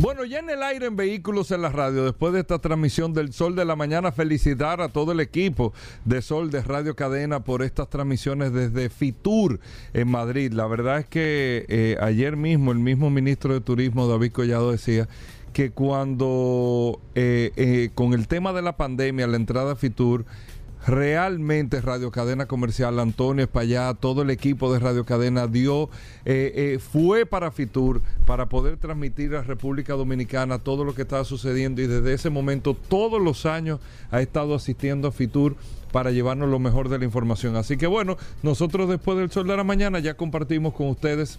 [0.00, 3.32] Bueno, ya en el aire en Vehículos en la Radio, después de esta transmisión del
[3.32, 5.72] Sol de la Mañana, felicitar a todo el equipo
[6.04, 9.60] de Sol de Radio Cadena por estas transmisiones desde Fitur
[9.92, 10.52] en Madrid.
[10.52, 15.08] La verdad es que eh, ayer mismo el mismo ministro de Turismo, David Collado, decía
[15.52, 20.24] que cuando eh, eh, con el tema de la pandemia, la entrada a Fitur,
[20.86, 25.88] realmente Radio Cadena Comercial, Antonio Espallá, todo el equipo de Radio Cadena dio,
[26.24, 31.24] eh, eh, fue para Fitur para poder transmitir a República Dominicana todo lo que estaba
[31.24, 33.80] sucediendo y desde ese momento todos los años
[34.10, 35.56] ha estado asistiendo a Fitur
[35.92, 37.56] para llevarnos lo mejor de la información.
[37.56, 41.38] Así que bueno, nosotros después del sol de la mañana ya compartimos con ustedes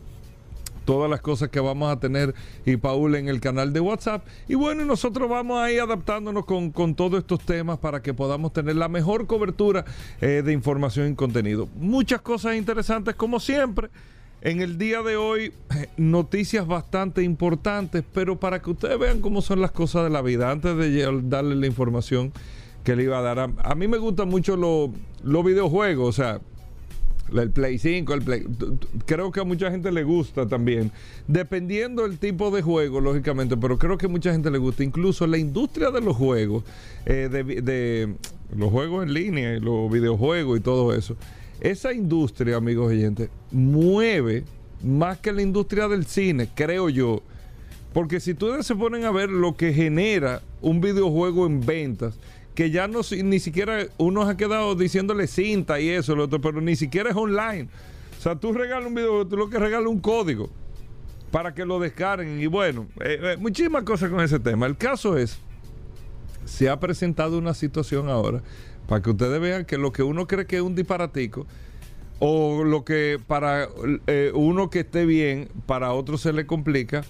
[0.84, 4.26] todas las cosas que vamos a tener y Paul en el canal de WhatsApp.
[4.48, 8.76] Y bueno, nosotros vamos a ir adaptándonos con, todos estos temas para que podamos tener
[8.76, 9.84] la mejor cobertura
[10.20, 11.68] eh, de información y contenido.
[11.76, 13.88] Muchas cosas interesantes como siempre.
[14.42, 15.54] En el día de hoy,
[15.96, 20.50] noticias bastante importantes, pero para que ustedes vean cómo son las cosas de la vida,
[20.50, 22.32] antes de darle la información
[22.84, 26.40] que le iba a dar, a, mí me gustan mucho los videojuegos, o sea,
[27.32, 28.46] el Play 5, el Play.
[29.06, 30.90] Creo que a mucha gente le gusta también.
[31.26, 34.84] Dependiendo del tipo de juego, lógicamente, pero creo que a mucha gente le gusta.
[34.84, 36.64] Incluso la industria de los juegos,
[37.06, 38.14] eh, de,
[38.56, 41.16] los juegos en línea, los videojuegos y todo eso.
[41.60, 44.44] Esa industria, amigos oyentes, mueve
[44.82, 47.22] más que la industria del cine, creo yo.
[47.92, 52.18] Porque si ustedes se ponen a ver lo que genera un videojuego en ventas,
[52.54, 56.60] que ya no ni siquiera uno ha quedado diciéndole cinta y eso, lo otro, pero
[56.60, 57.68] ni siquiera es online.
[58.18, 60.48] O sea, tú regalas un video, tú lo que regalas un código
[61.30, 62.40] para que lo descarguen.
[62.40, 64.66] Y bueno, eh, eh, muchísimas cosas con ese tema.
[64.66, 65.38] El caso es,
[66.44, 68.42] se ha presentado una situación ahora
[68.86, 71.46] para que ustedes vean que lo que uno cree que es un disparatico,
[72.20, 73.68] o lo que para
[74.06, 77.02] eh, uno que esté bien, para otro se le complica,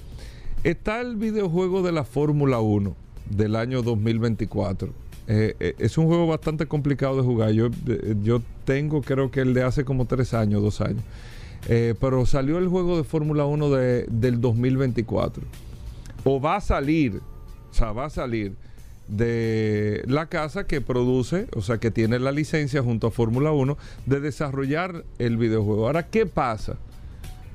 [0.63, 2.97] está el videojuego de la Fórmula 1
[3.29, 7.53] del año 2024 eh, eh, es un juego bastante complicado de jugar.
[7.53, 11.03] Yo, eh, yo tengo, creo que el de hace como tres años, dos años.
[11.67, 15.45] pero salió el juego de Fórmula 1 de, del 2024.
[16.25, 17.21] O va a salir,
[17.71, 18.55] o sea, va a salir
[19.09, 23.77] de la casa que produce, o sea, que tiene la licencia junto a Fórmula 1
[24.07, 25.87] de desarrollar el videojuego.
[25.87, 26.77] Ahora, ¿qué pasa?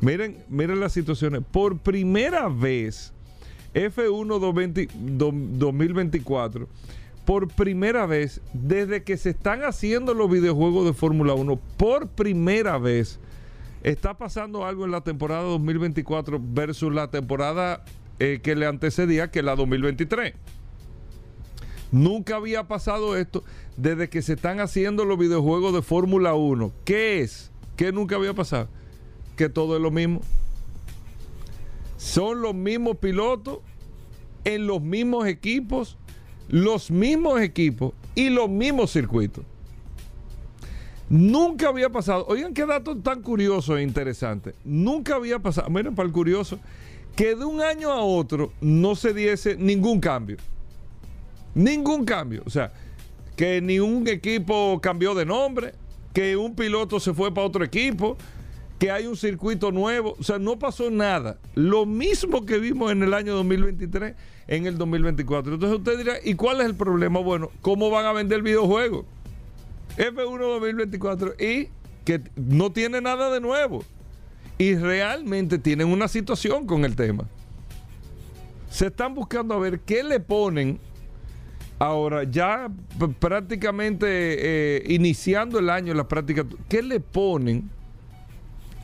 [0.02, 1.42] Miren, miren las situaciones.
[1.52, 3.12] Por primera vez,
[3.74, 6.68] F1 2024
[7.30, 12.80] por primera vez, desde que se están haciendo los videojuegos de Fórmula 1, por primera
[12.80, 13.20] vez,
[13.84, 17.86] está pasando algo en la temporada 2024 versus la temporada
[18.18, 20.34] eh, que le antecedía, que la 2023.
[21.92, 23.44] Nunca había pasado esto
[23.78, 26.72] desde que se están haciendo los videojuegos de Fórmula 1.
[26.84, 27.52] ¿Qué es?
[27.76, 28.70] ¿Qué nunca había pasado?
[29.38, 30.22] Que todo es lo mismo.
[31.96, 33.60] Son los mismos pilotos
[34.46, 35.96] en los mismos equipos
[36.50, 39.46] los mismos equipos y los mismos circuitos.
[41.10, 44.54] Nunca había pasado, oigan qué dato tan curioso e interesante.
[44.64, 46.60] Nunca había pasado, miren para el curioso,
[47.16, 50.38] que de un año a otro no se diese ningún cambio.
[51.56, 52.44] Ningún cambio.
[52.46, 52.72] O sea,
[53.36, 55.74] que ni un equipo cambió de nombre,
[56.14, 58.18] que un piloto se fue para otro equipo,
[58.80, 60.16] que hay un circuito nuevo.
[60.18, 61.38] O sea, no pasó nada.
[61.54, 64.16] Lo mismo que vimos en el año 2023
[64.48, 65.54] en el 2024.
[65.54, 67.20] Entonces usted dirá, ¿y cuál es el problema?
[67.20, 69.06] Bueno, ¿cómo van a vender videojuegos?
[69.98, 71.68] F1 2024 y
[72.06, 73.84] que no tiene nada de nuevo.
[74.58, 77.26] Y realmente tienen una situación con el tema.
[78.70, 80.80] Se están buscando a ver qué le ponen
[81.80, 82.70] ahora, ya
[83.20, 87.70] prácticamente eh, iniciando el año, la práctica, ¿qué le ponen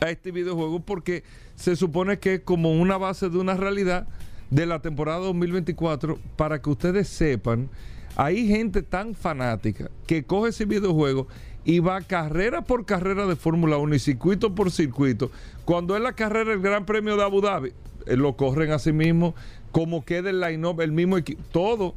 [0.00, 1.22] a este videojuego porque
[1.54, 4.06] se supone que es como una base de una realidad
[4.50, 7.68] de la temporada 2024 para que ustedes sepan,
[8.16, 11.26] hay gente tan fanática que coge ese videojuego
[11.64, 15.30] y va carrera por carrera de Fórmula 1 y circuito por circuito.
[15.64, 17.72] Cuando es la carrera del Gran Premio de Abu Dhabi,
[18.06, 19.34] eh, lo corren a sí mismo,
[19.72, 21.94] como queda el line-up, el mismo equipo, todo.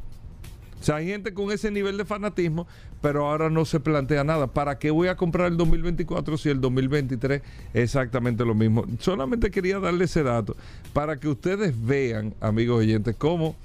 [0.79, 2.67] O sea, hay gente con ese nivel de fanatismo,
[3.01, 4.47] pero ahora no se plantea nada.
[4.47, 7.41] ¿Para qué voy a comprar el 2024 si el 2023
[7.73, 8.85] es exactamente lo mismo?
[8.99, 10.55] Solamente quería darle ese dato
[10.93, 13.55] para que ustedes vean, amigos oyentes, cómo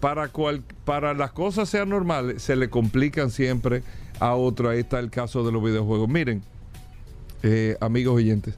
[0.00, 3.82] para, cual, para las cosas sean normales se le complican siempre
[4.20, 4.68] a otro.
[4.68, 6.08] Ahí está el caso de los videojuegos.
[6.08, 6.42] Miren,
[7.42, 8.54] eh, amigos oyentes.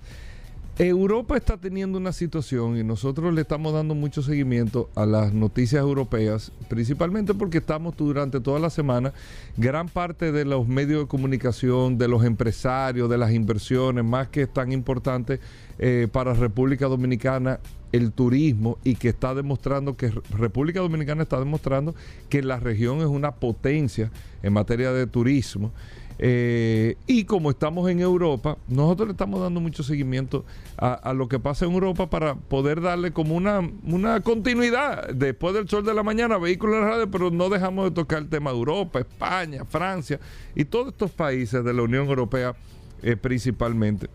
[0.89, 5.83] Europa está teniendo una situación y nosotros le estamos dando mucho seguimiento a las noticias
[5.83, 9.13] europeas, principalmente porque estamos durante toda la semana,
[9.59, 14.41] gran parte de los medios de comunicación, de los empresarios, de las inversiones, más que
[14.41, 15.39] es tan importante
[15.79, 17.61] eh, para República Dominicana,
[17.93, 21.95] el turismo y que está demostrando que República Dominicana está demostrando
[22.31, 24.11] que la región es una potencia
[24.43, 25.73] en materia de turismo.
[26.23, 30.45] Eh, y como estamos en Europa, nosotros le estamos dando mucho seguimiento
[30.77, 35.09] a, lo que pasa en Europa para poder darle como una, una continuidad.
[35.09, 38.29] Después del sol de la mañana, vehículos en radio, pero no dejamos de tocar el
[38.29, 40.21] tema de Europa, España, Francia
[40.55, 42.55] y todos estos países de la Unión Europea
[43.03, 44.09] eh, principalmente.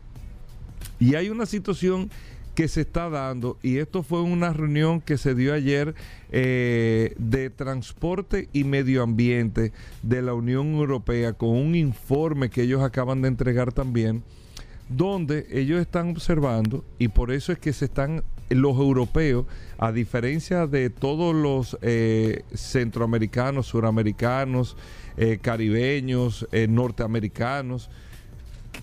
[0.99, 2.11] Y hay una situación
[2.55, 5.93] que se está dando, y esto fue una reunión que se dio ayer
[6.31, 12.81] eh, de transporte y medio ambiente de la Unión Europea con un informe que ellos
[12.81, 14.23] acaban de entregar también,
[14.87, 19.45] donde ellos están observando, y por eso es que se están los europeos,
[19.77, 24.77] a diferencia de todos los eh, centroamericanos, suramericanos,
[25.17, 27.89] eh, caribeños, norteamericanos,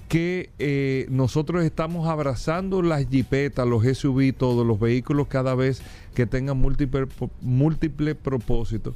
[0.08, 5.82] que eh, nosotros estamos abrazando las jipetas, los SUV, todos los vehículos cada vez
[6.14, 7.06] que tengan múltiple,
[7.40, 8.94] múltiple propósito.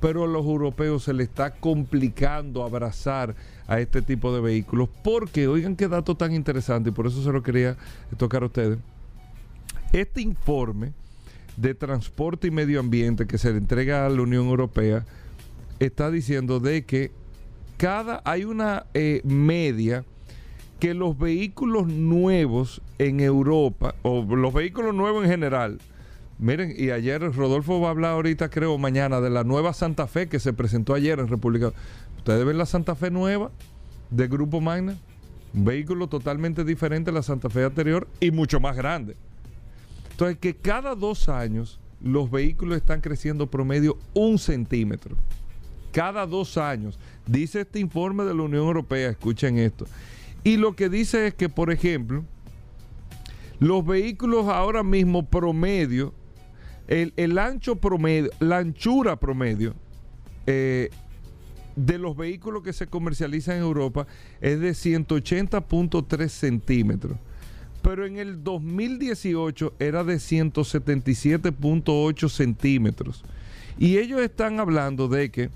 [0.00, 3.34] Pero a los europeos se les está complicando abrazar
[3.66, 7.32] a este tipo de vehículos porque, oigan qué dato tan interesante, y por eso se
[7.32, 7.76] lo quería
[8.16, 8.78] tocar a ustedes.
[9.92, 10.92] Este informe
[11.56, 15.04] de transporte y medio ambiente que se le entrega a la Unión Europea
[15.80, 17.10] está diciendo de que
[17.76, 20.04] cada hay una eh, media
[20.78, 25.78] que los vehículos nuevos en Europa, o los vehículos nuevos en general,
[26.38, 30.28] miren, y ayer Rodolfo va a hablar ahorita, creo, mañana, de la nueva Santa Fe
[30.28, 31.72] que se presentó ayer en República.
[32.18, 33.50] Ustedes ven la Santa Fe nueva
[34.10, 34.96] de Grupo Magna,
[35.54, 39.16] un vehículo totalmente diferente a la Santa Fe anterior y mucho más grande.
[40.10, 45.16] Entonces, que cada dos años los vehículos están creciendo promedio un centímetro.
[45.92, 46.98] Cada dos años.
[47.26, 49.86] Dice este informe de la Unión Europea, escuchen esto.
[50.44, 52.24] Y lo que dice es que, por ejemplo,
[53.60, 56.14] los vehículos ahora mismo promedio,
[56.86, 59.74] el, ancho promedio, la anchura promedio
[60.46, 60.90] eh,
[61.76, 64.06] de los vehículos que se comercializan en Europa
[64.40, 67.18] es de 180.3 centímetros.
[67.82, 73.22] Pero en el 2018 era de 177.8 centímetros.
[73.78, 75.50] Y ellos están hablando de que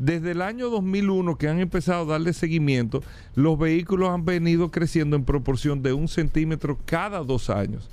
[0.00, 3.02] desde el año 2001 que han empezado a darle seguimiento,
[3.34, 7.90] los vehículos han venido creciendo en proporción de un centímetro cada dos años,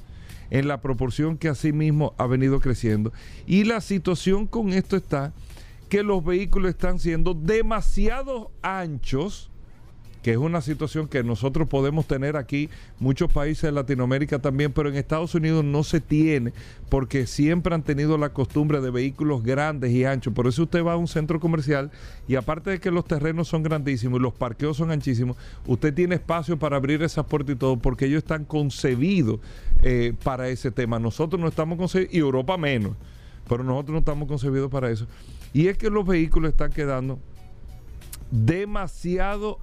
[0.50, 3.12] en la proporción que asimismo ha venido creciendo.
[3.46, 5.34] Y la situación con esto está
[5.90, 9.52] que los vehículos están siendo demasiado anchos
[10.28, 12.70] que es una situación que nosotros podemos tener aquí,
[13.00, 16.52] muchos países de Latinoamérica también, pero en Estados Unidos no se tiene
[16.90, 20.34] porque siempre han tenido la costumbre de vehículos grandes y anchos.
[20.34, 21.92] Por eso usted va a un centro comercial
[22.28, 26.16] y aparte de que los terrenos son grandísimos y los parqueos son anchísimos, usted tiene
[26.16, 29.40] espacio para abrir esas puertas y todo porque ellos están concebidos
[29.82, 31.00] eh, para ese tema.
[31.00, 32.98] Nosotros no estamos concebidos y Europa menos,
[33.48, 35.08] pero nosotros no estamos concebidos para eso.
[35.54, 37.18] Y es que los vehículos están quedando
[38.30, 39.60] demasiado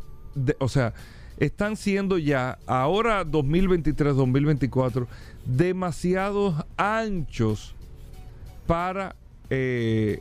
[0.58, 0.94] o sea,
[1.38, 5.08] están siendo ya, ahora 2023, 2024,
[5.44, 7.74] demasiados anchos
[8.66, 9.16] para
[9.50, 10.20] eh,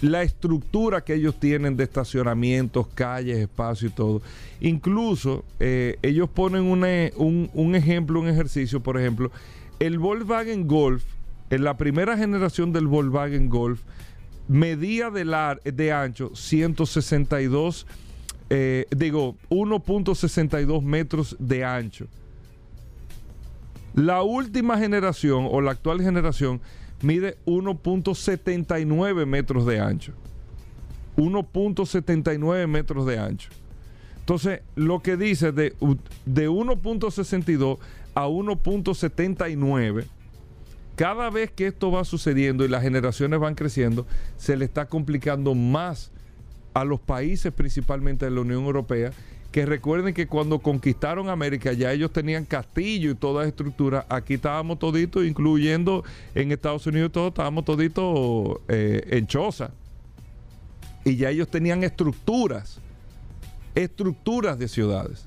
[0.00, 4.22] la estructura que ellos tienen de estacionamientos, calles, espacio y todo.
[4.60, 9.30] Incluso eh, ellos ponen un, un, ejemplo, un ejercicio, por ejemplo,
[9.78, 11.04] el Volkswagen Golf,
[11.50, 13.82] en la primera generación del Volkswagen Golf,
[14.48, 15.24] medía de,
[15.72, 17.86] de ancho 162
[18.54, 22.06] eh, digo, 1.62 metros de ancho.
[23.94, 26.60] La última generación o la actual generación
[27.00, 30.12] mide 1.79 metros de ancho.
[31.16, 33.48] 1.79 metros de ancho.
[34.18, 35.74] Entonces, lo que dice de,
[36.26, 37.78] de 1.62
[38.14, 40.04] a 1.79,
[40.94, 44.06] cada vez que esto va sucediendo y las generaciones van creciendo,
[44.36, 46.12] se le está complicando más
[46.74, 49.12] a los países, principalmente de la Unión Europea,
[49.50, 54.06] que recuerden que cuando conquistaron América ya ellos tenían castillo y toda estructura.
[54.08, 59.70] Aquí estábamos toditos, incluyendo en Estados Unidos, todos estábamos toditos eh, en choza.
[61.04, 62.80] Y ya ellos tenían estructuras
[63.74, 65.26] estructuras de ciudades.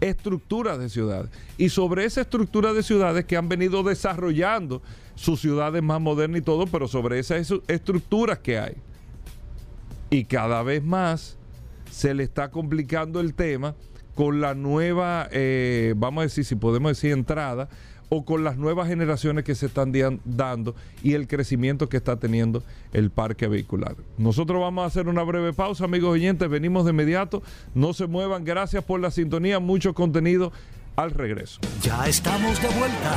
[0.00, 1.30] Estructuras de ciudades.
[1.56, 4.82] Y sobre esa estructura de ciudades que han venido desarrollando
[5.14, 8.76] sus ciudades más modernas y todo, pero sobre esas estructuras que hay.
[10.10, 11.36] Y cada vez más
[11.90, 13.74] se le está complicando el tema
[14.14, 17.68] con la nueva, eh, vamos a decir, si podemos decir entrada
[18.08, 19.92] o con las nuevas generaciones que se están
[20.24, 22.62] dando y el crecimiento que está teniendo
[22.92, 23.96] el parque vehicular.
[24.16, 27.42] Nosotros vamos a hacer una breve pausa, amigos oyentes, venimos de inmediato,
[27.74, 30.52] no se muevan, gracias por la sintonía, mucho contenido
[30.96, 31.60] al regreso.
[31.82, 33.16] Ya estamos de vuelta,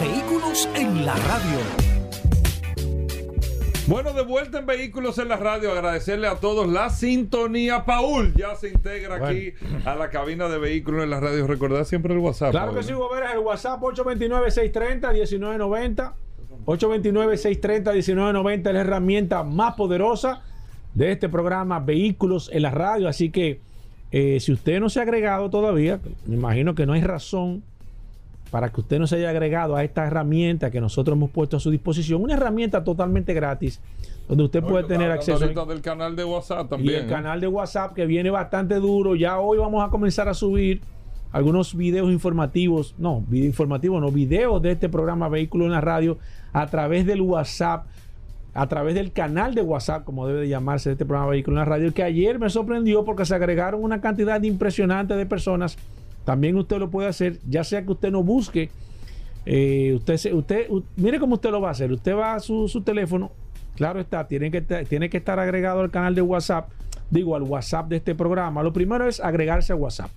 [0.00, 1.87] vehículos en la radio.
[3.88, 7.86] Bueno, de vuelta en Vehículos en la Radio, agradecerle a todos la sintonía.
[7.86, 9.54] Paul ya se integra aquí
[9.86, 11.46] a la cabina de Vehículos en la Radio.
[11.46, 12.50] Recordad siempre el WhatsApp.
[12.50, 16.12] Claro que sí, Gómez, el WhatsApp 829-630-1990.
[16.66, 20.42] 829-630-1990 es la herramienta más poderosa
[20.92, 23.08] de este programa Vehículos en la Radio.
[23.08, 23.62] Así que
[24.10, 27.62] eh, si usted no se ha agregado todavía, me imagino que no hay razón
[28.50, 31.60] para que usted no se haya agregado a esta herramienta que nosotros hemos puesto a
[31.60, 33.80] su disposición, una herramienta totalmente gratis,
[34.26, 35.38] donde usted puede tener acceso.
[35.38, 36.94] del canal de WhatsApp también.
[36.94, 37.08] Y el ¿eh?
[37.08, 39.14] canal de WhatsApp que viene bastante duro.
[39.14, 40.80] Ya hoy vamos a comenzar a subir
[41.30, 46.18] algunos videos informativos, no, video informativo, no, videos de este programa Vehículo en la Radio
[46.52, 47.86] a través del WhatsApp,
[48.54, 51.64] a través del canal de WhatsApp, como debe de llamarse este programa Vehículo en la
[51.66, 55.76] Radio, que ayer me sorprendió porque se agregaron una cantidad impresionante de personas
[56.28, 58.68] también usted lo puede hacer, ya sea que usted no busque.
[59.46, 61.90] Eh, usted, usted, mire cómo usted lo va a hacer.
[61.90, 63.32] Usted va a su, teléfono,
[63.76, 66.68] claro está, tiene que, tiene que estar agregado al canal de WhatsApp,
[67.08, 68.62] digo al WhatsApp de este programa.
[68.62, 70.10] Lo primero es agregarse a WhatsApp.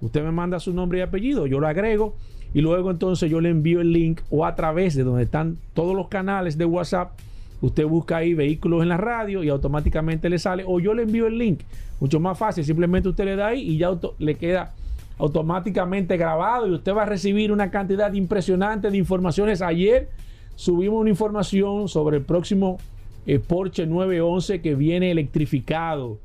[0.00, 2.16] Usted me manda su nombre y apellido, yo lo agrego
[2.54, 5.94] y luego entonces yo le envío el link o a través de donde están todos
[5.94, 7.18] los canales de WhatsApp.
[7.60, 11.26] Usted busca ahí vehículos en la radio y automáticamente le sale o yo le envío
[11.26, 11.60] el link.
[12.00, 14.72] Mucho más fácil, simplemente usted le da ahí y ya le queda
[15.20, 19.60] automáticamente grabado y usted va a recibir una cantidad impresionante de informaciones.
[19.60, 20.08] Ayer
[20.56, 22.78] subimos una información sobre el próximo
[23.26, 26.18] eh, Porsche 911 que viene electrificado.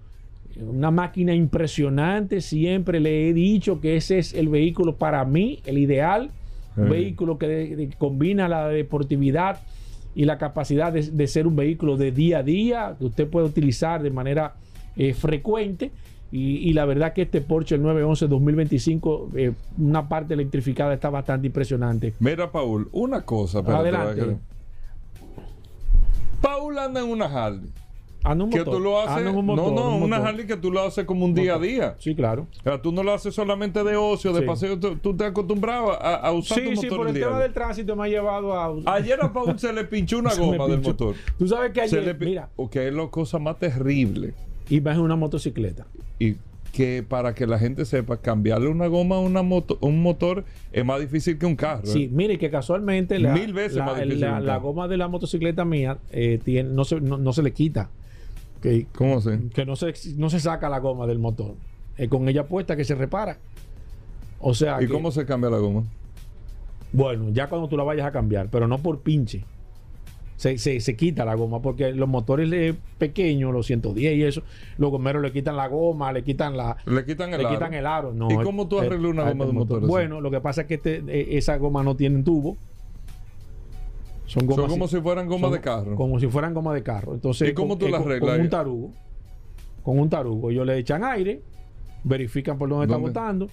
[0.55, 2.39] Una máquina impresionante.
[2.39, 6.31] Siempre le he dicho que ese es el vehículo para mí, el ideal.
[6.77, 9.61] Un vehículo que combina la deportividad
[10.13, 14.01] y la capacidad de, ser un vehículo de día a día que usted puede utilizar
[14.01, 14.55] de manera
[14.97, 15.91] eh, frecuente
[16.37, 21.47] y, la verdad que este Porsche el 911 2025, eh, una parte electrificada está bastante
[21.47, 22.13] impresionante.
[22.19, 23.59] Mira, Paul, una cosa.
[23.59, 24.37] Adelante.
[26.41, 27.69] Paul anda en una Harley.
[28.25, 28.49] Un motor.
[28.49, 31.55] Que tú lo haces, no, no, una Harley que tú lo haces como un día
[31.55, 31.95] a día.
[31.99, 32.47] Sí, claro.
[32.59, 34.79] O sea, tú no lo haces solamente de ocio, de paseo.
[34.79, 36.81] Tú, te acostumbrado a, a usar tu motor.
[36.81, 38.95] Sí, por el, tema del tránsito me ha llevado a.
[38.95, 41.15] Ayer a Paul se le pinchó una goma del motor.
[41.37, 42.17] Tú sabes que ayer.
[42.19, 42.49] mira.
[42.71, 44.33] que es la cosa más terrible
[44.69, 45.85] y vas en una motocicleta.
[46.19, 46.35] Y
[46.75, 50.43] que para que la gente sepa, cambiarle una goma a una moto, un motor
[50.73, 51.85] es más difícil que un carro.
[51.85, 52.09] Sí, ¿eh?
[52.11, 56.39] mire que casualmente la, Mil veces más difícil la, goma de la motocicleta mía eh,
[56.43, 57.89] tiene, no, se, no, se le quita.
[58.61, 59.39] Que, ¿Cómo se?
[59.53, 61.55] Que no se, no se saca la goma del motor.
[61.97, 63.37] Es con ella puesta que se repara.
[64.39, 64.81] O sea.
[64.81, 65.83] ¿Y cómo se cambia la goma?
[66.91, 69.45] Bueno, ya cuando tú la vayas a cambiar, pero no por pinche
[70.37, 74.43] se, se, quita la goma, porque los motores pequeños, los 110 y eso,
[74.77, 77.55] los gomeros le quitan la goma, le quitan la le quitan el, le aro.
[77.55, 78.13] Quitan el aro.
[78.13, 79.87] No, ¿Y cómo tú arreglas una goma de motor?
[79.87, 82.57] Bueno, lo que pasa es que este, e, esa goma no tiene tubo.
[84.25, 85.95] Son, gomas como si fueran gomas de carro.
[85.95, 87.13] Como si fueran gomas de carro.
[87.13, 88.31] Entonces, ¿Y cómo tú las arreglas?
[88.31, 88.91] Con un tarugo.
[89.83, 90.51] Con un tarugo.
[90.51, 91.41] Ellos le echan aire,
[92.03, 93.49] verifican por dónde, está botando.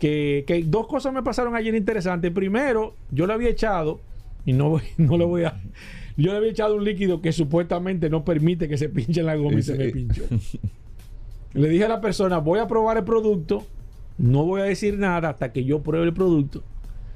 [0.00, 2.32] Que, que, dos cosas me pasaron ayer interesantes.
[2.32, 4.00] Primero, yo le había echado,
[4.44, 5.60] y no, no le voy a
[6.18, 9.60] yo le había echado un líquido que supuestamente no permite que se pinche la goma
[9.60, 10.24] y, se me pinchó.
[11.54, 13.64] le dije a la persona, voy a probar el producto,
[14.18, 16.64] no voy a decir nada hasta que yo pruebe el producto.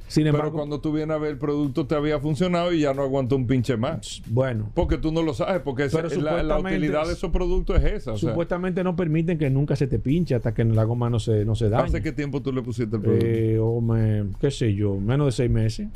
[0.06, 2.92] Sin embargo, Pero cuando tú vienes a ver el producto te había funcionado y ya
[2.92, 4.22] no aguantó un pinche más.
[4.26, 4.70] Bueno.
[4.74, 8.16] Porque tú no lo sabes, porque la, utilidad de esos productos es esa.
[8.16, 11.54] supuestamente no permiten que nunca se te pinche hasta que la goma no se, no
[11.54, 11.84] se dañe.
[11.84, 13.26] ¿Hace qué tiempo tú le pusiste el producto?
[13.26, 13.82] Eh, o
[14.38, 15.88] qué sé yo, menos de seis meses.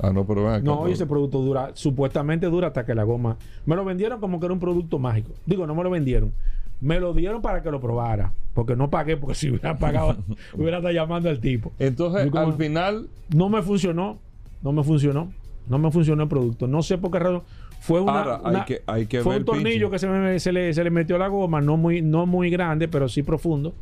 [0.00, 3.36] Ah, no, pero ven No, ese producto dura, supuestamente dura hasta que la goma.
[3.66, 5.32] Me lo vendieron como que era un producto mágico.
[5.46, 6.32] Digo, no me lo vendieron.
[6.80, 8.32] Me lo dieron para que lo probara.
[8.54, 10.16] Porque no pagué, porque si hubiera pagado,
[10.54, 11.72] hubiera estado llamando al tipo.
[11.78, 14.18] Entonces, como- al final, No me funcionó.
[14.62, 15.32] No me funcionó.
[15.68, 16.66] No me funcionó el producto.
[16.66, 17.42] No sé por qué razón.
[17.80, 18.20] Fue una.
[18.22, 19.90] Ahora, hay una- que- hay que fue ver, un tornillo pinche.
[19.90, 22.88] que se, me- se le, se le metió la goma, no muy, no muy grande,
[22.88, 23.74] pero sí profundo.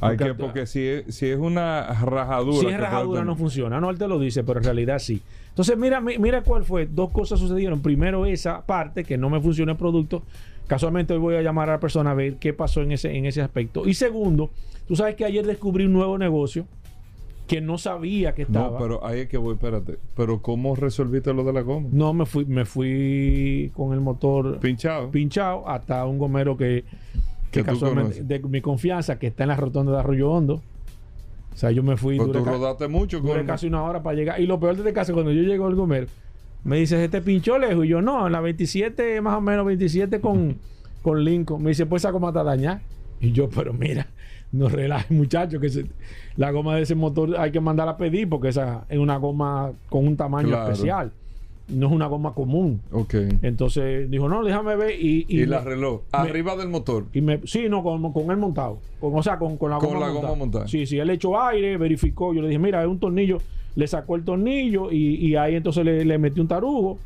[0.00, 2.58] Hay Porque- que, porque si es, si es una rajadura.
[2.60, 3.80] Si es rajadura no funciona.
[3.80, 5.20] No, él te lo dice, pero en realidad sí.
[5.50, 6.86] Entonces, mira, mi- mira cuál fue.
[6.86, 7.80] Dos cosas sucedieron.
[7.82, 10.22] Primero, esa parte que no me funciona el producto.
[10.66, 13.26] Casualmente hoy voy a llamar a la persona a ver qué pasó en ese, en
[13.26, 13.86] ese aspecto.
[13.88, 14.50] Y segundo,
[14.86, 16.66] tú sabes que ayer descubrí un nuevo negocio
[17.48, 18.70] que no sabía que estaba.
[18.70, 19.98] No, pero ahí es que voy, espérate.
[20.16, 21.88] Pero ¿cómo resolviste lo de la goma?
[21.90, 25.10] No, me fui, me fui con el motor Pinchado.
[25.10, 26.84] pinchado hasta un gomero que,
[27.50, 30.62] que casualmente de mi confianza que está en la rotonda de Arroyo Hondo.
[31.52, 33.46] O sea, yo me fui Pues duré tú ca- rodaste mucho duré con.
[33.46, 34.40] casi una hora para llegar.
[34.40, 36.06] Y lo peor de este caso, cuando yo llego al gomero,
[36.62, 37.84] me dice, este pinchó lejos.
[37.84, 40.56] Y yo, no, en la 27, más o menos 27 con,
[41.02, 41.62] con Lincoln.
[41.62, 42.82] Me dice, pues esa goma está dañada.
[43.20, 44.06] Y yo, pero mira,
[44.52, 45.86] no relajes, muchachos, que se-
[46.36, 49.72] la goma de ese motor hay que mandarla a pedir porque esa es una goma
[49.88, 50.70] con un tamaño Claro.
[50.72, 51.12] especial.
[51.70, 52.80] No es una goma común.
[52.92, 53.14] Ok.
[53.42, 55.00] Entonces dijo, no, déjame ver.
[55.00, 56.02] Y, Y, y la reloj.
[56.12, 57.06] me- Arriba del motor.
[57.12, 58.78] y me, sí, no, con, con él montado.
[59.00, 60.28] Con, o sea, con, con la Con goma la montada.
[60.30, 60.68] goma montada.
[60.68, 62.34] Sí, sí, él echó aire, verificó.
[62.34, 63.38] Yo le dije, mira, es un tornillo.
[63.76, 66.98] Le sacó el tornillo y, y ahí entonces le, le metió un tarugo.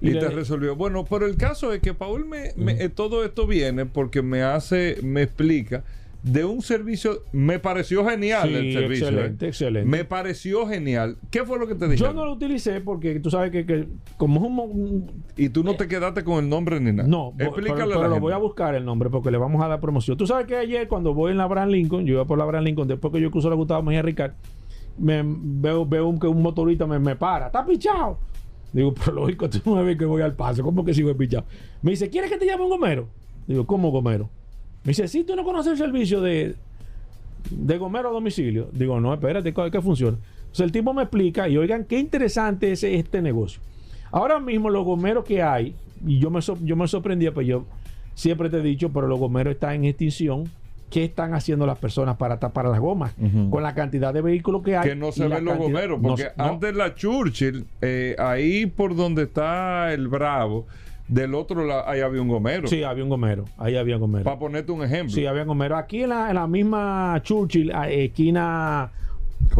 [0.00, 0.76] Y, le- te resolvió.
[0.76, 4.42] Bueno, pero el caso es que Paul me, me- eh, todo esto viene porque me
[4.42, 5.84] hace, me explica
[6.26, 7.22] de un servicio.
[7.32, 9.08] Me pareció genial Sí, el servicio.
[9.08, 9.48] excelente, ¿eh?
[9.48, 9.88] excelente.
[9.88, 11.16] Me pareció genial.
[11.30, 12.16] ¿Qué fue lo que te Yo dijeron?
[12.16, 15.06] no lo utilicé porque tú sabes que, que como es un,
[15.36, 17.08] Y tú no te quedaste con el nombre ni nada.
[17.08, 19.80] No, explícale pero, pero lo voy a buscar el nombre porque le vamos a dar
[19.80, 20.16] promoción.
[20.16, 22.64] Tú sabes que ayer cuando voy en la Abraham Lincoln, yo iba por la Abraham
[22.64, 24.32] Lincoln, después que yo cruzo la Gustavo Mejía Ricard,
[24.98, 28.18] me veo, veo un, que un motorista me, me para, está pichado.
[28.72, 31.44] Digo, pero lógico, tú no me ves que voy al paso, ¿cómo que sigo pichado?
[31.82, 33.06] Me dice, ¿quieres que te llame un gomero?
[33.46, 34.28] Digo, ¿cómo gomero?
[34.86, 36.54] Me dice, sí, tú no conoces el servicio de,
[37.50, 38.68] de gomero a domicilio.
[38.72, 40.16] Digo, no, espérate, ¿qué, qué funciona?
[40.38, 43.60] Entonces el tipo me explica y oigan, qué interesante es este negocio.
[44.12, 45.74] Ahora mismo los gomeros que hay,
[46.06, 47.64] y yo me, sor- yo me sorprendía, pues yo
[48.14, 50.44] siempre te he dicho, pero los gomeros están en extinción.
[50.88, 53.12] ¿Qué están haciendo las personas para tapar las gomas?
[53.50, 54.88] Con la cantidad de vehículos que hay.
[54.90, 56.44] que no se ven los cantidad- gomeros, porque no.
[56.44, 60.64] antes la Churchill, eh, ahí por donde está el Bravo,
[61.08, 62.66] del otro lado, ahí había un gomero.
[62.68, 63.44] Sí, había un gomero.
[63.58, 64.24] Ahí había un gomero.
[64.24, 65.14] Para ponerte un ejemplo.
[65.14, 65.76] Sí, había un gomero.
[65.76, 68.90] Aquí en la, en la misma Churchill, esquina.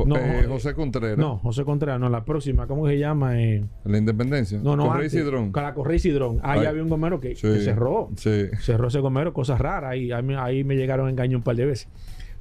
[0.06, 1.16] No, eh, eh, José Contreras.
[1.18, 3.40] No, José Contreras, no, la próxima, ¿cómo se llama?
[3.40, 4.58] Eh, La Independencia.
[4.62, 5.52] no, no, Correa y Cidrón.
[5.54, 6.40] la Correa y Cidrón.
[6.42, 7.42] Ahí había un gomero que, Sí.
[7.46, 8.10] que cerró.
[8.16, 8.46] Sí.
[8.60, 9.90] cerró ese gomero, cosas raras.
[9.92, 11.88] Ahí, ahí, me- ahí me llegaron a engañar un par de veces.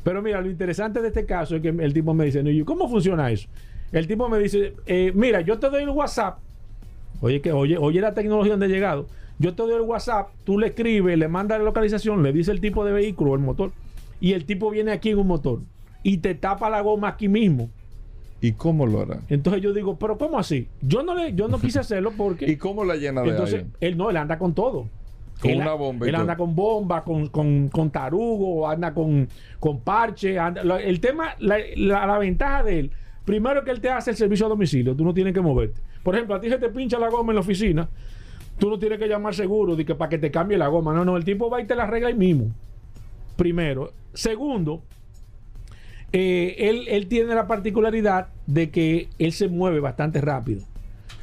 [0.04, 2.64] Pero mira, lo interesante de este caso es que el tipo me dice, no, ¿y
[2.64, 3.48] ¿cómo funciona eso?
[3.92, 6.40] El tipo me dice, eh, mira, yo te doy el WhatsApp.
[7.22, 9.08] Oye, que oye, oye la tecnología donde he llegado.
[9.40, 12.62] Yo te doy el WhatsApp, tú le escribes, le mandas la localización, le dice el
[12.62, 13.72] tipo de vehículo o el motor.
[14.22, 15.60] Y el tipo viene aquí en un motor
[16.04, 17.70] y te tapa la goma aquí mismo.
[18.42, 19.20] ¿Y cómo lo hará?
[19.30, 20.68] Entonces yo digo, pero ¿cómo así?
[20.82, 23.70] Yo no le, yo no quise hacerlo porque ¿Y cómo la llena de entonces, aire?
[23.82, 24.88] él no, él anda con todo.
[25.42, 26.22] Con Él una bomba Él todo.
[26.22, 29.28] anda con bomba, con, con, con tarugo, anda con,
[29.60, 30.40] con parche.
[30.40, 32.92] anda- el tema, la, la- la ventaja de él,
[33.26, 35.82] primero que él te hace el servicio a domicilio, tú no tienes que moverte.
[36.04, 37.90] Por ejemplo, a ti se te pincha la goma en la oficina,
[38.60, 40.94] tú no tienes que llamar seguro de que para que te cambie la goma.
[40.94, 42.52] No, no, el tipo va y te la arregla ahí mismo.
[43.36, 43.92] Primero.
[44.14, 44.82] Segundo,
[46.14, 50.62] eh, él, él tiene la particularidad de que él se mueve bastante rápido.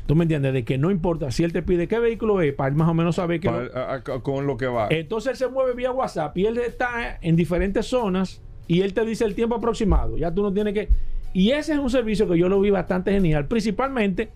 [0.06, 0.52] ¿Tú me entiendes?
[0.52, 2.94] De que no importa si él te pide qué vehículo es, para él más o
[2.94, 3.48] menos saber que...
[3.48, 4.88] Pa- a- a- con lo que va.
[4.90, 9.04] Entonces él se mueve vía WhatsApp y él está en diferentes zonas y él te
[9.06, 10.18] dice el tiempo aproximado.
[10.18, 10.88] Ya tú no tienes que...
[11.32, 13.46] Y ese es un servicio que yo lo vi bastante genial.
[13.46, 14.30] Principalmente,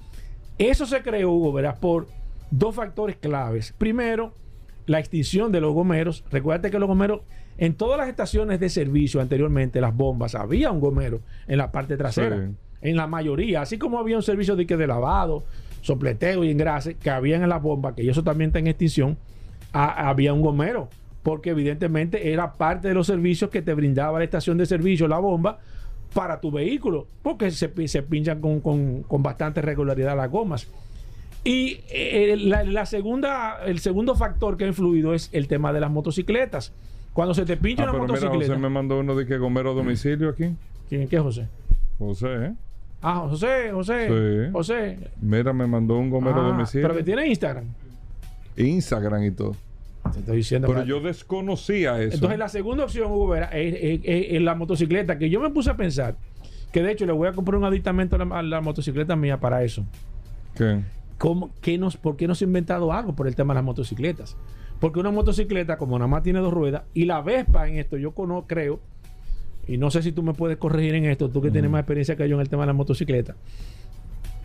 [0.59, 2.07] eso se creó, Hugo, verás, por
[2.51, 3.75] dos factores claves.
[3.77, 4.33] Primero,
[4.87, 6.25] la extinción de los gomeros.
[6.31, 7.21] Recuerda que los gomeros,
[7.59, 11.97] en todas las estaciones de servicio anteriormente, las bombas, había un gomero en la parte
[11.97, 12.37] trasera.
[12.47, 12.55] Sí.
[12.83, 15.43] En la mayoría, así como había un servicio de, que de lavado,
[15.81, 19.17] sopleteo y engrase que habían en las bombas, que eso también está en extinción,
[19.73, 20.89] a- había un gomero,
[21.23, 25.19] porque evidentemente era parte de los servicios que te brindaba la estación de servicio, la
[25.19, 25.59] bomba,
[26.17, 30.67] para tu vehículo, porque se, se pinchan con, con- con bastante regularidad las gomas.
[31.45, 35.81] Y eh, la, la segunda, el segundo factor que ha influido es el tema de
[35.81, 36.73] las motocicletas.
[37.13, 38.53] Cuando se te pincha Ah, una pero mira, motocicleta.
[38.55, 40.47] José me mandó uno de que gomero a domicilio aquí.
[40.89, 41.49] ¿Quién qué, José?
[41.99, 42.55] José, ¿eh?
[43.03, 44.53] Ah, José, José, Sí.
[44.53, 44.99] José.
[45.21, 46.89] Mira, me mandó un gomero a Ah, domicilio.
[46.89, 47.65] pero que tiene Instagram.
[48.57, 49.55] Instagram y todo.
[50.13, 50.69] Te estoy diciendo.
[50.69, 52.15] Pero para- yo desconocía eso.
[52.15, 55.71] Entonces, la segunda opción, Hugo Vera, es, es- es- la motocicleta, que yo me puse
[55.71, 56.17] a pensar
[56.73, 59.39] que de hecho le voy a comprar un aditamento a la, a la motocicleta mía
[59.41, 59.85] para eso.
[60.57, 60.81] ¿Qué?
[61.19, 63.65] ¿Cómo, qué nos, ¿Por qué no se ha inventado algo por el tema de las
[63.65, 64.37] motocicletas?
[64.81, 68.13] Porque una motocicleta, como nada más tiene dos ruedas, y la Vespa en esto, yo
[68.13, 68.81] conozco, creo,
[69.67, 72.15] y no sé si tú me puedes corregir en esto, tú que tienes más experiencia
[72.17, 73.35] que yo en el tema de la motocicleta.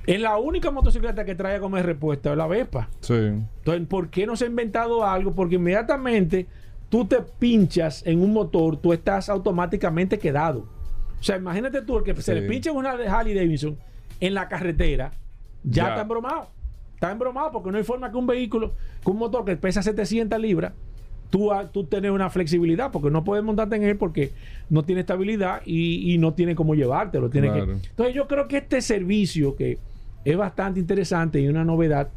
[0.06, 2.90] Es la única motocicleta que trae como respuesta la Vespa.
[3.02, 3.14] Sí.
[3.14, 5.32] Entonces, ¿por qué no se ha inventado algo?
[5.32, 6.48] Porque inmediatamente
[6.90, 10.68] tú te pinchas en un motor, tú estás automáticamente quedado.
[11.20, 13.78] O sea, imagínate tú, el que se le pincha una de Harley Davidson
[14.20, 15.12] en la carretera,
[15.64, 16.48] ya, está embromado.
[16.96, 20.40] Está embromado porque no hay forma que un vehículo, con un motor que pesa 700
[20.40, 20.74] libras,
[21.30, 24.32] tú, tú tienes una flexibilidad, porque no puedes montarte en él porque
[24.70, 27.30] no tiene estabilidad y, no tiene cómo llevártelo.
[27.30, 29.80] Tiene que, entonces yo creo que este servicio que
[30.26, 32.10] es bastante interesante y una novedad.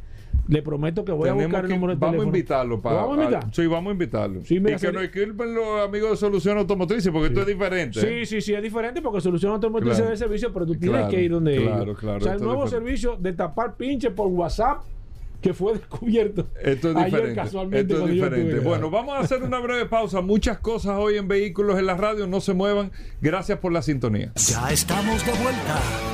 [0.49, 3.23] Le prometo que voy a buscar el número de vamos A invitarlo para, ¿Vamos a
[3.23, 3.55] invitar?
[3.55, 4.41] sí, vamos a invitarlo.
[4.41, 8.01] y que nos escriban los amigos de Solución Automotriz, porque esto es diferente.
[8.01, 11.23] Sí, sí, sí, es diferente porque Solución Automotriz es de servicio, pero tú tienes que
[11.23, 14.83] ir donde claro, Claro, O sea, el nuevo servicio de tapar pinche por WhatsApp
[15.41, 17.93] que fue descubierto esto es diferente, casualmente.
[17.93, 18.61] Esto es diferente.
[18.61, 20.21] Bueno, vamos a hacer una breve pausa.
[20.21, 22.27] Muchas cosas hoy en Vehículos en la Radio.
[22.27, 22.91] No se muevan.
[23.21, 24.33] Gracias por la sintonía.
[24.37, 26.14] Ya estamos de vuelta.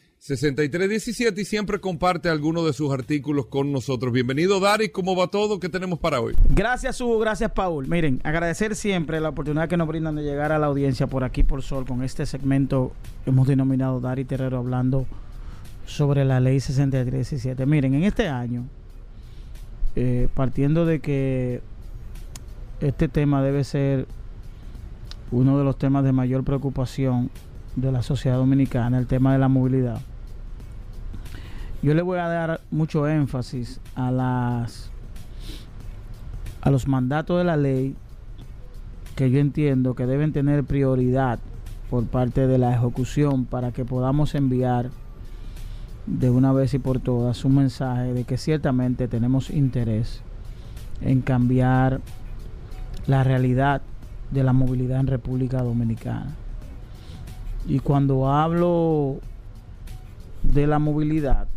[0.21, 4.13] 6317 y siempre comparte algunos de sus artículos con nosotros.
[4.13, 4.89] Bienvenido, Dari.
[4.89, 5.59] ¿Cómo va todo?
[5.59, 6.35] ¿Qué tenemos para hoy?
[6.49, 7.17] Gracias, Hugo.
[7.17, 7.87] Gracias, Paul.
[7.87, 11.41] Miren, agradecer siempre la oportunidad que nos brindan de llegar a la audiencia por aquí,
[11.41, 12.91] por Sol, con este segmento
[13.23, 15.07] que hemos denominado Dari Terrero hablando
[15.87, 17.65] sobre la ley 6317.
[17.65, 18.65] Miren, en este año,
[19.95, 21.61] eh, partiendo de que
[22.79, 24.05] este tema debe ser
[25.31, 27.31] uno de los temas de mayor preocupación
[27.75, 29.99] de la sociedad dominicana, el tema de la movilidad
[31.81, 34.91] yo le voy a dar mucho énfasis a las
[36.61, 37.95] a los mandatos de la ley
[39.15, 41.39] que yo entiendo que deben tener prioridad
[41.89, 44.91] por parte de la ejecución para que podamos enviar
[46.05, 50.21] de una vez y por todas un mensaje de que ciertamente tenemos interés
[51.01, 51.99] en cambiar
[53.07, 53.81] la realidad
[54.29, 56.35] de la movilidad en República Dominicana.
[57.67, 59.19] Y cuando hablo
[60.43, 61.47] de la movilidad,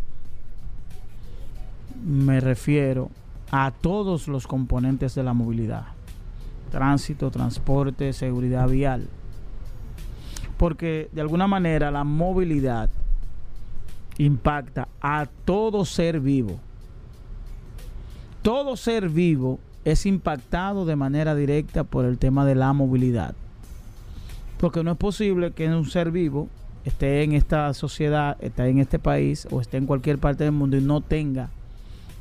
[2.04, 3.10] me refiero
[3.50, 5.86] a todos los componentes de la movilidad.
[6.70, 9.08] Tránsito, transporte, seguridad vial.
[10.58, 12.90] Porque de alguna manera la movilidad
[14.18, 16.60] impacta a todo ser vivo.
[18.42, 23.34] Todo ser vivo es impactado de manera directa por el tema de la movilidad.
[24.58, 26.48] Porque no es posible que un ser vivo
[26.84, 30.76] esté en esta sociedad, esté en este país o esté en cualquier parte del mundo
[30.76, 31.48] y no tenga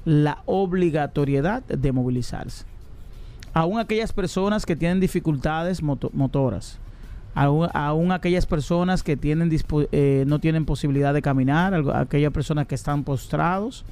[0.05, 2.65] la obligatoriedad de movilizarse.
[3.53, 6.79] Aún aquellas personas que tienen dificultades motoras,
[7.35, 9.51] aún, aquellas personas que tienen
[9.91, 13.85] eh, no tienen posibilidad de caminar, aquellas personas que están postrados,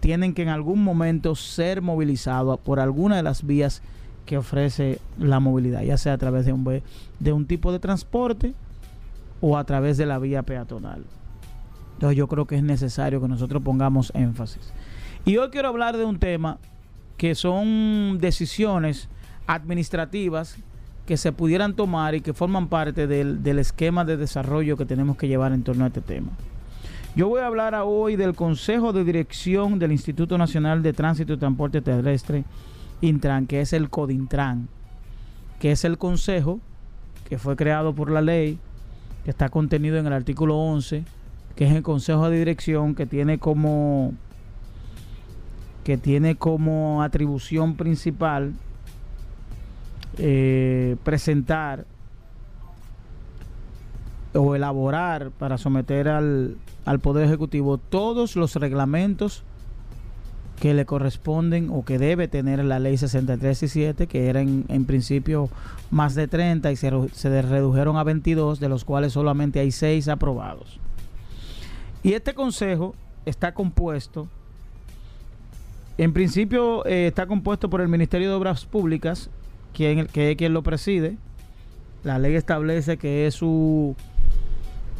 [0.00, 3.82] tienen que en algún momento ser movilizados por alguna de las vías
[4.24, 6.82] que ofrece la movilidad, ya sea a través de un,
[7.20, 8.54] de un tipo de transporte
[9.40, 11.04] o a través de la vía peatonal.
[11.94, 14.72] Entonces yo creo que es necesario que nosotros pongamos énfasis.
[15.28, 16.58] Y hoy quiero hablar de un tema
[17.16, 19.08] que son decisiones
[19.48, 20.56] administrativas
[21.04, 25.26] que se pudieran tomar y que forman parte del, esquema de desarrollo que tenemos que
[25.26, 26.28] llevar en torno a este tema.
[27.16, 31.38] Yo voy a hablar hoy del Consejo de Dirección del Instituto Nacional de Tránsito y
[31.38, 32.44] Transporte Terrestre,
[33.00, 34.68] Intran, que es el CODINTRAN,
[35.58, 36.60] que es el consejo
[37.28, 38.60] que fue creado por la ley,
[39.24, 41.02] que está contenido en el artículo 11,
[41.56, 44.14] que es el Consejo de Dirección que tiene como
[45.86, 48.54] que tiene como atribución principal
[50.18, 51.86] eh, presentar
[54.34, 59.44] o elaborar para someter al, al Poder Ejecutivo todos los reglamentos
[60.58, 65.50] que le corresponden o que debe tener la ley 6317, que eran en principio
[65.92, 70.08] más de 30 y se, se, redujeron a 22, de los cuales solamente hay 6
[70.08, 70.80] aprobados.
[72.02, 74.26] Y este consejo está compuesto
[75.98, 79.30] en principio eh, está compuesto por el Ministerio de Obras Públicas,
[79.72, 81.16] quien, que es quien lo preside.
[82.04, 83.96] La ley establece que es su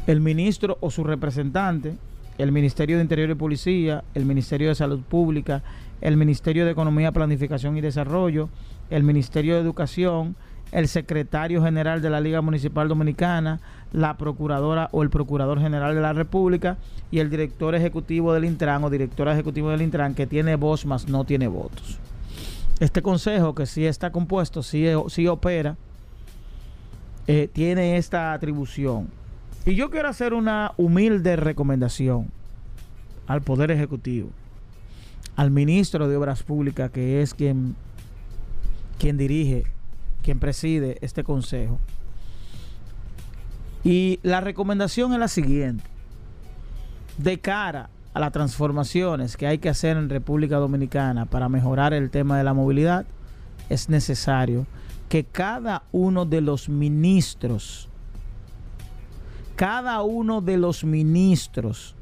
[0.06, 1.96] el ministro o su representante,
[2.38, 5.62] el Ministerio de Interior y Policía, el Ministerio de Salud Pública,
[6.00, 8.48] el Ministerio de Economía, Planificación y Desarrollo,
[8.90, 10.36] el Ministerio de Educación,
[10.72, 13.60] el secretario general de la Liga Municipal Dominicana,
[13.96, 16.76] la procuradora o el procurador general de la República
[17.10, 21.08] y el director ejecutivo del Intran o directora ejecutivo del Intran que tiene voz más
[21.08, 21.98] no tiene votos.
[22.78, 25.78] Este consejo que sí está compuesto, sí, sí opera,
[27.26, 29.08] eh, tiene esta atribución.
[29.64, 32.30] Y yo quiero hacer una humilde recomendación
[33.26, 34.28] al Poder Ejecutivo,
[35.36, 37.74] al ministro de Obras Públicas, que es quien,
[38.98, 39.64] quien dirige,
[40.22, 41.80] quien preside este consejo.
[43.86, 45.84] Y la recomendación es la siguiente.
[47.18, 52.10] De cara a las transformaciones que hay que hacer en República Dominicana para mejorar el
[52.10, 53.06] tema de la movilidad,
[53.68, 54.66] es necesario
[55.08, 57.88] que cada uno de los ministros,
[59.54, 61.94] cada uno de los ministros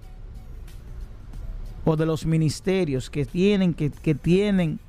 [1.85, 4.81] o de los ministerios que tienen, que, tienen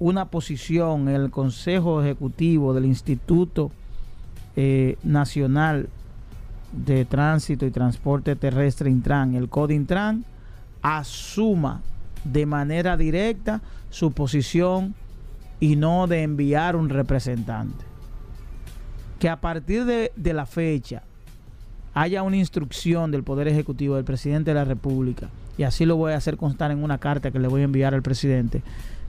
[0.00, 3.70] una posición en el Consejo Ejecutivo del Instituto
[4.56, 5.88] eh, Nacional
[6.72, 10.24] de Tránsito y Transporte Terrestre Intran, el CODINTRAN,
[10.80, 11.82] asuma
[12.24, 14.94] de manera directa su posición
[15.60, 17.84] y no de enviar un representante.
[19.18, 21.02] Que a partir de, de la fecha
[21.94, 26.12] haya una instrucción del Poder Ejecutivo del Presidente de la República, y así lo voy
[26.12, 28.62] a hacer constar en una carta que le voy a enviar al presidente,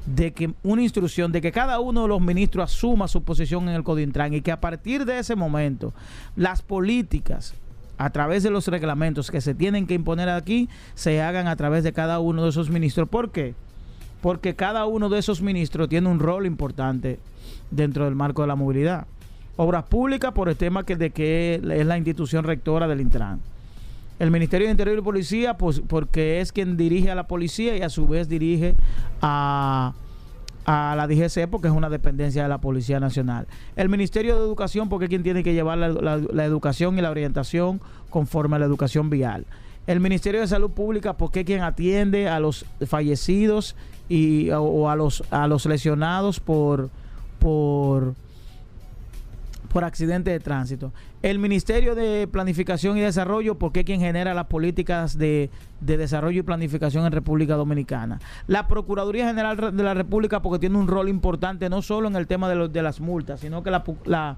[0.06, 3.76] de que una instrucción de que cada uno de los ministros asuma su posición en
[3.76, 5.94] el Codintran y que a partir de ese momento
[6.36, 7.54] las políticas
[7.98, 11.84] a través de los reglamentos que se tienen que imponer aquí se hagan a través
[11.84, 13.08] de cada uno de esos ministros.
[13.08, 13.56] ¿Por qué?
[14.24, 17.20] porque cada uno de esos ministros tiene un rol importante
[17.72, 19.06] dentro del marco de la movilidad.
[19.58, 23.42] Obras públicas por el tema que, de que es la institución rectora del Intran.
[24.20, 27.82] El Ministerio de Interior y Policía, pues porque es quien dirige a la policía y
[27.82, 28.76] a su vez dirige
[29.22, 29.94] a,
[30.66, 33.48] la DGC porque es una dependencia de la Policía Nacional.
[33.76, 37.82] El Ministerio de Educación porque es quien tiene que llevar la educación y la orientación
[38.10, 39.46] conforme a la educación vial.
[39.86, 43.76] El Ministerio de Salud Pública porque es quien atiende a los fallecidos
[44.08, 46.90] y, o, a, los, a los lesionados por,
[47.40, 48.16] por,
[49.74, 50.94] por accidente de tránsito.
[51.24, 55.50] El Ministerio de Planificación y Desarrollo, porque es quien genera las políticas de,
[55.82, 58.20] de, desarrollo y planificación en República Dominicana.
[58.46, 62.28] La Procuraduría General de la República, porque tiene un rol importante no solo en el
[62.28, 64.38] tema de, los, de las multas, sino que la, la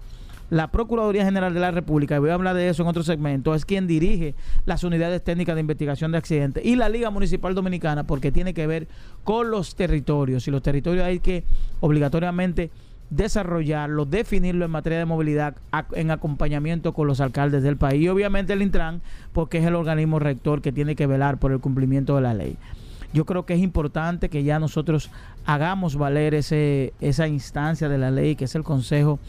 [0.50, 3.56] la Procuraduría General de la República, y voy a hablar de eso en otro segmento,
[3.56, 8.06] es quien dirige las unidades técnicas de investigación de accidentes y la Liga Municipal Dominicana,
[8.06, 8.88] porque tiene que ver
[9.24, 11.44] con los territorios y los territorios hay que
[11.80, 12.70] obligatoriamente
[13.10, 15.56] desarrollarlo, definirlo en materia de movilidad
[15.94, 20.20] en acompañamiento con los alcaldes del país y obviamente el Intran porque es el organismo
[20.20, 22.58] rector que tiene que velar por el cumplimiento de la ley.
[23.14, 25.10] Yo creo que es importante que ya nosotros
[25.46, 29.20] hagamos valer ese, esa instancia de la ley que es el Consejo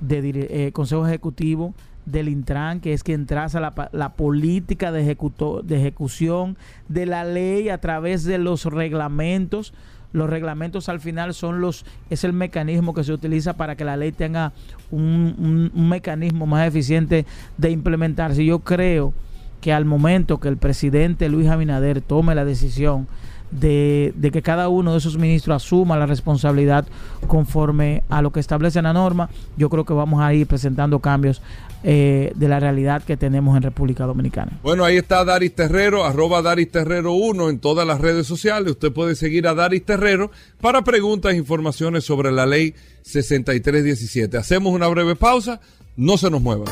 [0.00, 6.56] de eh, Ejecutivo del Intran, que es quien traza la, la política de, de ejecución
[6.88, 9.74] de la ley a través de los reglamentos.
[10.12, 13.96] Los reglamentos al final son los es el mecanismo que se utiliza para que la
[13.96, 14.52] ley tenga
[14.90, 17.26] un, un mecanismo más eficiente
[17.58, 18.44] de implementarse.
[18.44, 19.12] Yo creo
[19.60, 23.06] que al momento que el presidente Luis Abinader tome la decisión
[23.50, 26.86] de, que cada uno de esos ministros asuma la responsabilidad
[27.26, 31.42] conforme a lo que establece la norma, yo creo que vamos a ir presentando cambios
[31.84, 34.58] eh, de la realidad que tenemos en República Dominicana.
[34.62, 38.72] Bueno, ahí está Daris Terrero, arroba Daris Terrero 1 en todas las redes sociales.
[38.72, 40.30] Usted puede seguir a Daris Terrero
[40.60, 44.36] para preguntas e informaciones sobre la ley 6317.
[44.36, 45.60] Hacemos una breve pausa,
[45.96, 46.68] no se nos muevan.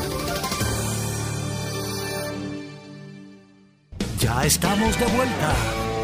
[4.19, 5.76] Ya estamos de vuelta.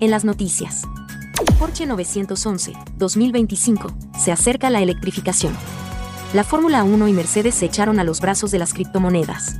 [0.00, 0.82] en las noticias.
[1.58, 5.54] Porsche 911, 2025, se acerca la electrificación.
[6.32, 9.56] La Fórmula 1 y Mercedes se echaron a los brazos de las criptomonedas.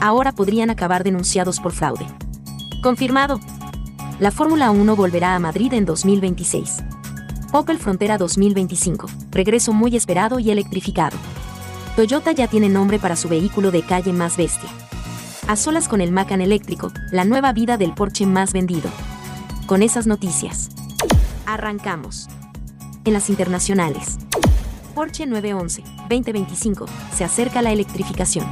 [0.00, 2.06] Ahora podrían acabar denunciados por fraude.
[2.82, 3.38] Confirmado.
[4.18, 6.82] La Fórmula 1 volverá a Madrid en 2026.
[7.52, 11.16] Opel Frontera 2025, regreso muy esperado y electrificado.
[11.96, 14.70] Toyota ya tiene nombre para su vehículo de calle más bestia.
[15.46, 18.90] A solas con el Macan eléctrico, la nueva vida del Porsche más vendido
[19.66, 20.70] con esas noticias.
[21.46, 22.28] Arrancamos.
[23.04, 24.18] En las internacionales.
[24.94, 28.46] Porsche 911 2025 se acerca la electrificación.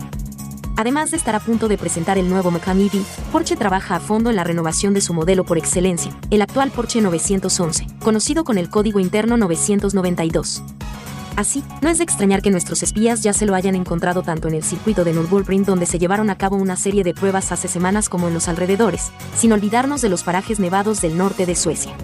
[0.77, 4.31] Además de estar a punto de presentar el nuevo Macan EV, Porsche trabaja a fondo
[4.31, 8.71] en la renovación de su modelo por excelencia, el actual Porsche 911, conocido con el
[8.71, 10.63] código interno 992.
[11.37, 14.55] Así, no es de extrañar que nuestros espías ya se lo hayan encontrado tanto en
[14.55, 18.09] el circuito de Nürburgring donde se llevaron a cabo una serie de pruebas hace semanas
[18.09, 21.95] como en los alrededores, sin olvidarnos de los parajes nevados del norte de Suecia.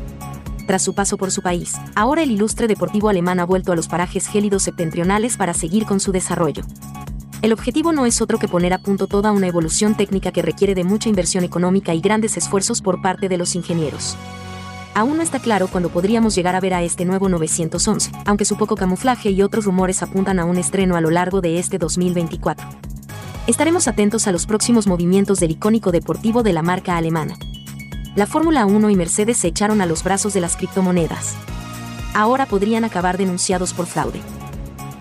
[0.66, 3.88] Tras su paso por su país, ahora el ilustre deportivo alemán ha vuelto a los
[3.88, 6.64] parajes gélidos septentrionales para seguir con su desarrollo.
[7.42, 10.74] El objetivo no es otro que poner a punto toda una evolución técnica que requiere
[10.74, 14.16] de mucha inversión económica y grandes esfuerzos por parte de los ingenieros.
[14.96, 18.56] Aún no está claro cuándo podríamos llegar a ver a este nuevo 911, aunque su
[18.56, 22.66] poco camuflaje y otros rumores apuntan a un estreno a lo largo de este 2024.
[23.46, 27.36] Estaremos atentos a los próximos movimientos del icónico deportivo de la marca alemana.
[28.14, 31.34] La Fórmula 1 y Mercedes se echaron a los brazos de las criptomonedas.
[32.14, 34.22] Ahora podrían acabar denunciados por fraude.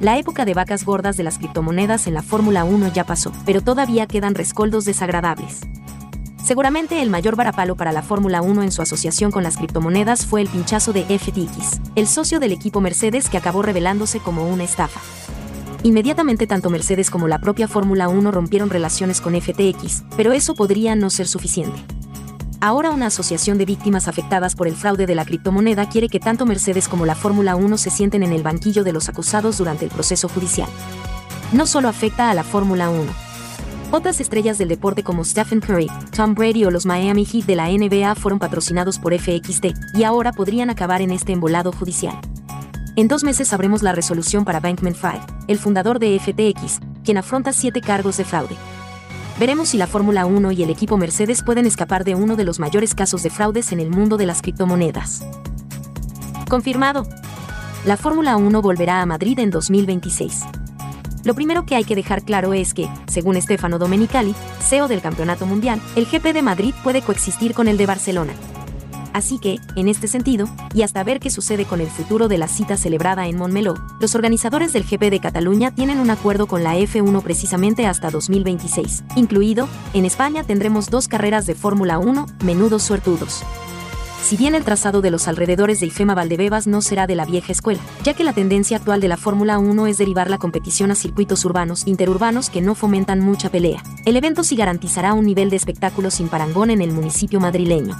[0.01, 3.61] La época de vacas gordas de las criptomonedas en la Fórmula 1 ya pasó, pero
[3.61, 5.61] todavía quedan rescoldos desagradables.
[6.45, 10.41] Seguramente el mayor varapalo para la Fórmula 1 en su asociación con las criptomonedas fue
[10.41, 15.01] el pinchazo de FTX, el socio del equipo Mercedes que acabó revelándose como una estafa.
[15.81, 20.95] Inmediatamente tanto Mercedes como la propia Fórmula 1 rompieron relaciones con FTX, pero eso podría
[20.95, 21.79] no ser suficiente.
[22.61, 26.45] Ahora una asociación de víctimas afectadas por el fraude de la criptomoneda quiere que tanto
[26.45, 29.89] Mercedes como la Fórmula 1 se sienten en el banquillo de los acusados durante el
[29.89, 30.69] proceso judicial.
[31.53, 33.24] No solo afecta a la Fórmula 1,
[33.95, 37.69] otras estrellas del deporte como Stephen Curry, Tom Brady o los Miami Heat de la
[37.69, 42.19] NBA fueron patrocinados por FXT y ahora podrían acabar en este embolado judicial.
[42.97, 47.53] En dos meses sabremos la resolución para Bankman Fried, el fundador de FTX, quien afronta
[47.53, 48.55] siete cargos de fraude.
[49.39, 52.59] Veremos si la Fórmula 1 y el equipo Mercedes pueden escapar de uno de los
[52.59, 55.25] mayores casos de fraudes en el mundo de las criptomonedas.
[56.49, 57.07] Confirmado.
[57.85, 60.64] La Fórmula 1 volverá a Madrid en 2026.
[61.25, 65.47] Lo primero que hay que dejar claro es que, según Stefano Domenicali, CEO del Campeonato
[65.47, 68.33] Mundial, el GP de Madrid puede coexistir con el de Barcelona.
[69.11, 72.47] Así que, en este sentido, y hasta ver qué sucede con el futuro de la
[72.47, 76.77] cita celebrada en Montmeló, los organizadores del GP de Cataluña tienen un acuerdo con la
[76.77, 79.03] F1 precisamente hasta 2026.
[79.15, 83.43] Incluido, en España tendremos dos carreras de Fórmula 1, menudos suertudos
[84.25, 87.51] si bien el trazado de los alrededores de Ifema Valdebebas no será de la vieja
[87.51, 90.95] escuela, ya que la tendencia actual de la Fórmula 1 es derivar la competición a
[90.95, 93.83] circuitos urbanos, interurbanos que no fomentan mucha pelea.
[94.03, 97.95] El evento sí garantizará un nivel de espectáculo sin parangón en el municipio madrileño.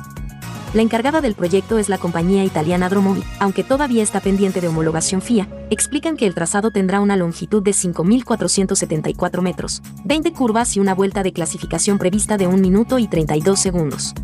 [0.74, 5.22] La encargada del proyecto es la compañía italiana Dromovi, aunque todavía está pendiente de homologación
[5.22, 10.96] FIA, explican que el trazado tendrá una longitud de 5.474 metros, 20 curvas y una
[10.96, 14.16] vuelta de clasificación prevista de 1 minuto y 32 segundos.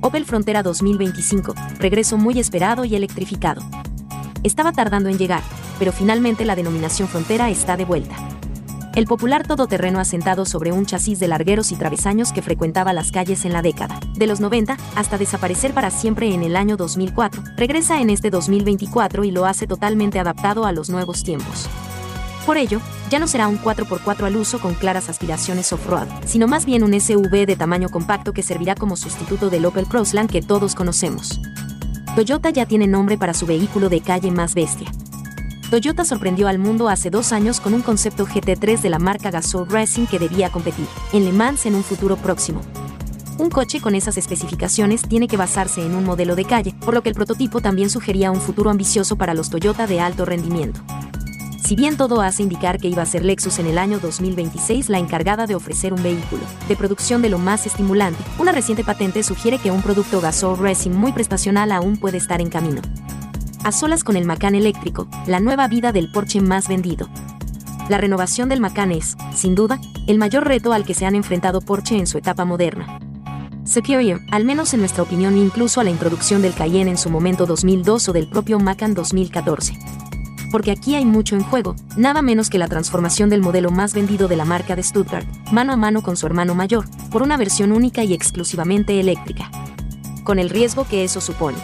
[0.00, 3.62] Opel Frontera 2025, regreso muy esperado y electrificado.
[4.42, 5.42] Estaba tardando en llegar,
[5.78, 8.16] pero finalmente la denominación Frontera está de vuelta.
[8.94, 13.44] El popular todoterreno asentado sobre un chasis de largueros y travesaños que frecuentaba las calles
[13.44, 18.00] en la década de los 90 hasta desaparecer para siempre en el año 2004, regresa
[18.00, 21.68] en este 2024 y lo hace totalmente adaptado a los nuevos tiempos.
[22.46, 22.80] Por ello,
[23.10, 26.98] ya no será un 4x4 al uso con claras aspiraciones off-road, sino más bien un
[26.98, 31.40] SUV de tamaño compacto que servirá como sustituto del Opel Crossland que todos conocemos.
[32.14, 34.90] Toyota ya tiene nombre para su vehículo de calle más bestia.
[35.70, 39.64] Toyota sorprendió al mundo hace dos años con un concepto GT3 de la marca Gazoo
[39.64, 42.60] Racing que debía competir en Le Mans en un futuro próximo.
[43.38, 47.02] Un coche con esas especificaciones tiene que basarse en un modelo de calle, por lo
[47.02, 50.80] que el prototipo también sugería un futuro ambicioso para los Toyota de alto rendimiento.
[51.66, 55.00] Si bien todo hace indicar que iba a ser Lexus en el año 2026 la
[55.00, 59.58] encargada de ofrecer un vehículo de producción de lo más estimulante, una reciente patente sugiere
[59.58, 62.82] que un producto Gasol Racing muy prestacional aún puede estar en camino.
[63.64, 67.08] A solas con el Macan eléctrico, la nueva vida del Porsche más vendido.
[67.88, 71.60] La renovación del Macan es, sin duda, el mayor reto al que se han enfrentado
[71.60, 73.00] Porsche en su etapa moderna.
[73.64, 77.44] Superior, al menos en nuestra opinión incluso a la introducción del Cayenne en su momento
[77.44, 79.76] 2002 o del propio Macan 2014
[80.50, 84.28] porque aquí hay mucho en juego, nada menos que la transformación del modelo más vendido
[84.28, 87.72] de la marca de Stuttgart, mano a mano con su hermano mayor, por una versión
[87.72, 89.50] única y exclusivamente eléctrica.
[90.24, 91.58] Con el riesgo que eso supone.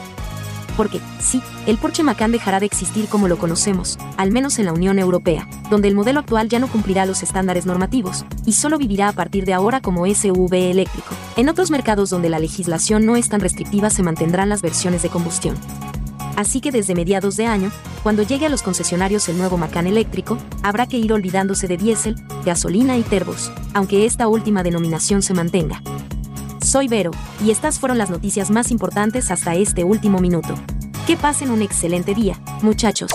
[0.76, 4.72] Porque, sí, el Porsche Macan dejará de existir como lo conocemos, al menos en la
[4.72, 9.08] Unión Europea, donde el modelo actual ya no cumplirá los estándares normativos, y solo vivirá
[9.08, 11.14] a partir de ahora como SUV eléctrico.
[11.36, 15.10] En otros mercados donde la legislación no es tan restrictiva se mantendrán las versiones de
[15.10, 15.56] combustión.
[16.36, 17.70] Así que desde mediados de año,
[18.02, 22.16] cuando llegue a los concesionarios el nuevo Macan eléctrico, habrá que ir olvidándose de diésel,
[22.44, 25.82] gasolina y terbos, aunque esta última denominación se mantenga.
[26.64, 27.10] Soy Vero,
[27.44, 30.54] y estas fueron las noticias más importantes hasta este último minuto.
[31.06, 33.10] Que pasen un excelente día, muchachos.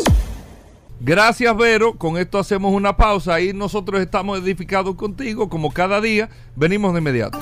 [0.99, 1.93] Gracias, Vero.
[1.97, 3.35] Con esto hacemos una pausa.
[3.35, 6.29] Ahí nosotros estamos edificados contigo, como cada día.
[6.55, 7.39] Venimos de inmediato.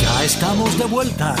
[0.00, 1.34] Ya estamos de vuelta.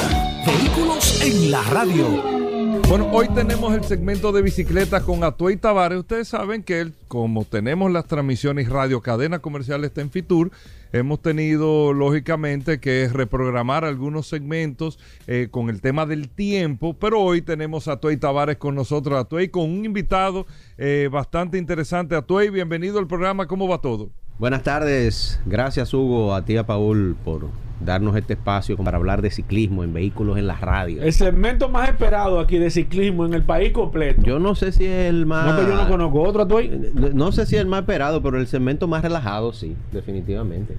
[0.44, 2.55] Vehículos en la radio.
[2.88, 5.98] Bueno, hoy tenemos el segmento de bicicletas con Atuey Tavares.
[5.98, 10.50] Ustedes saben que como tenemos las transmisiones radio cadena comercial está en Fitur,
[10.92, 17.42] hemos tenido lógicamente que reprogramar algunos segmentos eh, con el tema del tiempo, pero hoy
[17.42, 20.46] tenemos a Atuey Tavares con nosotros, Atuey, con un invitado
[20.78, 22.14] eh, bastante interesante.
[22.14, 24.10] Atuey, bienvenido al programa, ¿cómo va todo?
[24.38, 27.46] Buenas tardes, gracias Hugo, a ti a Paul por
[27.80, 31.02] darnos este espacio para hablar de ciclismo en vehículos en la radio.
[31.02, 34.20] El segmento más esperado aquí de ciclismo en el país completo.
[34.20, 35.46] Yo no sé si es el más...
[35.46, 36.68] No, pero yo no conozco otro, Atuey.
[37.14, 40.76] No sé si es el más esperado, pero el segmento más relajado, sí, definitivamente.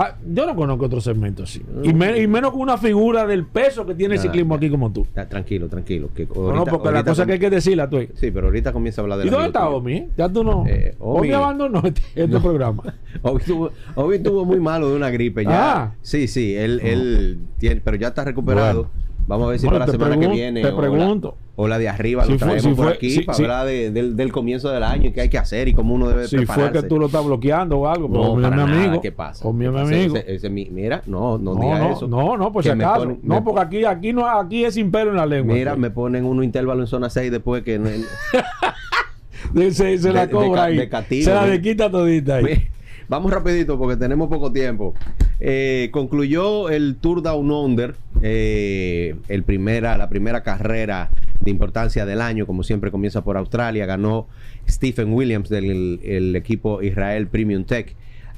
[0.00, 1.60] Ah, yo no conozco otro segmento así.
[1.82, 4.70] Y, me- y menos con una figura del peso que tiene el Ah, ciclismo aquí
[4.70, 5.06] como tú.
[5.28, 6.08] Tranquilo, tranquilo.
[6.14, 7.98] Que No, porque la cosa que hay que decirla, tú.
[8.14, 10.08] Sí, pero ahorita comienza a hablar de ¿Y dónde está Omi?
[10.16, 10.64] Ya tú no.
[10.68, 12.82] Eh, Omi, Omi- abandonó este, este programa.
[13.22, 15.82] Obi tuvo, Obi estuvo muy malo de una gripe ya.
[15.82, 15.94] Ah.
[16.02, 18.84] Sí, sí, él, él tiene, pero ya está recuperado.
[18.84, 18.97] Bueno.
[19.28, 21.36] Vamos a ver si Bueno, para la semana que viene te o la- pregunto.
[21.60, 23.66] O, la, de arriba Si lo fue- traemos si por fue- aquí si- para hablar
[23.66, 26.26] de- del, del comienzo del año y qué hay que hacer y cómo uno debe
[26.26, 26.70] Si prepararse.
[26.72, 29.02] fue que tú lo estás bloqueando o algo, pero No, para mi nada, amigo.
[29.02, 29.44] ¿qué pasa?
[29.46, 30.16] ¿Qué mi amigo.
[30.16, 32.08] Ese- ese mi- mira, no, no, No, diga no, eso.
[32.08, 33.02] no, no, por si acaso.
[33.04, 35.54] ponen- no, porque aquí, aquí no, aquí es sin pelo en la lengua.
[35.54, 37.78] Mira, me ponen uno intervalo en zona 6 después que...
[39.72, 40.76] se, se la de- de cobra ahí.
[40.76, 42.68] de se la de quita todita ahí.
[43.08, 44.94] Vamos rapidito porque tenemos poco tiempo.
[45.40, 51.10] Eh, concluyó el Tour Down Under, eh, el primera, la primera carrera
[51.40, 54.26] de importancia del año, como siempre comienza por Australia, ganó
[54.68, 57.94] Stephen Williams del el equipo Israel Premium Tech.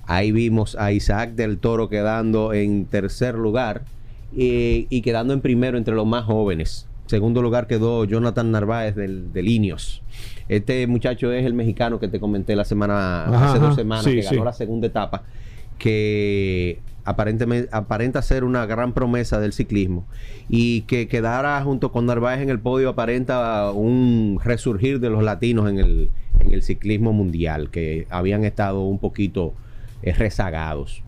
[0.07, 3.85] Ahí vimos a Isaac del Toro quedando en tercer lugar
[4.37, 6.87] eh, y quedando en primero entre los más jóvenes.
[7.07, 10.03] Segundo lugar quedó Jonathan Narváez del, del Ineos.
[10.49, 13.77] Este muchacho es el mexicano que te comenté la semana, Ajá, hace dos ajá.
[13.77, 14.45] semanas, Sí, que ganó sí.
[14.45, 15.23] la segunda etapa,
[15.81, 20.07] que aparentemente aparenta ser una gran promesa del ciclismo
[20.49, 25.69] y que quedara junto con Narváez en el podio aparenta un resurgir de los latinos
[25.69, 29.55] en el, en el ciclismo mundial, que habían estado un poquito
[30.03, 31.03] eh, rezagados.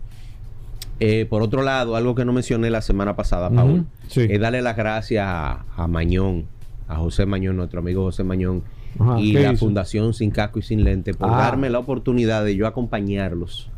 [0.99, 4.21] Eh, por otro lado, algo que no mencioné la semana pasada, Paul, sí.
[4.29, 6.45] es darle las gracias a, a Mañón,
[6.87, 8.63] a José Mañón, nuestro amigo José Mañón,
[8.99, 9.65] Ajá, y ¿qué la hizo?
[9.65, 11.37] Fundación Sin Casco y Sin Lente por Ah.
[11.37, 13.69] darme la oportunidad de yo acompañarlos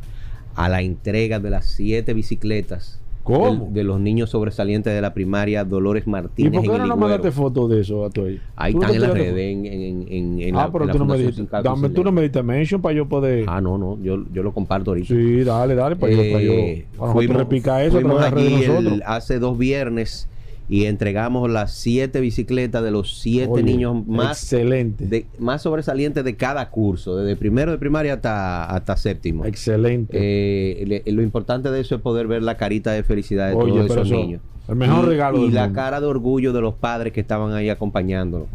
[0.55, 3.65] a la entrega de las siete bicicletas ¿Cómo?
[3.65, 6.83] del- de los niños sobresalientes de la primaria Dolores ¿Y Martínez por qué en no
[6.85, 6.95] Higüero.
[6.97, 8.39] mandaste fotos de eso a tu ahí?
[8.55, 10.93] Ahí ¿Tú están en tiraste redes, en, en, en, en ah, la, pero en la
[10.93, 13.45] tú no, me diste, y dame, tú no me diste mention para yo poder.
[13.47, 15.07] Ah, no, no, yo, yo lo comparto ahorita.
[15.07, 16.51] sí, dale, dale, para yo, para yo.
[16.53, 20.27] Eh, Para nosotros repicar eso fuimos allí el- hace dos viernes
[20.68, 25.05] y entregamos las siete bicicletas de los siete Oye, niños más, Excelente.
[25.05, 29.45] de, más sobresalientes de cada curso, desde primero de primaria hasta, hasta séptimo.
[29.45, 30.18] Excelente.
[30.20, 33.72] Eh, le- lo importante de eso es poder ver la carita de felicidad de Oye,
[33.74, 34.41] todos esos eso, niños.
[34.68, 35.76] el mejor y, regalo Y del la mundo.
[35.76, 38.47] cara de orgullo de los padres que estaban ahí acompañándonos.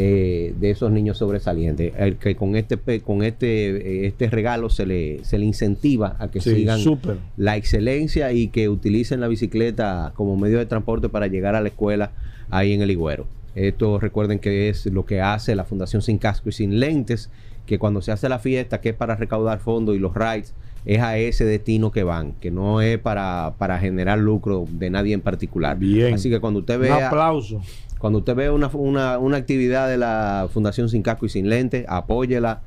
[0.00, 4.86] Eh, de esos niños sobresalientes el que con este con este eh, este regalo se
[4.86, 7.16] le se le incentiva a que Sí, sigan súper.
[7.36, 11.68] la excelencia y que utilicen la bicicleta como medio de transporte para llegar a la
[11.68, 12.12] escuela
[12.48, 13.26] ahí en el Higüero.
[13.56, 17.28] Esto recuerden que es lo que hace la Fundación Sin Casco y Sin Lentes,
[17.66, 20.54] que cuando se hace la fiesta, que es para recaudar fondos y los rides,
[20.84, 25.14] es a ese destino que van, que no es para, para generar lucro de nadie
[25.14, 25.78] en particular.
[25.78, 26.14] Bien.
[26.14, 27.60] Así que cuando usted Un vea, aplauso.
[27.98, 31.84] cuando usted vea una, una, una actividad de la Fundación Sin Casco y Sin Lentes,
[31.88, 32.62] apóyela,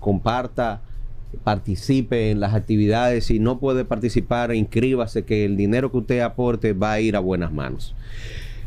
[0.00, 0.82] comparta,
[1.44, 3.24] participe en las actividades.
[3.26, 7.20] Si no puede participar, inscríbase, que el dinero que usted aporte va a ir a
[7.20, 7.94] buenas manos.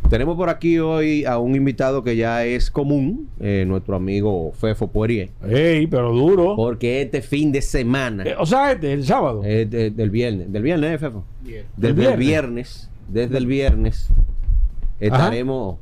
[0.09, 4.87] Tenemos por aquí hoy a un invitado que ya es común, eh, nuestro amigo Fefo
[4.87, 6.55] Poirier, Ey, pero duro.
[6.55, 9.41] porque este fin de semana, Eh, o sea, este, el sábado.
[9.43, 11.23] eh, de- del viernes, del viernes, ¿eh, Fefo?
[11.43, 12.19] Desde ¿El el viernes?
[12.19, 14.09] viernes, desde el viernes,
[14.99, 15.77] estaremos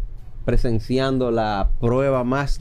[0.45, 2.59] presenciando la prueba más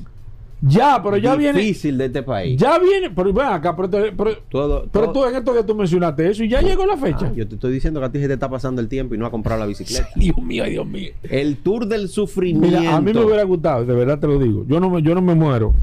[0.63, 1.59] ya, pero ya viene.
[1.59, 2.59] difícil de este país.
[2.61, 3.11] Ya viene.
[3.11, 4.09] Pero ven acá, pero, Todo-
[4.49, 7.27] pero todo- tú en estos días tú mencionaste eso y ya llegó la fecha.
[7.27, 9.19] Ah, yo te estoy diciendo que a ti se te está pasando el tiempo y
[9.19, 10.09] no has comprado la bicicleta.
[10.17, 11.11] Dios mío, Dios mío.
[11.25, 12.79] El tour del sufrimiento.
[12.81, 14.65] Mira, a mí me hubiera gustado, de verdad te lo digo.
[14.69, 15.75] Yo no me, yo no me muero.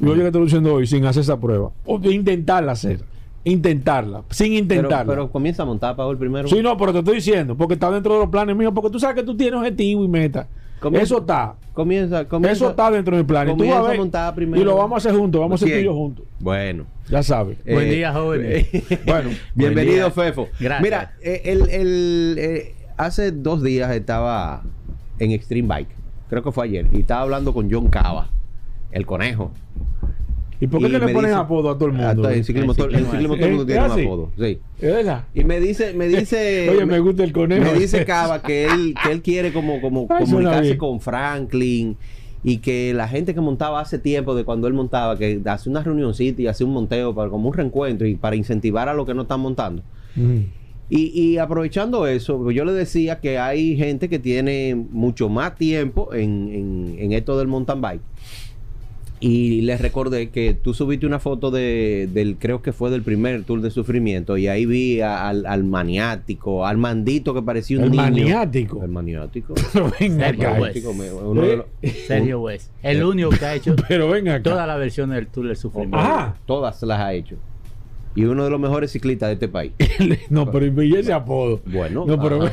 [0.00, 1.70] Yo llegué te lo diciendo hoy sin hacer esa prueba.
[1.84, 3.00] O de intentarla hacer.
[3.44, 4.22] Intentarla.
[4.30, 5.12] Sin pero, intentarla.
[5.12, 6.48] pero comienza a montar, Paul, primero.
[6.48, 8.98] sí, no, pero te estoy diciendo, porque está dentro de los planes míos, porque tú
[9.00, 10.46] sabes que tú tienes objetivo y meta.
[10.78, 11.54] Comienza- Eso está.
[11.80, 12.52] Comienza, comienza.
[12.52, 13.48] Eso está dentro de mi plan.
[13.48, 14.60] Y tú vas comienza a a ver, montar primero.
[14.60, 16.26] Y lo vamos a hacer juntos, vamos a hacer juntos.
[16.38, 16.84] Bueno.
[17.08, 17.56] Ya sabes.
[17.64, 18.66] Buen Eh, día, jóvenes.
[19.06, 20.32] Bueno, Bienvenido, Buen día.
[20.32, 20.48] Fefo.
[20.60, 20.82] Gracias.
[20.82, 24.62] Mira, eh, el, el, eh, hace dos días estaba
[25.18, 25.88] en Extreme Bike.
[26.28, 26.86] Creo que fue ayer.
[26.92, 28.28] Y estaba hablando con John Cava,
[28.92, 29.52] el conejo.
[30.60, 32.30] ¿Y por qué Y que le ponen dice- apodo a todo el Ah, mundo?
[32.30, 33.66] En ciclismo, todo, en ciclismo todo el mundo ¿Eh?
[33.66, 34.04] tiene ¿Es un así?
[34.06, 34.30] apodo.
[34.38, 34.58] Sí.
[34.80, 35.24] ¿Es verdad?
[35.34, 36.68] Y me dice, me dice.
[36.70, 37.72] Oye, me gusta el conejo.
[37.72, 41.96] Me dice Cava que él, que él quiere como, como Ay, comunicarse con Franklin
[42.44, 45.82] y que la gente que montaba hace tiempo de cuando él montaba, que hace una
[45.82, 49.14] reunioncita y hace un monteo para como un reencuentro y para incentivar a los que
[49.14, 49.82] no están montando.
[50.16, 50.44] Ujú.
[50.92, 55.54] Y, y aprovechando eso, pues yo le decía que hay gente que tiene mucho más
[55.56, 58.00] tiempo en, en- en esto del mountain bike.
[59.22, 63.42] Y les recordé que tú subiste una foto de, del, creo que fue del primer
[63.44, 67.84] tour de sufrimiento, y ahí vi a- al, al maniático, al mandito que parecía un
[67.84, 68.02] El niño.
[68.02, 68.82] maniático.
[68.82, 69.52] El maniático.
[69.74, 70.60] Pero venga Sergio acá.
[70.60, 70.76] West.
[70.86, 71.66] Maniático, me- uno de los-
[72.06, 72.70] Sergio West.
[72.82, 75.98] El único que ha hecho Pero venga todas las versiones del Tour del Sufrimiento.
[75.98, 76.36] Ajá.
[76.46, 77.36] todas las ha hecho.
[78.14, 79.72] Y uno de los mejores ciclistas de este país.
[80.30, 81.60] No, pero y ese apodo.
[81.66, 82.04] Bueno.
[82.06, 82.44] No, pero.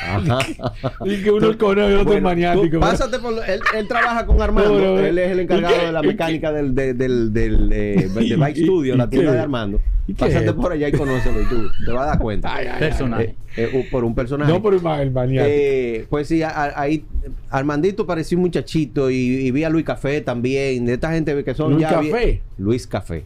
[1.04, 2.68] Y que uno conejo y el otro Bueno, maniático.
[2.76, 4.70] tú pásate por lo- él, él trabaja con Armando.
[4.70, 7.70] No, pero, él es el ¿y encargado de la ¿Y mecánica del, de- del, del,
[7.72, 9.36] eh, de Bike ¿Y- Studio, la tienda qué?
[9.36, 9.80] de Armando.
[10.06, 10.52] ¿Y qué Pásate es?
[10.52, 12.52] por allá y conócelo y tú te vas a dar cuenta.
[12.54, 13.36] Ay, ay, Personaje.
[13.56, 14.50] Eh, eh, por un personaje.
[14.52, 15.46] No, pero el ma- el maniático.
[15.48, 17.04] Eh, pues sí, a- a- ahí
[17.50, 20.84] Armandito parecía un muchachito y, y vi a Luis Café también.
[20.86, 21.90] De esta gente que son ¿Luis ya.
[21.90, 22.42] Café?
[22.58, 23.24] Luis Café.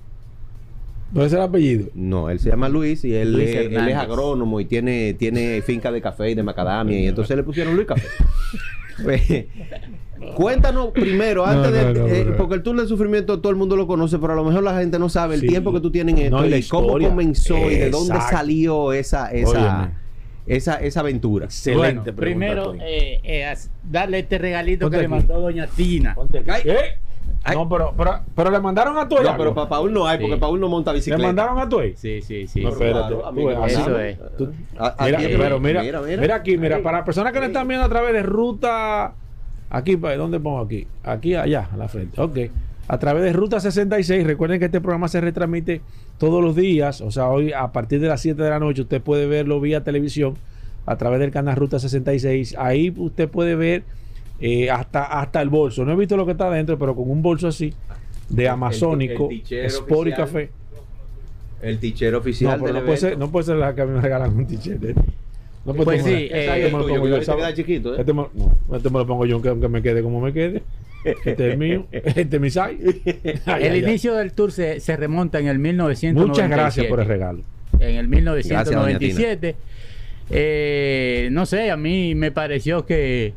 [1.15, 1.89] ¿No es el apellido?
[1.95, 3.97] No, él se llama Luis y él, Luis es, él es Hernández.
[3.97, 7.87] agrónomo y tiene, tiene finca de café y de macadamia y entonces le pusieron Luis
[7.87, 8.07] Café.
[9.03, 9.23] Pues,
[10.37, 11.85] Cuéntanos primero, antes de.
[11.93, 14.37] no, no, eh, porque el tour del sufrimiento todo el mundo lo conoce, pero a
[14.37, 15.49] lo mejor la gente no sabe el Sí.
[15.49, 18.15] tiempo que tú tienes en esto No, y la y cómo comenzó y de dónde
[18.31, 19.93] salió esa, esa,
[20.47, 21.49] esa, esa aventura.
[21.67, 23.55] Bueno, pregunta, primero eh, eh,
[23.91, 25.27] darle este regalito Ponte que le aquí.
[25.27, 26.17] mandó doña Tina.
[26.49, 26.77] Ay, ¿Qué?
[27.47, 27.57] Ay.
[27.57, 30.35] No, pero, pero, pero le mandaron a tu no, pero para Paul no hay, porque
[30.35, 30.41] Sí.
[30.41, 31.27] Paul no monta Le bicicleta.
[31.27, 32.63] mandaron a tu Sí, sí, sí.
[32.63, 33.15] No, espérate.
[33.15, 33.51] Claro, Tú.
[33.67, 34.19] Eso es.
[34.39, 36.35] Tú- A- Mira, aquí- pero mira, mira, mira, mira.
[36.37, 39.13] aquí, mira, para las personas que nos están viendo a través de ruta,
[39.71, 40.87] aquí, ¿dónde pongo aquí?
[41.03, 42.19] Aquí, allá, a la frente.
[42.21, 42.39] Ok.
[42.89, 45.81] A través de Ruta 66, recuerden que este programa se retransmite
[46.19, 49.01] todos los días, o sea, hoy a partir de las 7 de la noche usted
[49.01, 50.35] puede verlo vía televisión
[50.85, 52.55] a través del canal Ruta 66.
[52.59, 53.85] Ahí usted puede ver
[54.41, 55.85] eh, hasta, hasta el bolso.
[55.85, 57.73] No he visto lo que está adentro, pero con un bolso así
[58.29, 60.51] de amazónico, el tichero Sport y café.
[61.63, 63.87] El tichero No, oficial pero del no puede, ser, no puede ser la que a
[63.87, 64.95] mí me regalan un eh.
[65.65, 67.97] No puede Pues sí, este me lo el pongo yo, ¿eh?
[67.99, 70.63] Este me, no, este me lo pongo yo aunque, aunque me quede como me quede.
[71.05, 71.87] Este es mío.
[71.93, 72.67] Este es mi size.
[73.47, 73.79] Ay, El ay, ay.
[73.79, 76.29] inicio del tour se, se remonta en el 1997.
[76.29, 77.43] Muchas gracias por el regalo.
[77.81, 79.57] En el Gracias, doña 1997.
[80.31, 83.35] Eh, no sé, a mí me pareció que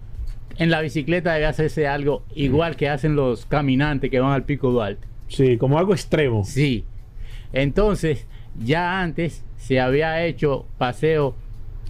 [0.58, 4.72] en la bicicleta debe hacerse algo igual que hacen los caminantes que van al Pico
[4.72, 5.08] Duarte.
[5.28, 6.44] Sí, como algo extremo.
[6.46, 6.86] Sí.
[7.54, 8.26] Entonces,
[8.60, 11.36] ya antes se había hecho paseo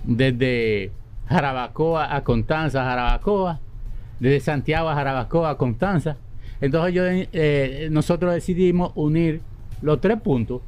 [0.03, 0.91] desde
[1.27, 3.59] Jarabacoa a Constanza, Jarabacoa,
[4.19, 6.17] desde Santiago a Jarabacoa a Constanza.
[6.59, 9.41] Entonces yo, eh, nosotros decidimos unir
[9.81, 10.61] los tres puntos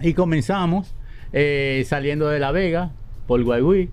[0.00, 0.92] y comenzamos
[1.32, 2.90] eh, saliendo de La Vega
[3.26, 3.90] por Guayguí,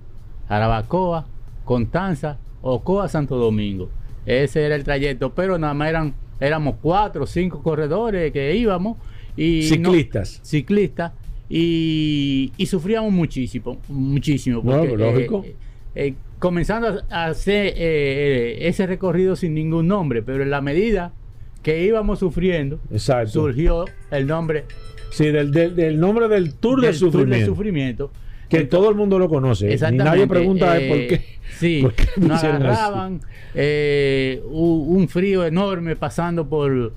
[0.48, 1.26] Jarabacoa,
[1.64, 3.90] Constanza, Ocoa, Santo Domingo.
[4.26, 8.98] Ese era el trayecto, pero nada más eran, éramos cuatro o cinco corredores que íbamos
[9.36, 10.40] y no- Ciclistas.
[10.44, 11.12] ciclistas
[11.50, 14.62] y, y sufríamos muchísimo, muchísimo.
[14.64, 15.44] No, porque, lógico.
[15.46, 15.56] eh,
[15.96, 21.14] eh, comenzando a hacer eh, eh, ese recorrido sin ningún nombre, pero en la medida
[21.64, 23.32] que íbamos sufriendo, Exacto.
[23.32, 24.66] surgió el nombre
[25.12, 27.36] Sí, del, del, del nombre del Tour del Tour Sufrimiento.
[27.36, 28.12] del Sufrimiento.
[28.52, 29.74] Que todo el mundo lo conoce.
[29.74, 30.04] Exactamente.
[30.04, 31.40] nadie pregunta eh, eh, por qué.
[31.58, 33.22] Sí, por qué nos agarraban
[33.54, 36.94] eh, un frío enorme pasando por,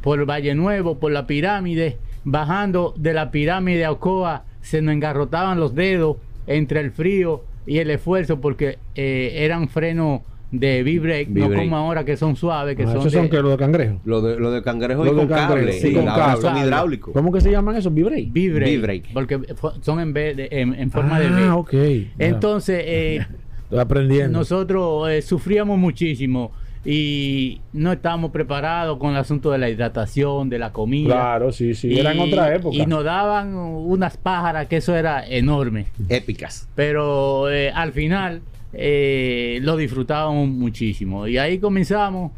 [0.00, 5.60] por Valle Nuevo, por la pirámide, bajando de la pirámide a Ocoa, se nos engarrotaban
[5.60, 6.16] los dedos
[6.46, 12.04] entre el frío y el esfuerzo porque eh, eran frenos de V-brake, no como ahora
[12.04, 14.00] que son suaves, que Ah, son esos de son que los de cangrejo.
[14.04, 15.72] Lo de, lo de cangrejo Lo y de con cangrejo, cable.
[15.74, 16.40] sí, y con cable.
[16.40, 17.12] son hidráulicos.
[17.12, 17.92] ¿Cómo que se llaman esos?
[17.92, 18.30] Vibrate.
[18.32, 19.08] V-brake, V-brake.
[19.12, 19.40] porque
[19.82, 21.42] son en, vez de- en, en forma de V.
[21.44, 21.74] Ah, ok.
[22.18, 23.26] Entonces, eh,
[23.64, 24.38] Estoy aprendiendo.
[24.38, 26.52] Nosotros eh, sufríamos muchísimo
[26.84, 31.08] y no estábamos preparados con el asunto de la hidratación, de la comida.
[31.14, 31.98] Claro, sí, sí.
[31.98, 32.74] Era en Y- otra época.
[32.74, 35.88] Y nos daban unas pájaras que eso era enorme.
[36.08, 36.66] Épicas.
[36.74, 38.40] Pero eh, al final
[38.72, 41.26] eh, lo disfrutábamos muchísimo.
[41.26, 42.32] Y ahí comenzamos,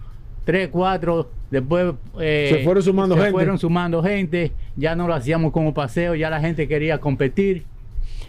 [0.45, 3.33] tres, cuatro, después eh, Se fueron sumando se gente.
[3.33, 7.65] fueron sumando gente, ya no lo hacíamos como paseo, ya la gente quería competir.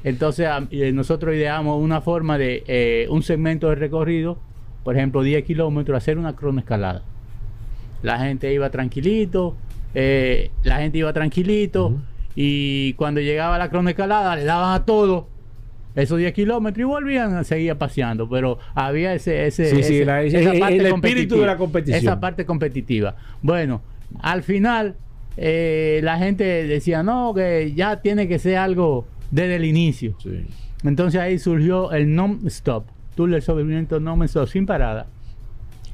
[0.04, 4.38] Entonces a- eh, nosotros ideamos una forma de un segmento de recorrido,
[4.84, 7.04] por ejemplo 10 kilómetros, hacer una cronoescalada.
[8.02, 9.56] La gente iba tranquilito,
[9.94, 11.94] la gente iba tranquilito
[12.36, 15.28] y cuando llegaba la cronoescalada le daban a todo
[15.96, 20.06] esos 10 kilómetros y volvían a seguir paseando, pero había ese, ese, Sí, sí, ese-
[20.06, 22.00] la- esa el- parte el espíritu de la competición.
[22.00, 23.16] Esa parte competitiva.
[23.42, 23.82] Bueno,
[24.22, 24.96] al final
[25.38, 30.16] eh, la gente decía, no, que ya tiene que ser algo desde el inicio.
[30.22, 30.46] Sí.
[30.84, 32.86] Entonces ahí surgió el non-stop,
[33.16, 35.08] tour del sobrevivimiento non-stop, sin parada.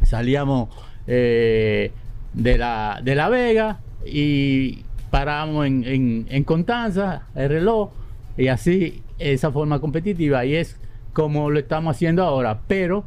[0.04, 0.70] Salíamos
[1.08, 1.92] eh,
[2.34, 7.92] de, la, de La Vega y paramos en, en, en Constanza, el reloj,
[8.38, 10.46] y así, esa forma competitiva.
[10.46, 10.78] Y es
[11.14, 13.04] como lo estamos haciendo ahora, pero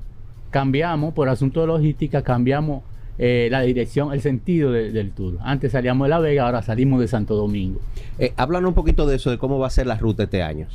[0.50, 2.82] cambiamos, por asunto de logística, cambiamos
[3.22, 5.36] eh, la dirección, el sentido de- del tour.
[5.42, 7.78] Antes salíamos de La Vega, ahora salimos de Santo Domingo.
[8.18, 10.66] Eh, háblanos un poquito de eso, de cómo va a ser la ruta este año.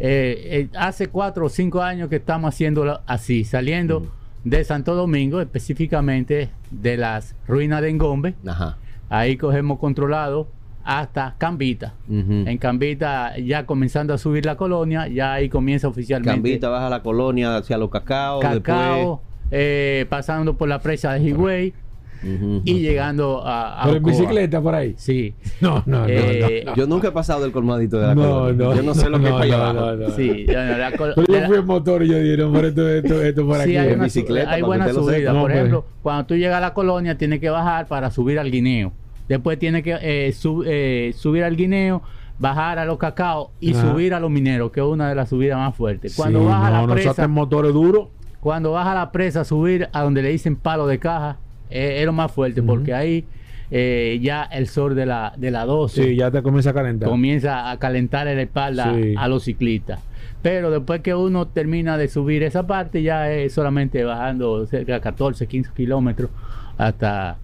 [0.00, 4.08] Eh, eh, hace cuatro o cinco años que estamos haciéndolo así, saliendo
[4.42, 8.34] de Santo Domingo, específicamente de las ruinas de Engombe.
[8.44, 8.76] Ajá.
[9.08, 10.48] Ahí cogemos controlado
[10.84, 11.94] hasta Cambita.
[12.08, 12.44] Ujú.
[12.46, 17.02] En Cambita, ya comenzando a subir la colonia, ya ahí comienza oficialmente Cambita, baja la
[17.02, 18.40] colonia hacia los cacao.
[18.40, 21.84] Cacao, eh, pasando por la presa de Higüey después-
[22.24, 22.62] Ujú.
[22.64, 24.94] y llegando a, a Pero en bicicleta por ahí.
[24.96, 25.34] Sí.
[25.60, 26.06] No, no, no.
[26.08, 26.76] Eh, no, no.
[26.76, 28.64] Yo nunca he pasado del colmadito de la No, colonia.
[28.64, 29.96] no, Yo no sé lo que no, es para allá no, abajo.
[29.96, 30.14] no, no.
[30.16, 33.22] Sí, bueno, la Pero yo fui en motor y yo dije, no, pero esto, esto,
[33.22, 33.76] esto por Sí, aquí.
[33.76, 35.32] hay, en bicicleta, hay buena subida.
[35.32, 35.56] No, Por pues.
[35.56, 38.92] ejemplo, cuando tú llegas a la colonia, tienes que bajar para subir al guineo.
[39.28, 42.02] Después tienes que eh, sub- eh, subir al guineo,
[42.38, 45.56] bajar a los cacao y subir a los mineros, que es una de las subidas
[45.58, 46.14] más fuertes.
[46.16, 48.08] Cuando Sí, baja no, la presa, en motores duros.
[48.40, 51.38] cuando baja la presa, subir a donde le dicen palo de caja,
[51.70, 53.24] eh, es lo más fuerte, porque ahí
[53.70, 57.08] eh, ya el sol de la, de la 12 Sí, ya te comienza a calentar.
[57.08, 59.14] comienza a calentar la espalda Sí.
[59.16, 60.00] a los ciclistas.
[60.42, 65.00] Pero después que uno termina de subir esa parte, ya es solamente bajando cerca de
[65.00, 66.28] 14, 15 kilómetros
[66.76, 67.38] hasta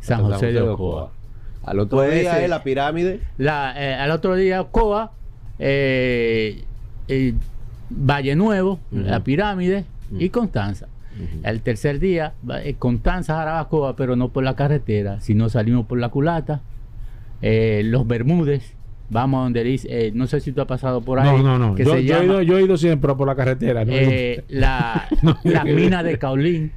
[0.00, 1.10] San José de Ocoa.
[1.66, 3.20] Al otro Pues día es la pirámide.
[3.38, 4.64] La, eh, al otro día
[5.58, 6.64] eh,
[7.08, 7.34] eh,
[7.90, 9.84] Valle Nuevo, la pirámide
[10.18, 10.28] y.
[10.30, 10.86] Constanza.
[11.16, 11.40] Ujú.
[11.44, 16.10] El tercer día, eh, Constanza, Jarabacoa, pero no por la carretera, sino salimos por la
[16.10, 16.60] culata,
[17.42, 18.74] eh, los Bermúdez,
[19.08, 21.58] vamos a donde dice, eh, no sé si tú has pasado por ahí, No, no,
[21.58, 21.74] no.
[21.74, 23.84] que Yo, se yo he ido, yo he ido siempre por la carretera.
[23.84, 23.92] ¿no?
[23.94, 25.38] eh, la, No.
[25.44, 26.72] la mina de Caulín,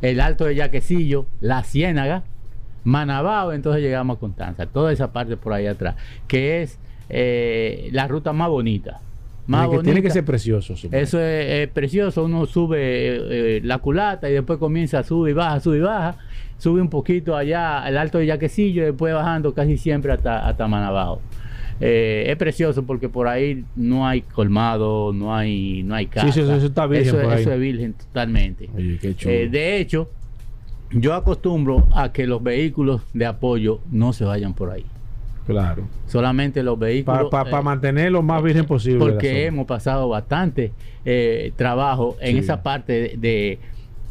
[0.00, 2.22] el Alto de Yaquecillo, la Ciénaga,
[2.84, 5.96] Manabao, entonces llegamos a Constanza, toda esa parte por ahí atrás,
[6.28, 6.78] que es
[7.08, 9.00] eh, la ruta más bonita.
[9.46, 9.84] Más tiene, que, bonita.
[9.84, 10.74] tiene que ser precioso.
[10.74, 15.32] Eso es, es precioso, uno sube eh, eh, la culata y después comienza a subir
[15.32, 16.16] y baja, sube y baja,
[16.58, 20.66] sube un poquito allá al alto de Yaquecillo y después bajando casi siempre hasta, hasta
[20.66, 21.20] Manabao.
[21.80, 26.30] Eh, es precioso porque por ahí no hay colmado, no hay, no hay casa.
[26.30, 27.40] sí, eso está virgen Eso, por ahí.
[27.42, 28.70] eso es virgen totalmente.
[28.74, 29.34] Oye, qué chulo.
[29.34, 30.08] Eh, de hecho,
[30.90, 34.84] yo acostumbro a que los vehículos de apoyo no se vayan por ahí.
[35.46, 35.84] claro.
[36.06, 37.28] Solamente los vehículos...
[37.30, 38.98] Para eh, mantener lo más virgen posible.
[38.98, 40.72] porque hemos pasado bastante
[41.04, 42.38] eh, trabajo en Sí.
[42.38, 43.58] esa parte de, de-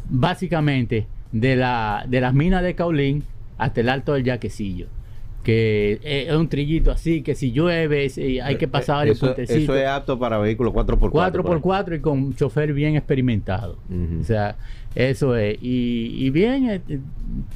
[0.08, 3.24] básicamente de la de las minas de Caulín
[3.58, 4.86] hasta el alto del Yaquecillo
[5.42, 9.62] que es un trillito así que si llueve si hay que pasar varios Eso, puentecitos
[9.64, 11.10] eso es apto para vehículos 4x4.
[11.60, 13.78] 4x4 y con chofer bien experimentado
[14.20, 14.56] o sea
[14.94, 16.80] eso es y, y bien eh,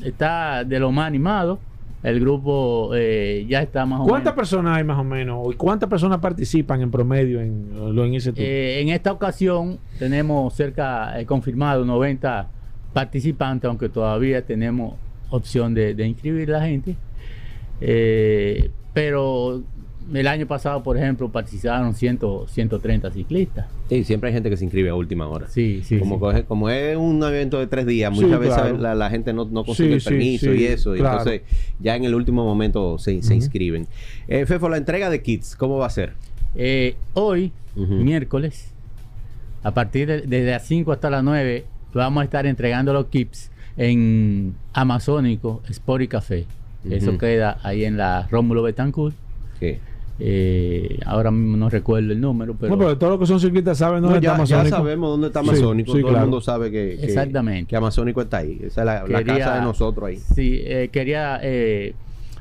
[0.04, 1.58] está de lo más animado
[2.02, 5.46] el grupo eh, ya está más o ¿Cuántas menos personas hay más o menos?
[5.52, 8.32] ¿Y cuántas personas participan en promedio en, lo- en ese?
[8.36, 12.48] Eh, en esta ocasión tenemos cerca, eh, confirmado, 90
[12.92, 14.94] participantes, aunque todavía tenemos
[15.30, 16.94] opción de, de inscribir la gente.
[17.80, 19.62] Eh, pero
[20.12, 23.66] el año pasado, por ejemplo, participaron 100, 130 ciclistas.
[23.88, 25.48] Sí, siempre hay gente que se inscribe a última hora.
[25.48, 25.98] Sí, sí.
[25.98, 26.20] como, sí.
[26.20, 28.78] coge- como es un evento de tres días, Sí, muchas veces claro.
[28.78, 30.96] la, la gente no, no consigue el Sí, sí, permiso sí, y eso.
[30.96, 31.18] y claro.
[31.18, 31.42] entonces,
[31.80, 33.86] ya en el último momento se, se inscriben.
[34.28, 36.12] Eh, Fefo, la entrega de kits, ¿cómo va a ser?
[36.54, 38.72] Eh, hoy, miércoles,
[39.62, 43.50] a partir de desde las 5 hasta las 9, vamos a estar entregando los kits
[43.76, 46.44] en Amazónico Sport y Café.
[46.88, 49.14] Eso queda ahí en la Rómulo Betancourt.
[49.60, 49.80] ¿Qué?
[50.20, 53.78] Eh, ahora mismo no recuerdo el número, pero, no, pero todos los que son ciclistas
[53.78, 54.76] saben No, dónde ya, está ya Amazónico.
[54.76, 55.92] sabemos dónde está Sí, Amazónico.
[55.92, 56.24] sí, Todo claro.
[56.24, 57.68] el mundo sabe que, que- Exactamente.
[57.68, 58.58] que Amazónico está ahí.
[58.64, 60.16] Esa es la, la Quería- casa de nosotros ahí.
[60.16, 61.94] sí, eh, quería eh,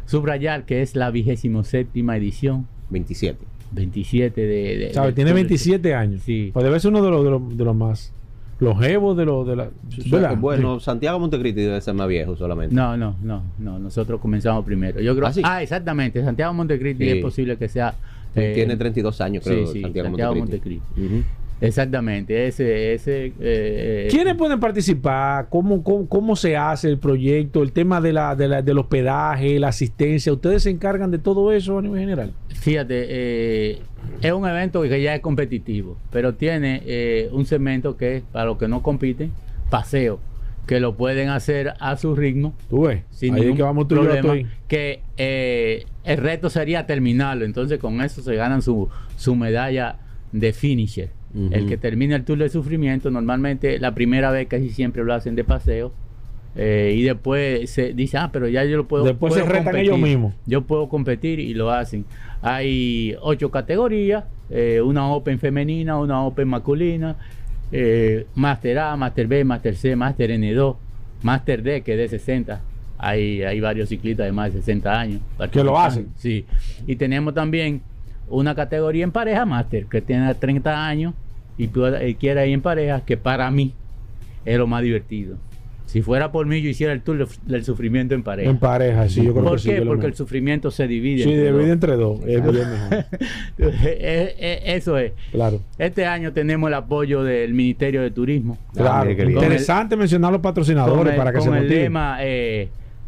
[0.05, 3.45] subrayar que es la vigésimo séptima edición, 27.
[3.71, 4.47] 27 de...
[4.93, 6.21] de- Tiene de- 27 años.
[6.23, 6.49] Sí.
[6.53, 8.13] Pues debe ser uno de los, de los, de los más
[8.59, 9.47] longevos de los...
[9.47, 9.69] De la,
[10.09, 10.37] ¿verdad?
[10.37, 12.73] Bueno, Santiago Montecristi debe ser más viejo solamente.
[12.75, 14.99] No, no, no, no, nosotros comenzamos primero.
[14.99, 15.41] Yo creo, ¿Ah, sí?
[15.43, 17.09] ah, exactamente, Santiago Montecristi Sí.
[17.11, 17.93] es posible que sea...
[18.35, 20.79] eh, Tiene 32 años, creo, sí, sí, Santiago, Santiago Montecristi.
[20.95, 21.15] Montecristi.
[21.17, 21.23] Ujú.
[21.59, 22.93] Exactamente, ese...
[22.93, 25.47] ese eh, ¿Quiénes pueden participar?
[25.49, 27.63] ¿Cómo, cómo, cómo se hace el proyecto?
[27.63, 30.31] El tema de la, de la- del hospedaje, la asistencia.
[30.31, 32.33] ¿Ustedes se encargan de todo eso a nivel general?
[32.49, 33.79] Fíjate, eh,
[34.21, 38.45] es un evento que ya es competitivo, pero tiene eh, un segmento que es para
[38.45, 39.31] los que no compiten,
[39.71, 40.19] paseo,
[40.67, 43.01] que lo pueden hacer a su ritmo Tú ves.
[43.09, 44.47] sin Ahí ningún que vamos tú problema, estoy.
[44.67, 47.45] que eh, el reto sería terminarlo.
[47.45, 49.97] Entonces con eso se ganan su, su medalla
[50.33, 51.09] de finisher.
[51.51, 55.35] El que termina el tour de sufrimiento, normalmente la primera vez casi siempre lo hacen
[55.35, 55.91] de paseo.
[56.55, 59.03] eh, y después se dice, ah, pero ya yo lo puedo.
[59.03, 59.85] Después se retan competir.
[59.85, 60.33] ellos mismos.
[60.47, 62.05] Yo puedo competir y lo hacen.
[62.41, 67.15] Hay ocho categorías, eh, una Open femenina, una Open masculina,
[67.71, 70.75] eh, Master A, Master B, Master C, Master N2,
[71.21, 72.61] Master D, que es de 60.
[72.97, 75.21] Hay, hay varios ciclistas de más de 60 años.
[75.51, 76.07] Que lo hacen.
[76.15, 76.45] Sí.
[76.87, 77.81] Y tenemos también
[78.29, 81.13] una categoría en pareja Master, que tiene 30 años
[81.57, 83.73] y y quiere ir en pareja, que para mí
[84.45, 85.37] es lo más divertido.
[85.87, 88.49] Si fuera por mí, yo hiciera el tour del- sufrimiento en pareja.
[88.49, 89.69] En pareja, sí, yo creo ¿Por que sí.
[89.69, 89.75] qué?
[89.75, 91.23] que lo Porque el sufrimiento se divide.
[91.23, 91.69] Sí, entre divide dos.
[91.71, 92.19] entre dos.
[92.27, 93.05] Es bien mejor.
[93.59, 95.13] Eh, eh, Eso es.
[95.31, 95.61] Claro.
[95.77, 98.57] Este año tenemos el apoyo del Ministerio de Turismo.
[98.73, 99.15] Claro.
[99.15, 99.31] bien.
[99.31, 101.81] Interesante mencionar los Con patrocinadores el, para que con se el motiven.
[101.83, 102.67] lema eh,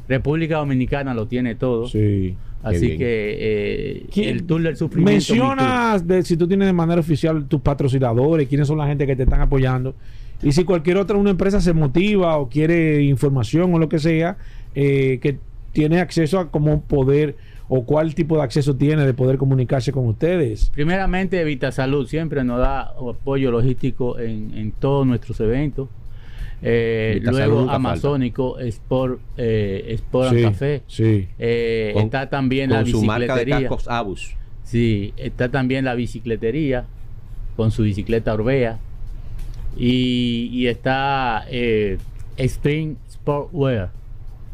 [0.09, 1.87] República Dominicana lo tiene todo.
[1.87, 2.35] Sí.
[2.61, 5.11] Así que eh, ¿Quién- el tour del sufrimiento.
[5.33, 9.15] Mencionas de, si tú tienes de manera oficial tus patrocinadores, quiénes son la gente que
[9.15, 9.95] te están apoyando.
[10.43, 14.37] Y si cualquier otra una empresa se motiva o quiere información o lo que sea,
[14.75, 15.37] eh, que
[15.73, 17.35] tiene acceso a cómo poder
[17.67, 20.71] o cuál tipo de acceso tiene de poder comunicarse con ustedes.
[20.73, 25.87] Primeramente, Vita Salud siempre nos da apoyo logístico en, en todos nuestros eventos.
[26.61, 30.81] Eh, luego Amazónico, Sport, eh, Sport Sí, Café.
[30.87, 31.27] sí.
[31.39, 33.69] Eh, Con- está también la Con su marca de bicicletería.
[33.69, 34.35] cascos Abus.
[34.63, 36.85] Sí, está también la bicicletería
[37.55, 38.77] con su bicicleta Orbea.
[39.77, 41.45] Y, y está
[42.37, 43.91] Spring Sportwear,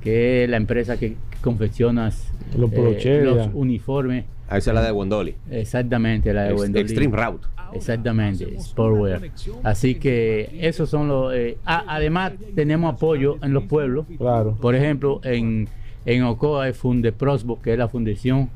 [0.01, 2.11] que es la empresa que, confecciona
[2.57, 4.25] los uniformes.
[4.47, 5.35] Ahí esa es la de Wendoli.
[5.49, 6.81] Exactamente, la de Ex- Wendolí.
[6.83, 7.47] Extreme Route.
[7.73, 9.21] Exactamente, Sportwear.
[9.63, 11.33] Así que esos son los...
[11.33, 14.05] eh, ah, además tenemos apoyo en los pueblos.
[14.17, 14.55] Claro.
[14.61, 15.67] Por ejemplo, en,
[16.05, 18.49] en Ocoa hay Fundeprosbo, que es la fundación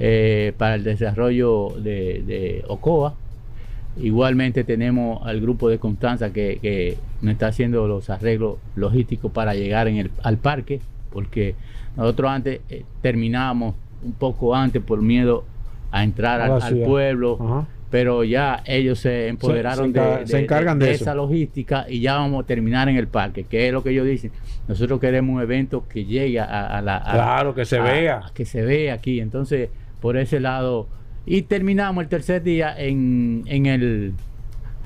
[0.00, 3.14] eh, para el desarrollo de, de Ocoa.
[4.00, 9.54] Igualmente tenemos al grupo de Constanza que, que nos está haciendo los arreglos logísticos para
[9.54, 10.80] llegar en el, al parque,
[11.12, 11.54] porque
[11.96, 15.44] nosotros antes eh, terminábamos un poco antes por miedo
[15.90, 17.66] a entrar A al, pueblo, Ajá.
[17.90, 21.04] pero ya ellos se empoderaron se de, se encargan de- de de eso.
[21.04, 24.06] esa logística y ya vamos a terminar en el parque, que es lo que ellos
[24.06, 24.30] dicen.
[24.68, 26.96] Nosotros queremos un evento que llegue a, a la...
[26.98, 28.22] a- Claro, que se a- vea.
[28.34, 29.20] que se vea aquí.
[29.20, 29.70] Entonces,
[30.00, 30.86] por ese lado.
[31.24, 34.12] Y terminamos el tercer día en, en el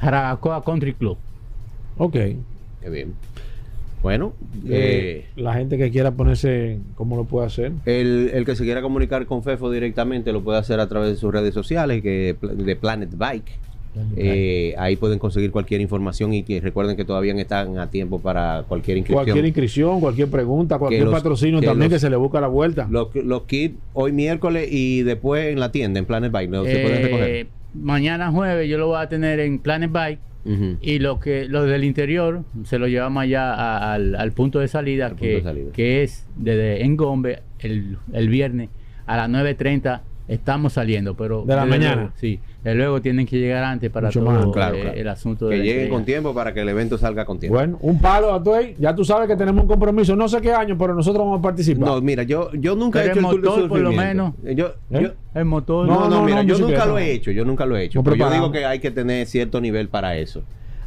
[0.00, 1.18] Jarabacoa Country Club.
[1.98, 2.12] Ok.
[2.12, 3.14] Qué bien.
[4.02, 4.32] Bueno,
[4.68, 7.72] Eh, eh, la gente que quiera ponerse, ¿cómo lo puede hacer?
[7.86, 11.16] el, el que se quiera comunicar con Fefo directamente lo puede hacer a través de
[11.16, 13.58] sus redes sociales, que de Planet Bike.
[14.16, 18.64] Eh, ahí pueden conseguir cualquier información y que recuerden que todavía están a tiempo para
[18.66, 19.24] cualquier inscripción.
[19.26, 22.46] Cualquier inscripción, cualquier pregunta, cualquier los- patrocinio que también los- que se le busca la
[22.48, 22.88] vuelta.
[22.90, 26.64] Los, los kits hoy miércoles y después en la tienda, en Planet Bike, ¿no?
[26.64, 27.46] se pueden recoger.
[27.74, 30.20] Mañana jueves yo lo voy a tener en Planet Bike.
[30.80, 34.66] Y lo que lo del interior se lo llevamos allá a- al, al punto de
[34.66, 35.72] salida, Al que, punto de salida.
[35.72, 38.68] que es desde Engombe el, el viernes
[39.06, 41.94] a las 9.30 estamos saliendo, pero ¿De la mañana?
[41.94, 44.96] luego, sí, de luego tienen que llegar antes para Mucho todo más, claro, eh, claro.
[44.96, 47.58] el asunto de Que la lleguen con tiempo para que el evento salga con tiempo.
[47.58, 48.76] Bueno, un palo a Tuey.
[48.78, 50.14] Ya tú sabes que tenemos un compromiso.
[50.14, 51.88] No sé qué año, pero nosotros vamos a participar.
[51.88, 53.90] No, mira, yo, yo nunca Pero he hecho el el tour de motor, por lo
[53.90, 54.34] sufrimiento.
[54.54, 55.02] Yo, ¿Eh?
[55.02, 55.88] yo- El motor.
[55.88, 57.84] no, no, no, mira, no, yo bicicleta, nunca lo he hecho, yo nunca lo he
[57.84, 57.98] hecho.
[57.98, 60.42] No pero yo digo que hay que tener cierto nivel para eso.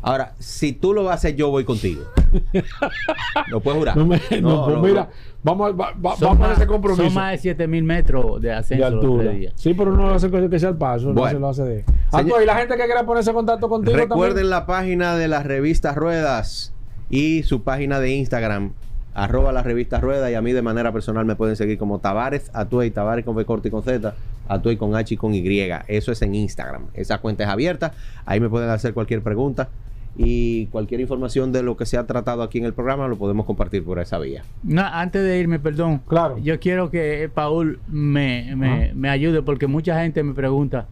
[0.07, 2.03] Ahora, si tú lo vas a hacer, yo voy contigo.
[3.47, 3.97] ¿Lo puedes jurar?
[3.97, 5.07] No me- no, pues no, mira, no.
[5.43, 8.53] vamos, a- va- va- vamos a ese compromiso son más de 7000 metros de de
[8.53, 9.23] ascenso altura.
[9.23, 9.53] tres días.
[9.55, 11.31] Sí, pero no lo hace que que sea el paso, no Bueno.
[11.33, 11.85] se lo hace de.
[12.11, 14.49] Ah, Señor- y la gente que quiera ponerse en contacto contigo Recuerden también.
[14.51, 16.71] la página de la revista Ruedas
[17.09, 18.73] y su página de Instagram,
[19.15, 20.29] arroba la revista Ruedas.
[20.31, 23.43] Y a mí de manera personal me pueden seguir como Tavares Atuey, Tavares con B
[23.45, 24.13] corto y con Z,
[24.49, 25.43] Atuey con H y con Y.
[25.87, 26.87] Eso es en Instagram.
[26.93, 27.93] Esa cuenta es abierta.
[28.25, 29.69] Ahí me pueden hacer cualquier pregunta.
[30.17, 33.45] Y cualquier información de lo que se ha tratado aquí en el programa lo podemos
[33.45, 34.43] compartir por esa vía.
[34.63, 36.01] No, antes de irme, perdón.
[36.07, 36.37] Claro.
[36.37, 40.87] Yo quiero que Paul me, me, me ayude porque mucha gente me pregunta,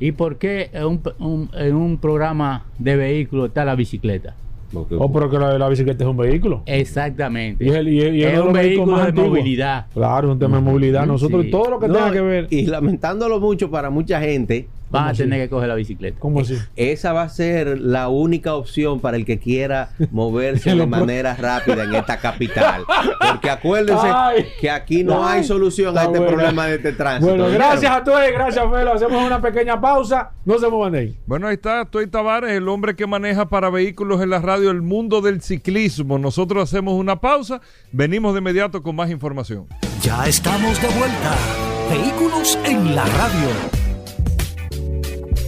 [0.00, 4.34] ¿y por qué en un, un- en un programa de vehículos está la bicicleta?
[4.72, 6.62] Porque- Oh, pero que la, la bicicleta es un vehículo.
[6.64, 7.62] Exactamente.
[7.62, 9.86] Y es, el- y es- y es un los vehículos vehículo más de movilidad.
[9.92, 11.04] Claro, es un tema de movilidad.
[11.06, 11.50] Nosotros, Sí.
[11.50, 12.46] todo lo que No, tenga que ver.
[12.48, 15.22] Y lamentándolo mucho para mucha gente, vas a así?
[15.22, 16.18] tener que coger la bicicleta.
[16.20, 16.58] ¿Cómo así?
[16.76, 21.84] Esa va a ser la única opción para el que quiera moverse de manera rápida
[21.84, 22.84] en esta capital.
[23.26, 24.46] Porque acuérdense Ay.
[24.60, 25.38] que aquí no Ay.
[25.38, 26.26] hay solución a este buena.
[26.34, 27.34] problema de este tránsito.
[27.36, 28.92] Bueno, gracias a todos, gracias Felo.
[28.92, 30.30] Hacemos una pequeña pausa.
[30.44, 31.16] No se muevan de ahí.
[31.26, 34.82] Bueno, ahí está Toy Tavares, el hombre que maneja para vehículos en la radio el
[34.82, 36.18] mundo del ciclismo.
[36.18, 37.60] Nosotros hacemos una pausa,
[37.92, 39.66] venimos de inmediato con más información.
[40.02, 41.36] Ya estamos de vuelta.
[41.90, 43.81] Vehículos en la radio.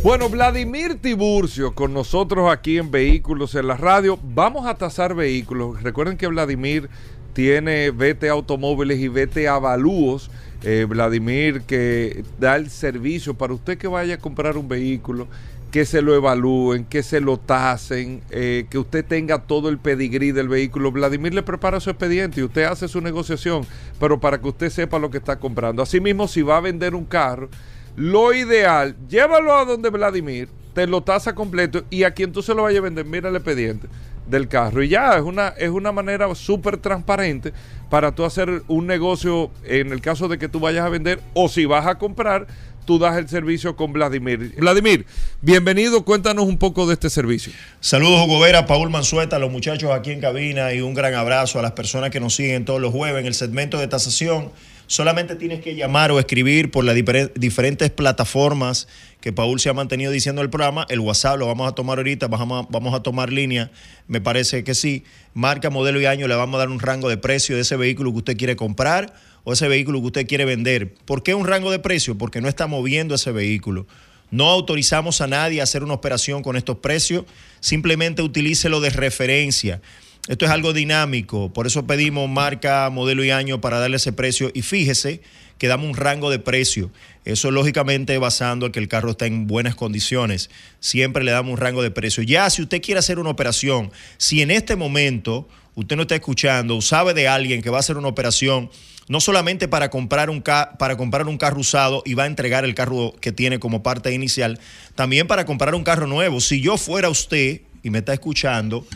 [0.04, 4.18] Bueno, Vladimir Tiburcio con nosotros aquí en Vehículos en la radio.
[4.22, 5.82] Vamos a tasar vehículos.
[5.82, 6.90] Recuerden que Vladimir
[7.32, 10.30] tiene VT Automóviles y VT Avalúos.
[10.62, 15.26] Eh, Vladimir que da el servicio para usted que vaya a comprar un vehículo,
[15.70, 20.32] que se lo evalúen, que se lo tasen, eh, que usted tenga todo el pedigrí
[20.32, 20.92] del vehículo.
[20.92, 23.64] Vladimir le prepara su expediente y usted hace su negociación,
[23.98, 25.82] pero para que usted sepa lo que está comprando.
[25.82, 27.48] Asimismo, si va a vender un carro,
[27.96, 32.54] lo ideal, llévalo a donde Vladimir, te lo tasa completo y a quien tú se
[32.54, 33.88] lo vayas a vender, mira el expediente
[34.26, 34.82] del carro.
[34.82, 37.52] Y ya, es una, es una manera súper transparente
[37.90, 41.48] para tú hacer un negocio en el caso de que tú vayas a vender o
[41.48, 42.46] si vas a comprar,
[42.84, 44.54] tú das el servicio con Vladimir.
[44.58, 45.06] Vladimir,
[45.40, 47.52] bienvenido, cuéntanos un poco de este servicio.
[47.80, 51.58] Saludos, Hugo Vera, Paul Manzueta, a los muchachos aquí en cabina y un gran abrazo
[51.58, 54.50] a las personas que nos siguen todos los jueves en el segmento de tasación.
[54.86, 58.86] Solamente tienes que llamar o escribir por las difer- diferentes plataformas
[59.20, 60.86] que Paul se ha mantenido diciendo el programa.
[60.90, 63.70] El WhatsApp lo vamos a tomar ahorita, vamos a, vamos a tomar línea,
[64.08, 65.04] me parece que sí.
[65.32, 68.12] Marca, modelo y año, le vamos a dar un rango de precio de ese vehículo
[68.12, 69.14] que usted quiere comprar
[69.44, 70.92] o ese vehículo que usted quiere vender.
[71.06, 72.16] ¿Por qué un rango de precio?
[72.18, 73.86] Porque no está moviendo ese vehículo.
[74.30, 77.24] No autorizamos a nadie a hacer una operación con estos precios,
[77.60, 79.80] simplemente utilícelo de referencia.
[80.26, 84.50] Esto es algo dinámico, por eso pedimos marca, modelo y año para darle ese precio
[84.54, 85.20] y fíjese
[85.58, 86.90] que damos un rango de precio.
[87.26, 90.48] Eso lógicamente basando en que el carro está en buenas condiciones.
[90.80, 92.22] Siempre le damos un rango de precio.
[92.22, 96.78] Ya si usted quiere hacer una operación, si en este momento usted no está escuchando
[96.78, 98.70] o sabe de alguien que va a hacer una operación
[99.08, 102.64] no solamente para comprar un ca- para comprar un carro usado y va a entregar
[102.64, 104.58] el carro que tiene como parte inicial,
[104.94, 106.40] también para comprar un carro nuevo.
[106.40, 108.86] Si yo fuera usted y me está escuchando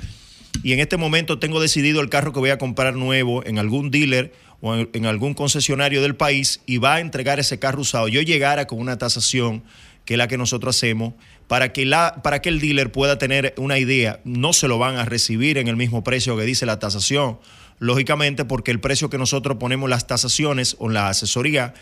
[0.62, 3.90] y en este momento tengo decidido el carro que voy a comprar nuevo en algún
[3.90, 8.22] dealer o en, algún concesionario del país y va a entregar ese carro usado, yo
[8.22, 9.62] llegara con una tasación
[10.04, 11.12] que es la que nosotros hacemos,
[11.48, 14.96] para que, la, para que el dealer pueda tener una idea, no se lo van
[14.96, 17.38] a recibir en el mismo precio que dice la tasación,
[17.78, 21.74] lógicamente porque el precio que nosotros ponemos las tasaciones o la asesoría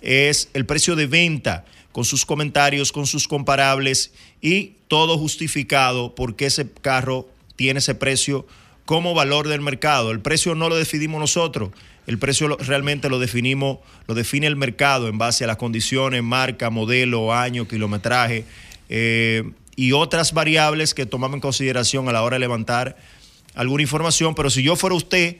[0.00, 4.12] es el precio de venta, con sus comentarios, con sus comparables
[4.42, 8.46] y todo justificado porque ese carro tiene ese precio
[8.84, 10.12] como valor del mercado.
[10.12, 11.70] El precio no lo definimos nosotros,
[12.06, 16.70] el precio realmente lo definimos, lo define el mercado en base a las condiciones, marca,
[16.70, 18.44] modelo, año, kilometraje
[18.88, 19.42] eh,
[19.74, 22.96] y otras variables que tomamos en consideración a la hora de levantar
[23.56, 24.36] alguna información.
[24.36, 25.38] Pero si yo fuera usted,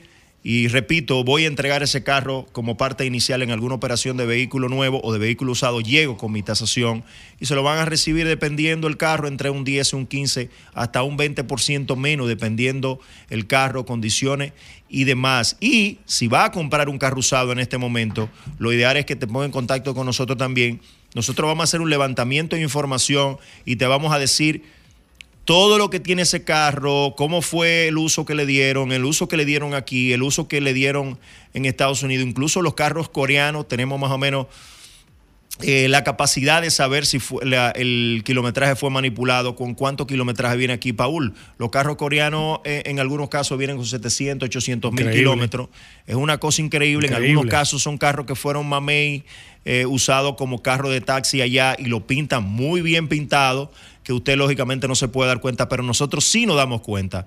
[0.49, 4.69] y repito, voy a entregar ese carro como parte inicial en alguna operación de vehículo
[4.69, 7.03] nuevo o de vehículo usado, llego con mi tasación
[7.37, 11.03] y se lo van a recibir dependiendo el carro entre un 10, un 15, hasta
[11.03, 14.53] un 20% menos, dependiendo el carro, condiciones
[14.87, 15.57] y demás.
[15.59, 19.17] Y si va a comprar un carro usado en este momento, lo ideal es que
[19.17, 20.79] te ponga en contacto con nosotros también.
[21.13, 24.63] Nosotros vamos a hacer un levantamiento de información y te vamos a decir
[25.47, 29.29] todo lo que tiene ese carro, cómo fue el uso que le dieron, el uso
[29.29, 31.17] que le dieron aquí, el uso que le dieron
[31.53, 34.47] en Estados Unidos, incluso los carros coreanos, tenemos más o menos
[35.63, 40.55] eh, la capacidad de saber si fue- la- el kilometraje fue manipulado, con cuánto kilometraje
[40.55, 41.33] viene aquí, Paul.
[41.57, 45.69] Los carros coreanos eh, en algunos casos vienen con 700, 800 mil kilómetros.
[46.05, 47.07] Es una cosa increíble.
[47.07, 49.23] En algunos casos son carros que fueron mamey
[49.65, 53.71] eh, usados como carro de taxi allá y lo pintan muy bien pintado,
[54.07, 57.25] que usted lógicamente no se puede dar cuenta, pero nosotros sí nos damos cuenta.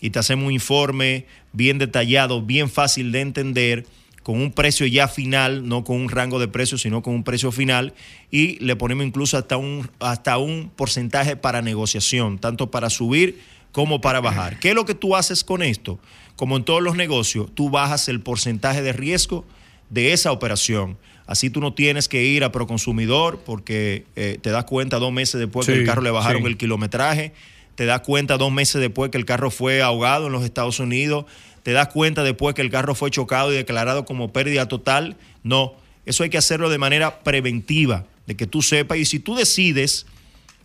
[0.00, 3.84] Y te hacemos un informe bien detallado, bien fácil de entender,
[4.22, 7.50] con un precio ya final, no con un rango de precios, sino con un precio
[7.50, 7.94] final.
[8.30, 13.40] Y le ponemos incluso hasta un, hasta un porcentaje para negociación, tanto para subir
[13.72, 14.60] como para bajar.
[14.60, 15.98] ¿Qué es lo que tú haces con esto?
[16.36, 19.44] Como en todos los negocios, tú bajas el porcentaje de riesgo
[19.88, 20.96] de esa operación.
[21.30, 25.38] Así tú no tienes que ir a Proconsumidor porque eh, te das cuenta dos meses
[25.38, 26.48] después que el carro le bajaron sí.
[26.48, 27.32] el kilometraje,
[27.76, 31.26] te das cuenta dos meses después que el carro fue ahogado en los Estados Unidos,
[31.62, 35.16] te das cuenta después que el carro fue chocado y declarado como pérdida total.
[35.44, 35.74] No,
[36.04, 40.06] eso hay que hacerlo de manera preventiva, de que tú sepas y si tú decides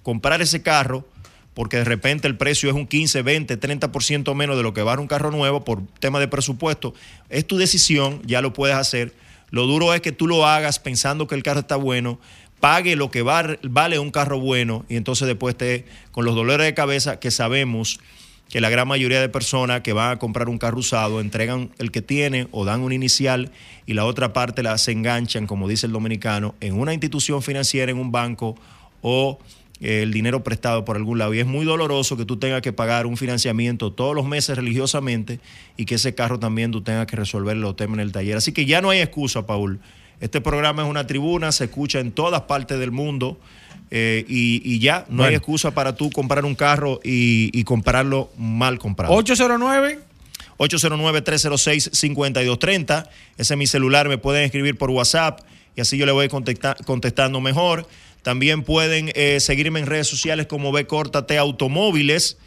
[0.02, 1.08] comprar ese carro,
[1.54, 5.00] porque de repente el precio es un 15, 20, 30% menos de lo que vale
[5.00, 6.96] un carro nuevo por tema de presupuesto,
[7.30, 9.14] es tu decisión, ya lo puedes hacer.
[9.52, 12.20] Lo duro es que tú lo hagas pensando que el carro está bueno,
[12.60, 15.56] pague lo que va- vale un carro bueno y entonces después
[16.12, 18.00] con los dolores de cabeza que sabemos
[18.50, 21.92] que la gran mayoría de personas que van a comprar un carro usado entregan el
[21.92, 23.52] que tienen o dan un inicial
[23.88, 27.92] y la otra parte la se enganchan, como dice el dominicano, en una institución financiera,
[27.92, 28.56] en un banco
[29.02, 29.40] o
[29.82, 31.34] el dinero prestado por algún lado.
[31.34, 35.40] Y es muy doloroso que tú tengas que pagar un financiamiento todos los meses religiosamente
[35.78, 38.38] y que ese carro también tú tengas que resolver los temas en el taller.
[38.38, 39.80] Así que ya no hay excusa, Paul.
[40.22, 43.38] Este programa es una tribuna, se escucha en todas partes del mundo.
[43.92, 48.32] eh, y, y ya no hay excusa para tú comprar un carro y, y comprarlo
[48.38, 49.14] mal comprado.
[49.14, 50.00] 809
[50.58, 53.08] 809-306-5230.
[53.38, 55.42] Ese es mi celular, me pueden escribir por WhatsApp
[55.76, 57.88] y así yo le voy contesta- contestando mejor.
[58.26, 62.40] También pueden eh, seguirme en redes sociales como B Córtate Automóviles,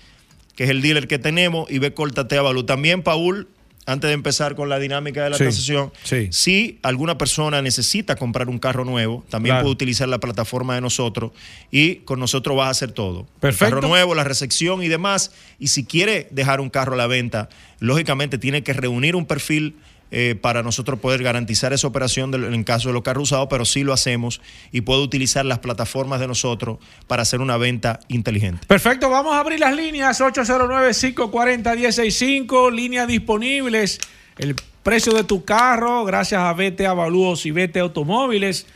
[0.56, 2.64] que es el dealer que tenemos, y B Córtate Avalú.
[2.64, 3.46] También, Paul,
[3.86, 6.26] antes de empezar con la dinámica de la Sí, transacción, sí.
[6.32, 9.66] si alguna persona necesita comprar un carro nuevo, también Claro.
[9.66, 11.30] puede utilizar la plataforma de nosotros
[11.70, 13.28] y con nosotros vas a hacer todo.
[13.40, 15.30] El carro nuevo, la recepción y demás.
[15.60, 19.76] Y si quiere dejar un carro a la venta, lógicamente tiene que reunir un perfil
[20.10, 23.84] eh, para nosotros poder garantizar esa operación en caso de los carros usados, pero sí
[23.84, 24.40] lo hacemos
[24.72, 28.66] y puede utilizar las plataformas de nosotros para hacer una venta inteligente.
[28.66, 34.00] Perfecto, vamos a abrir las líneas 809-540-165, líneas disponibles.
[34.38, 38.66] El precio de tu carro, gracias a Vete Avalúos y Vete Automóviles.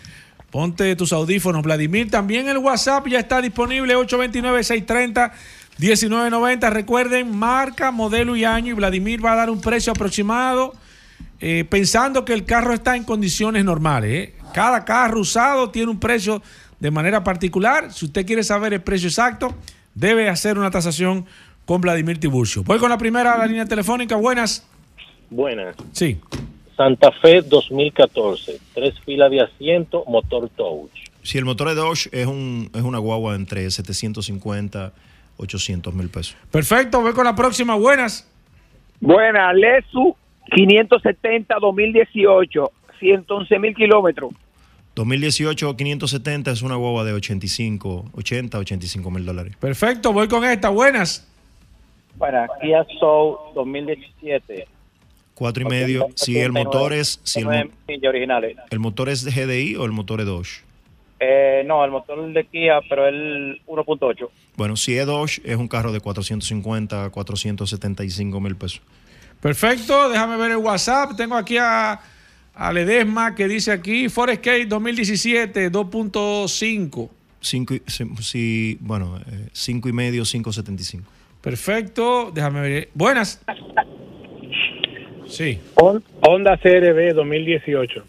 [0.50, 2.10] Ponte tus audífonos, Vladimir.
[2.10, 6.70] También el WhatsApp ya está disponible, 829-630-1990.
[6.70, 8.72] Recuerden, marca, modelo y año.
[8.72, 10.74] Y Vladimir va a dar un precio aproximado,
[11.44, 14.28] eh, pensando que el carro está en condiciones normales.
[14.28, 14.34] ¿eh?
[14.54, 16.40] Cada carro usado tiene un precio
[16.78, 17.92] de manera particular.
[17.92, 19.52] Si usted quiere saber el precio exacto,
[19.92, 21.26] debe hacer una tasación
[21.64, 22.62] con Vladimir Tiburcio.
[22.62, 24.14] Voy con la primera la línea telefónica.
[24.14, 24.64] Buenas.
[25.30, 25.74] Buenas.
[25.90, 26.20] Sí.
[26.76, 30.90] Santa Fe 2014, tres filas de asiento, motor touch.
[31.24, 34.92] Si el motor de Dodge es, un, es una guagua entre 750
[35.38, 36.36] 800 mil pesos.
[36.52, 37.74] Perfecto, voy con la próxima.
[37.74, 38.28] Buenas.
[39.00, 40.16] Buena, Lesu
[40.50, 44.32] 570 2018, 111 mil kilómetros.
[44.94, 49.56] 2018 570 es una guagua de 85, 80, 85 mil dólares.
[49.56, 50.68] Perfecto, voy con esta.
[50.68, 51.26] Buenas.
[52.18, 54.66] Para Kia Soul 2017.
[55.34, 56.08] Cuatro y medio.
[56.14, 58.56] Si el motor es, si el, mo- 9 millas originales.
[58.70, 60.62] el motor es de GDI o el motor es Dodge.
[61.20, 64.28] Eh, no, el motor de Kia, pero el 1.8.
[64.56, 68.82] Bueno, si es Dodge, es un carro de 450, 475 mil pesos.
[69.42, 71.16] Perfecto, déjame ver el WhatsApp.
[71.16, 72.00] Tengo aquí a,
[72.54, 77.10] a Ledesma que dice aquí Forest Gate 2017 2.5.
[77.40, 81.10] Cinco, y- si, si- bueno, eh, cinco y medio, 575.
[81.40, 82.88] Perfecto, déjame ver.
[82.94, 83.42] Buenas.
[85.26, 85.58] Sí.
[85.74, 88.04] Honda CRB 2018.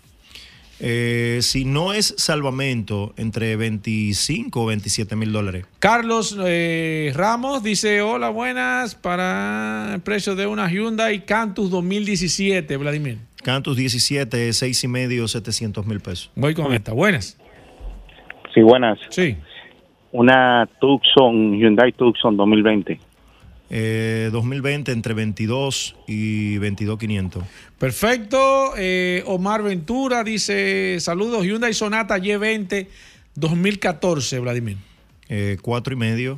[0.80, 5.66] Eh, si no es salvamento, entre 25 o 27 mil dólares.
[5.80, 13.20] Carlos eh, Ramos dice, hola, buenas, para el precio de una Hyundai Cantus 2017, Vladimir.
[13.44, 16.32] Cantus 17, 6 y medio, 700 mil pesos.
[16.36, 16.94] Voy con esta.
[16.94, 17.38] Buenas.
[18.54, 19.00] Sí, buenas.
[19.10, 19.36] Sí.
[20.12, 23.00] Una Tucson, Hyundai Tucson 2020.
[23.76, 27.44] Eh, 2020 entre 22 y 22,500.
[27.80, 28.74] Perfecto.
[28.78, 32.86] Eh, Omar Ventura dice, saludos, Hyundai Sonata Y20
[33.34, 34.78] 2014, Vladimir.
[35.28, 36.38] Eh, cuatro y medio.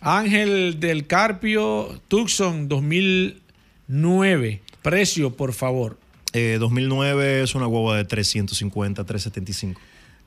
[0.00, 4.60] Ángel del Carpio Tucson 2009.
[4.82, 5.98] Precio, por favor.
[6.32, 9.80] Eh, 2009 es una guagua de 350, 375.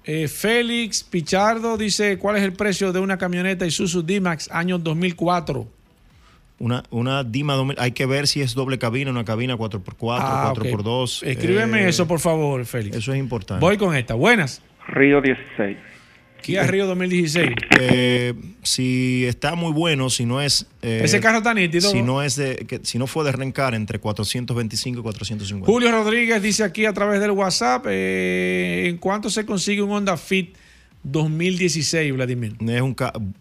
[0.06, 5.83] Eh, Félix Pichardo dice, ¿cuál es el precio de una camioneta Isuzu D-Max año 2004?
[6.64, 10.54] Una, una Dima 2000, hay que ver si es doble cabina, una cabina 4x4, Ah,
[10.56, 11.18] 4x2.
[11.24, 11.28] ok.
[11.28, 12.96] Escríbeme eh, eso, por favor, Félix.
[12.96, 13.60] Eso es importante.
[13.60, 14.14] Voy con esta.
[14.14, 14.62] Buenas.
[14.88, 15.78] Río 16.
[16.42, 17.50] Kia Río 2016.
[17.82, 18.34] Eh,
[18.64, 20.66] si está muy bueno, si no es.
[20.82, 22.14] eh, Ese carro está nítido, Si ¿no?
[22.16, 22.56] no es de.
[22.68, 25.66] que- si no fue de rencar entre 425 y 450.
[25.72, 30.16] Julio Rodríguez dice aquí a través del WhatsApp, eh, ¿en cuánto se consigue un Honda
[30.18, 30.56] Fit
[31.04, 32.56] 2016, Vladimir?
[32.68, 32.96] Es un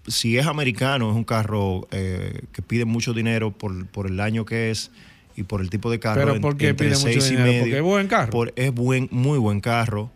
[0.06, 4.44] si es americano, es un carro eh, que pide mucho dinero por, por el año
[4.44, 4.90] que es
[5.36, 6.20] y por el tipo de carro.
[6.20, 7.46] ¿Pero por qué entre pide mucho seis dinero?
[7.46, 7.62] medio.
[7.62, 8.30] ¿Porque es buen carro?
[8.30, 10.10] Por- es buen, muy buen carro.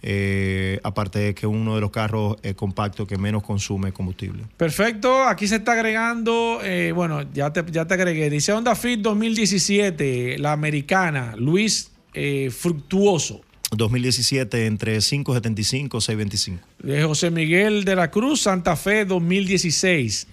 [0.00, 4.44] eh, aparte de que es uno de los carros eh, compactos que menos consume combustible.
[4.56, 9.00] Perfecto, aquí se está agregando, eh, bueno, ya te, ya te agregué, dice Honda Fit
[9.00, 11.90] 2017, la americana, Luis
[12.50, 13.40] Fructuoso,
[13.76, 16.66] 2017 entre 575 y 625.
[16.82, 20.26] de José Miguel de la Cruz, Santa Fe 2016.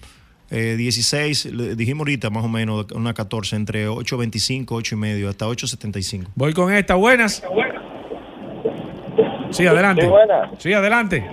[0.50, 5.28] Eh, 16, le dijimos ahorita más o menos, una 14, entre 8.25, 8 y medio,
[5.28, 6.26] hasta 8.75.
[6.36, 7.42] Voy con esta, buenas.
[9.50, 10.02] Sí, adelante.
[10.02, 10.08] Sí.
[10.58, 11.24] Sí, adelante.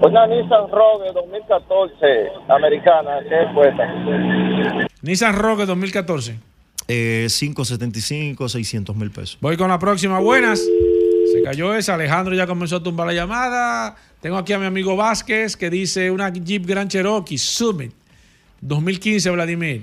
[0.00, 2.06] Una Nissan Rogue 2014
[2.48, 4.88] americana, ¿qué cuesta?
[5.02, 6.36] Nissan Rogue 2014.
[6.88, 9.38] Eh, 575, 600 mil pesos.
[9.40, 10.18] Voy con la próxima.
[10.18, 10.62] Buenas.
[11.32, 11.94] Se cayó esa.
[11.94, 13.96] Alejandro ya comenzó a tumbar la llamada.
[14.20, 17.92] Tengo aquí a mi amigo Vázquez que dice una Jeep Grand Cherokee Summit
[18.60, 19.82] 2015, Vladimir.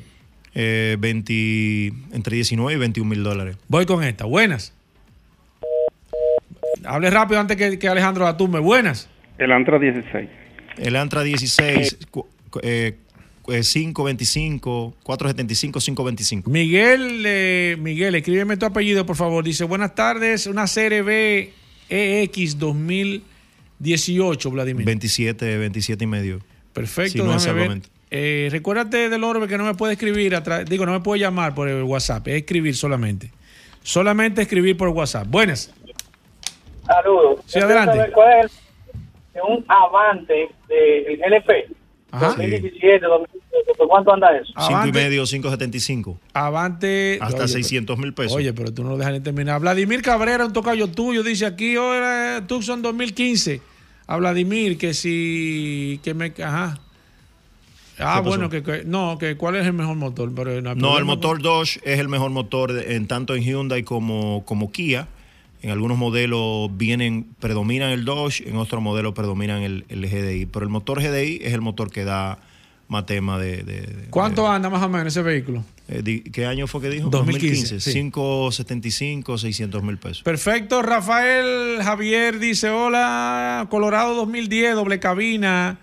[0.56, 3.58] Eh, 20, entre 19 y 21 mil dólares.
[3.68, 4.26] Voy con esta.
[4.26, 4.74] Buenas.
[6.86, 8.60] Hable rápido antes que, que Alejandro la tumbe.
[8.60, 9.10] Buenas.
[9.38, 10.30] El Antra 16.
[10.78, 12.98] El Antra 16, cu- cu- eh, eh,
[13.50, 16.50] 525, 475, 525.
[16.50, 19.44] Miguel, eh, Miguel, escríbeme tu apellido, por favor.
[19.44, 21.50] Dice, buenas tardes, una CRB
[21.90, 24.86] EX 2018, Vladimir.
[24.86, 26.40] 27, 27 y medio.
[26.74, 27.62] Perfecto, Si no es déjame ver.
[27.68, 27.90] salvamento.
[28.12, 31.54] Eh, recuérdate del Orbe que no me puede escribir, a digo, no me puede llamar
[31.54, 33.32] por el WhatsApp, es escribir solamente.
[33.84, 35.28] Solamente escribir por WhatsApp.
[35.28, 35.74] Buenas.
[36.86, 37.42] Saludos.
[37.46, 38.12] Sí, adelante.
[38.14, 38.52] cuál es
[39.48, 41.68] un avante del LP.
[42.12, 42.28] Ajá.
[42.28, 44.52] 2017, 2018, ¿por cuánto anda eso?
[44.68, 46.20] 5 y medio, 575.
[46.34, 47.18] Avante.
[47.22, 48.36] Hasta 600 mil pesos.
[48.36, 49.62] Oye, pero tú no lo dejas ni terminar.
[49.62, 53.62] Vladimir Cabrera, un tocayo tuyo, dice aquí, ahora Tucson 2015.
[54.08, 56.00] A Vladimir, que si.
[56.04, 56.34] que me.
[56.44, 56.80] Ajá.
[58.00, 60.32] Ah, bueno, que, que- no, que cuál es el mejor motor.
[60.34, 63.84] Pero hay No, el motor Dodge es el mejor motor de- en tanto en Hyundai
[63.84, 65.08] como, como Kia.
[65.62, 70.46] En algunos modelos vienen, predominan el Dodge, en otros modelos predominan el, el GDI.
[70.46, 72.40] Pero el motor GDI es el motor que da
[72.88, 73.58] más tema de...
[73.64, 75.64] de- de- ¿Cuánto anda más o menos ese vehículo?
[75.90, 77.10] eh, di- ¿Qué año fue que dijo?
[77.10, 77.92] 2015, sí.
[77.92, 80.24] 575, 600 mil pesos.
[80.24, 85.78] Perfecto, Rafael Javier dice, hola, Colorado 2010, doble cabina,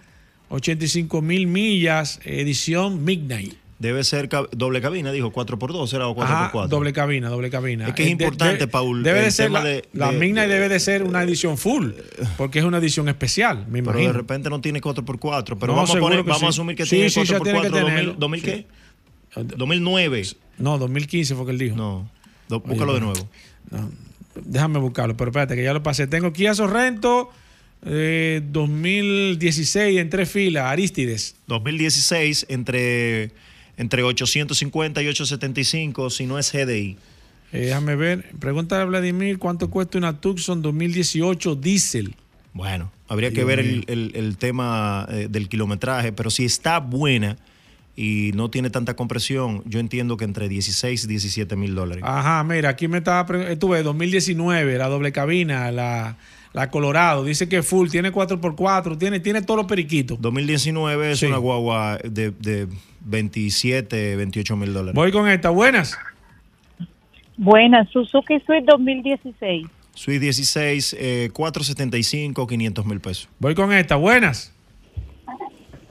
[0.49, 3.55] 85 mil millas, edición Midnight.
[3.79, 6.25] Debe ser cab- doble cabina, dijo 4x2, era o 4x4.
[6.61, 7.89] Ajá, doble cabina, doble cabina.
[7.89, 10.71] Es que es Eh, importante, de- Paul, Debe de ser la, de- la Midnight debe
[10.71, 11.91] de ser una edición full,
[12.39, 14.13] porque es una edición especial, me Pero imagino.
[14.13, 15.59] de repente no tiene 4x4.
[15.59, 16.47] Pero No, vamos, a, poner, que vamos sí.
[16.47, 17.43] a asumir que Sí, tiene sí, ya 4x4.
[17.43, 18.15] tiene que 2000, tenerlo.
[18.19, 18.47] 2000 Sí.
[18.47, 18.67] qué?
[19.59, 20.23] 2009.
[20.59, 21.77] No, 2015 fue que él dijo.
[21.77, 22.11] No,
[22.49, 23.29] do- búscalo de nuevo.
[23.71, 23.91] No,
[24.43, 26.07] déjame buscarlo, pero espérate que ya lo pasé.
[26.07, 27.29] Tengo Kia Sorrento
[27.85, 31.37] eh, 2016 en tres filas, Aristides.
[31.47, 33.33] 2016 entre,
[33.77, 36.97] entre 850 y 875, si no es GDI.
[37.53, 38.31] Eh, déjame ver.
[38.41, 42.15] Pregúntale a Vladimir cuánto cuesta una Tucson 2018 diésel.
[42.53, 47.37] Bueno, habría que ver el, el- el tema eh, del kilometraje, pero si está buena
[47.95, 52.03] y no tiene tanta compresión, yo entiendo que entre 16 y 17 mil dólares.
[52.07, 53.25] Ajá, mira, aquí me estaba.
[53.27, 56.17] pre- Tú ves, 2019, la doble cabina, la,
[56.57, 57.23] la Colorado.
[57.25, 60.21] Dice que es full, tiene 4x4, tiene, tiene todos los periquitos.
[60.21, 61.27] 2019 es Sí.
[61.27, 62.67] una guagua de, de
[63.03, 64.95] 27, 28 mil dólares.
[64.95, 65.51] Voy con esta.
[65.51, 65.97] Buenas.
[67.37, 69.67] Buenas, Suzuki Swift 2016.
[69.95, 73.29] Swift 16, eh, 475, 500 mil pesos.
[73.39, 73.97] Voy con esta.
[73.97, 74.53] Buenas.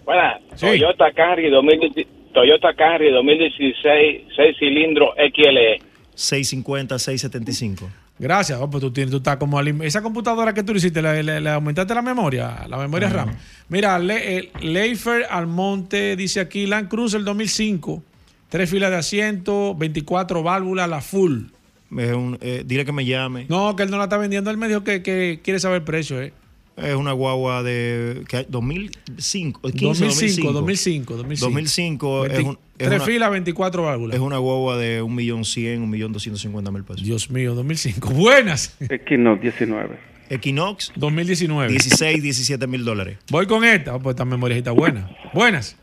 [0.04, 0.66] Buenas, Sí.
[0.68, 5.80] Toyota Camry 2016, Toyota Camry 2016, 6 cilindros XLE.
[6.16, 7.90] 650, 675.
[8.18, 8.58] Gracias.
[8.62, 11.94] Oh, pues tú, tienes, tú estás como esa computadora que tú le hiciste, le, aumentaste
[11.94, 13.32] la memoria, la memoria RAM.
[13.68, 18.02] Mira, Le, eh, Leifer Almonte dice aquí Land Cruiser 2005,
[18.48, 21.44] tres filas de asiento, 24 válvulas, la full.
[21.92, 23.46] Un- eh, dile que me llame.
[23.50, 25.84] No, que él no la está vendiendo, él me dijo que, que quiere saber el
[25.84, 26.34] precio, ¿eh?
[26.78, 31.16] Es una guagua de que- 2005, 15, 2005, 2005.
[31.16, 31.46] 2005, 2005.
[31.46, 34.16] 2005 es, 20 un- es tres una, filas, 24 válvulas.
[34.16, 37.04] es una guagua de 1.100.000, 1.250.000 pesos.
[37.04, 38.10] Dios mío, 2005.
[38.14, 38.76] Buenas.
[38.82, 39.98] Equinox 19.
[40.30, 41.72] Equinox, 2019.
[41.72, 43.20] 16, 17 mil dólares.
[43.30, 45.10] Voy con esta, oh, pues esta memoria está buena.
[45.34, 45.78] Buenas.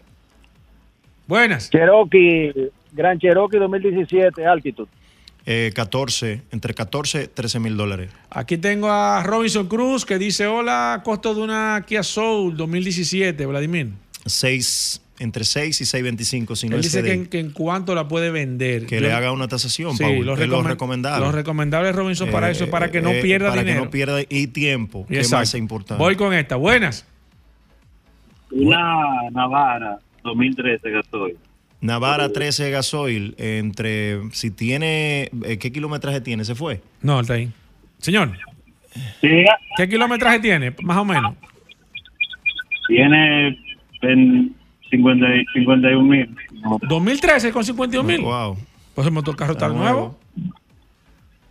[1.27, 1.71] Buenas.
[1.71, 2.53] Cherokee,
[2.93, 4.91] Gran Cherokee 2017, Altitude.
[5.45, 8.11] Eh, 14, entre 14 13 mil dólares.
[8.31, 13.89] Aquí tengo a Robinson Cruz que dice, hola, costo de una Kia Soul 2017, Vladimir.
[14.25, 18.07] 6, entre 6 y 6.25, si no Él dice que en, que en cuánto la
[18.07, 18.87] puede vender.
[18.87, 21.27] Que Yo- le haga una tasación, Sí, Paul, lo, es lo recomen- recomendable.
[21.27, 23.81] Lo recomendable, Robinson, para Eh, eso, para que no eh, pierda para dinero.
[23.81, 25.37] que no pierda y tiempo, que Exacto.
[25.39, 26.01] más es importante.
[26.01, 26.55] Voy con esta.
[26.55, 27.05] Buenas.
[28.53, 31.37] Una Navara 2013 gasoil.
[31.83, 36.45] Navara 13 gasoil, entre, si tiene, eh, ¿qué kilometraje tiene?
[36.45, 36.81] ¿Se fue?
[37.03, 37.51] No, está ahí.
[37.99, 38.33] Señor.
[39.21, 40.75] ¿Qué kilometraje tiene?
[40.83, 41.35] Más o menos.
[42.87, 43.59] Tiene
[44.03, 44.55] en
[44.91, 46.37] 50 y- 51 mil.
[46.89, 48.21] 2013 con 51 mil.
[48.23, 48.57] Wow.
[48.95, 50.19] Pues el motorcarro está Está nuevo.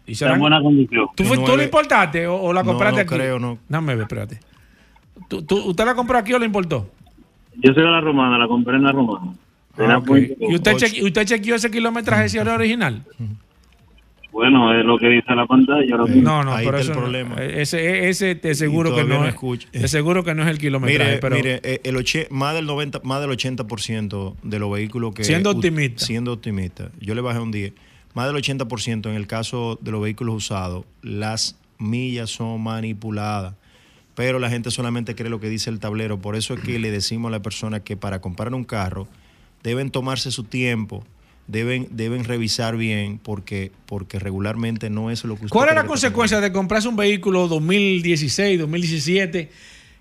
[0.05, 1.07] Y Está en buena condición.
[1.15, 3.15] ¿Tú, fue- tú lo importaste o, o la No, compraste no aquí?
[3.15, 3.57] creo, no.
[3.67, 4.39] Dame ver, espérate.
[5.27, 6.89] ¿Tú, tú- ¿Usted la compró aquí o la importó?
[7.57, 9.33] Yo soy de la romana, la compré en la romana.
[9.77, 10.01] Ah,
[10.39, 13.03] ¿Y usted, cheque- usted chequeó ese kilometraje si era original?
[14.31, 15.97] Bueno, es lo que dice la pantalla.
[15.97, 17.35] No, no, Ahí pero está el no- problema.
[17.43, 19.67] Ese, ese te seguro que no, no es, escucha.
[19.71, 22.65] te seguro que no es el kilometraje, Mire, pero mire, eh, el oche- más del
[22.65, 26.05] 90, más del 80% de los vehículos que Siendo u- optimista.
[26.05, 27.73] siendo optimista, yo le bajé un 10,
[28.13, 33.55] más del 80% en el caso de los vehículos usados, las millas son manipuladas.
[34.15, 36.89] Pero la gente solamente cree lo que dice el tablero, por eso es que le
[36.91, 39.07] decimos a la persona que para comprar un carro
[39.63, 41.05] deben tomarse su tiempo,
[41.47, 45.81] deben deben revisar bien porque porque regularmente no es lo que usted ¿cuál es la
[45.83, 49.49] que consecuencia de comprarse un vehículo 2016, 2017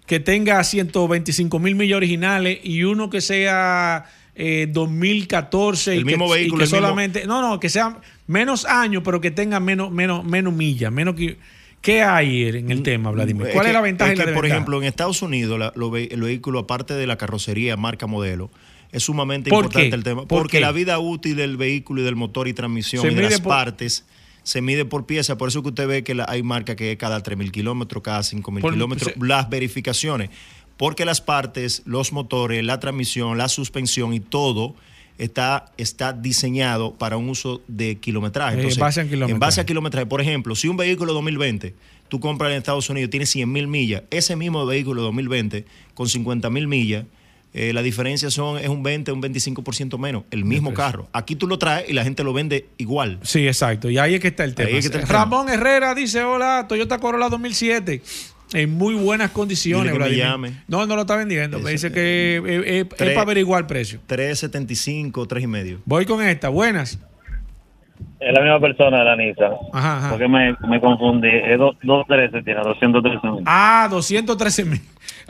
[0.07, 6.07] que tenga 125 mil millas originales y uno que sea eh, 2014 y El que,
[6.07, 9.31] mismo y vehículo, que el mismo- solamente no no que sea menos años pero que
[9.31, 11.37] tenga menos menos menos millas menos que
[11.82, 13.47] ¿Qué hay en el tema, Vladimir?
[13.55, 15.73] ¿Cuál es, que- la ventaja es y la que, por ejemplo, en Estados Unidos, la-
[15.74, 18.51] lo ve- el vehículo, aparte de la carrocería, marca, modelo,
[18.93, 19.95] es sumamente ¿Por importante qué?
[19.97, 20.21] el tema.
[20.27, 20.61] ¿Por Porque qué?
[20.61, 23.51] la vida útil del vehículo y del motor y transmisión Se y de las por-
[23.51, 24.05] partes
[24.43, 25.37] se mide por pieza.
[25.39, 28.23] Por eso que usted ve que la- hay marcas que es cada 3.000 kilómetros, cada
[28.23, 30.31] 5.000 Por- kilómetros, las verificaciones.
[30.77, 34.75] Porque las partes, los motores, la transmisión, la suspensión y todo
[35.19, 38.61] está, está diseñado para un uso de kilometraje.
[38.62, 39.33] En base a kilometraje.
[39.33, 40.07] en base a kilometraje.
[40.07, 41.75] Por ejemplo, si un vehículo 2020
[42.09, 46.49] tú compras en Estados Unidos tiene 100 mil millas, ese mismo vehículo 2020 con 50
[46.49, 47.05] mil millas,
[47.52, 51.09] eh, la diferencia son, es un 20, un 25% menos, el mismo carro.
[51.12, 53.18] Aquí tú lo traes y la gente lo vende igual.
[53.22, 53.90] Sí, exacto.
[53.90, 54.68] Y ahí es que está el tema.
[54.68, 55.18] Ahí es que está el tema.
[55.18, 58.02] Ramón Herrera dice, hola, Toyota Corolla 2007.
[58.52, 60.52] En muy buenas condiciones, Dile que me llame.
[60.66, 61.60] No, no lo está vendiendo.
[61.60, 64.01] Me dice que eh, eh, es Tres- para averiguar el precio.
[64.09, 65.78] 3.75, 3 y medio.
[65.85, 66.48] Voy con esta.
[66.48, 66.98] Buenas.
[68.18, 69.52] Es la misma persona, la Nissan.
[69.72, 70.10] Ajá, ajá.
[70.10, 71.28] Porque me, me confundí.
[71.28, 73.43] Es dos- 213, tiene 213 mil.
[73.47, 74.81] Ah, 213 mil.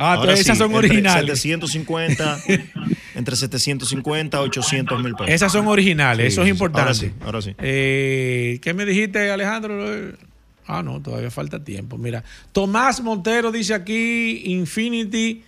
[0.03, 1.41] Ah, Ahora esas sí, son originales.
[1.41, 2.39] 750,
[3.17, 5.29] entre 750 a 800 mil pesos.
[5.29, 6.89] Esas son originales, Sí, eso es importante.
[6.89, 7.55] Ahora sí, ahora sí.
[7.59, 9.79] Eh, ¿Qué me dijiste, Alejandro?
[10.67, 11.99] Ah, no, todavía falta tiempo.
[11.99, 15.43] Mira, Tomás Montero dice aquí Infinity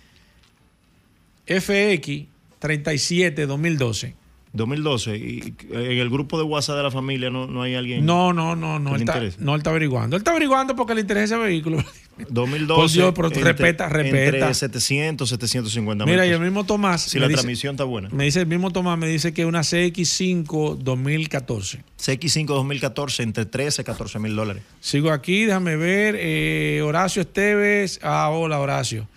[1.47, 2.27] FX
[2.59, 4.13] 37 2012.
[4.53, 5.17] 2012.
[5.17, 8.05] Y en el grupo de WhatsApp de la familia no, no hay alguien.
[8.05, 8.95] No, no, no, no.
[8.95, 10.15] Él está, no, él está averiguando.
[10.15, 11.83] Él está averiguando porque le interesa ese vehículo.
[12.29, 12.75] 2012.
[12.81, 14.35] Por Dios, pero entre- respeta, respeta.
[14.37, 17.01] Entre 700, 750 Mira, y el mismo Tomás.
[17.03, 18.09] Si la dice- transmisión está buena.
[18.11, 21.83] Me dice el mismo Tomás, me dice que una CX5 2014.
[21.97, 24.63] CX5 2014 entre 13 y 14 mil dólares.
[24.79, 26.15] Sigo aquí, déjame ver.
[26.19, 27.99] eh, Horacio Esteves.
[28.03, 29.07] Ah, hola, Horacio.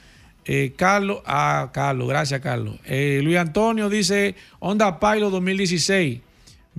[0.49, 2.77] Eh, Carlos, ah, Carlos, gracias, Carlos.
[2.85, 6.21] Eh, Luis Antonio dice Honda Pilot 2016,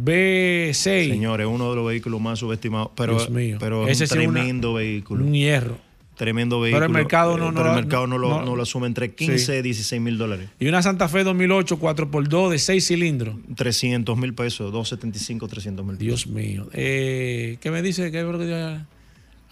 [0.02, 1.10] B6.
[1.10, 2.92] Señores, uno de los vehículos más subestimados.
[2.96, 3.58] Pero, Dios mío.
[3.60, 5.26] pero es un una- tremendo vehículo.
[5.26, 5.78] Un hierro.
[6.18, 6.94] Tremendo Pero el vehículo.
[6.94, 9.60] mercado no- Eh, no pero el mercado no, lo, no- no lo asume entre 15
[9.60, 10.50] y 16 mil dólares.
[10.60, 13.36] Y una Santa Fe 2008 4x2 de 6 cilindros.
[13.56, 16.68] 300 mil pesos, 275, 300 mil Dios mío.
[16.74, 18.12] Eh, ¿Qué me dice?
[18.12, 18.24] ¿Qué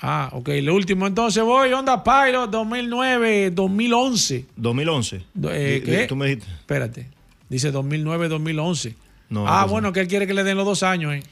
[0.02, 0.50] Ah, ok.
[0.62, 1.72] Lo último, entonces voy.
[1.72, 4.46] Honda Pilot 2009, 2011.
[4.56, 5.22] 2011.
[5.50, 6.06] Eh, ¿qué?
[6.08, 6.52] Tú me dijiste.
[6.52, 7.08] Espérate.
[7.50, 8.96] Dice 2009, 2011.
[9.30, 11.14] No, ah, bueno, que él quiere que le den los dos años.
[11.14, 11.24] Eh.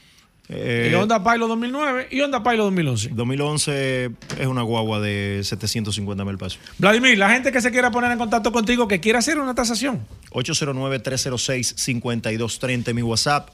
[0.48, 3.08] Eh, Y Honda Pilot 2009 y Honda Pilot 2011.
[3.12, 6.58] 2011 es una guagua de 750 mil pesos.
[6.78, 10.06] Vladimir, la gente que se quiera poner en contacto contigo, que quiera hacer una tasación.
[10.30, 13.48] 809-306-5230 mi WhatsApp.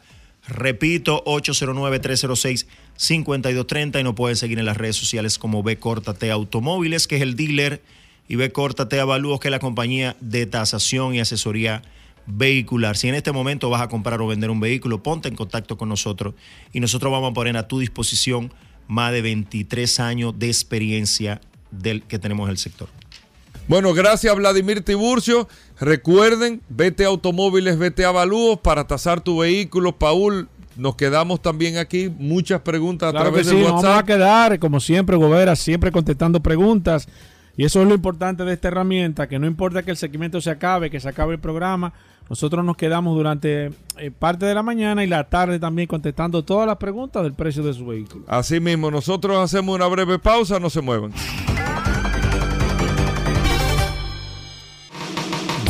[0.49, 7.17] Repito, 809-306-5230 y nos pueden seguir en las redes sociales como B Córtate Automóviles, que
[7.17, 7.83] es el dealer,
[8.27, 11.83] y B Córtate Avalúos, que es la compañía de tasación y asesoría
[12.33, 12.97] vehicular.
[12.97, 15.89] Si en este momento vas a comprar o vender un vehículo, ponte en contacto con
[15.89, 16.35] nosotros
[16.73, 18.53] y nosotros vamos a poner a tu disposición
[18.89, 21.41] más de 23 años de experiencia
[21.71, 22.89] del que tenemos en el sector.
[23.69, 25.49] Bueno, gracias Vladimir Tiburcio.
[25.79, 29.97] Recuerden, vete a automóviles, vete a avalúos para tasar tu vehículo.
[29.97, 32.11] Paul, nos quedamos también aquí.
[32.19, 34.07] Muchas preguntas a Claro que través sí, de nos vamos a WhatsApp.
[34.07, 37.07] quedar, como siempre, Gobera, siempre contestando preguntas.
[37.57, 40.51] Y eso es lo importante de esta herramienta, que no importa que el segmento se
[40.51, 41.93] acabe, que se acabe el programa,
[42.31, 46.65] nosotros nos quedamos durante eh, parte de la mañana y la tarde también contestando todas
[46.65, 48.25] las preguntas del precio de su vehículo.
[48.29, 51.13] Así mismo, nosotros hacemos una breve pausa, no se muevan.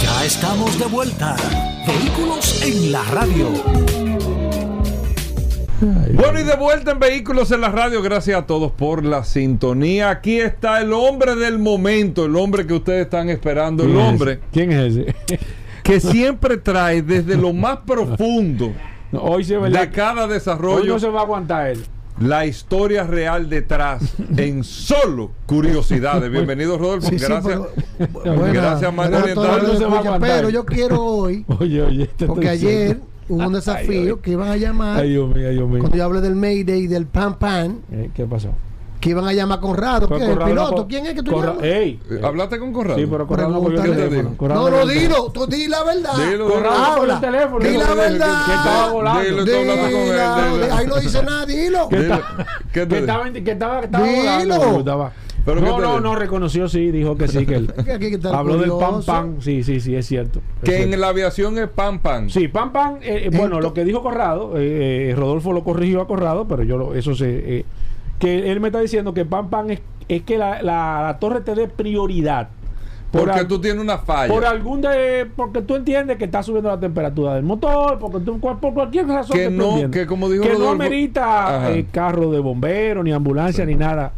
[0.02, 1.34] Ya estamos de vuelta.
[1.86, 4.39] Vehículos en la radio.
[5.80, 10.10] Bueno, y de vuelta en Vehículos en la Radio, gracias a todos por la sintonía.
[10.10, 14.08] Aquí está el hombre del momento, el hombre que ustedes están esperando, el ¿Quién es
[14.10, 14.40] hombre ese?
[14.52, 15.14] ¿Quién es ese?
[15.82, 18.72] que siempre trae desde lo más profundo
[19.10, 19.80] No, hoy sí verdad.
[19.80, 21.82] de cada Hoy desarrollo no se va a aguantar él.
[22.20, 24.02] la historia real detrás
[24.36, 26.30] en solo curiosidades.
[26.30, 27.08] Bienvenido, Rodolfo.
[27.08, 27.58] Sí, sí, gracias.
[27.96, 29.62] pero- Buenas- gracias, Marco buenas a todos Oriental.
[29.62, 30.36] los No se va a escuchas, aguantar.
[30.36, 33.00] pero yo quiero hoy, Oye, porque estoy ayer.
[33.30, 35.78] Hubo un desafío que iban a llamar, Ay, Dios mío, ay, Dios mío.
[35.80, 38.50] cuando yo hablé del Mayday y del Pan Pan, Eh, ¿Qué pasó?
[39.00, 40.06] que iban a llamar a Conrado.
[40.08, 40.76] ¿Quién es el Conrado piloto?
[40.82, 41.62] no- ¿Quién es que tú Corra- llamas?
[41.64, 42.00] Ey.
[42.22, 42.98] ¿Hablaste con Corrado?
[42.98, 44.36] Sí, pero Corrado no cogió el teléfono.
[44.54, 46.10] No, no, dilo, tú di la verdad.
[46.30, 47.14] Dilo, cogió Habla.
[47.14, 47.64] el teléfono.
[47.64, 48.44] Di la Que- verdad.
[48.46, 49.20] Que estaba volando.
[49.22, 50.74] Dilo, Dilo.
[50.74, 51.88] Ahí no dice nada, dilo.
[51.88, 54.06] Que Dile, está- ¿qué te que estaba, que estaba, estaba
[54.38, 54.84] Dilo.
[55.44, 55.60] Volando.
[55.60, 57.72] estaba- ¿Pero qué no, no, no, reconoció, sí, dijo que sí, que él.
[58.32, 60.40] Habló del pan pan, sí, sí, sí, es cierto.
[60.62, 60.94] Es Que cierto.
[60.94, 62.30] en la aviación es pan pan.
[62.30, 66.00] Sí, pan pan, eh, eh, bueno, lo que dijo Corrado, eh, eh, Rodolfo lo corrigió
[66.02, 67.58] a Corrado, pero yo lo- eso se...
[67.58, 67.64] eh,
[68.18, 71.40] que él me está diciendo que pan pan es, es que la, la- la torre
[71.40, 72.48] te dé prioridad.
[73.10, 74.32] Por Porque al- tú tienes una falla.
[74.32, 78.38] por algún de, porque tú entiendes que está subiendo la temperatura del motor, porque tú,
[78.38, 80.00] cual- por cualquier razón Que no, entiendes.
[80.02, 81.72] que como dijo que no Rodolfo- amerita Ajá.
[81.72, 84.12] eh, carro de bombero, ni ambulancia, ni nada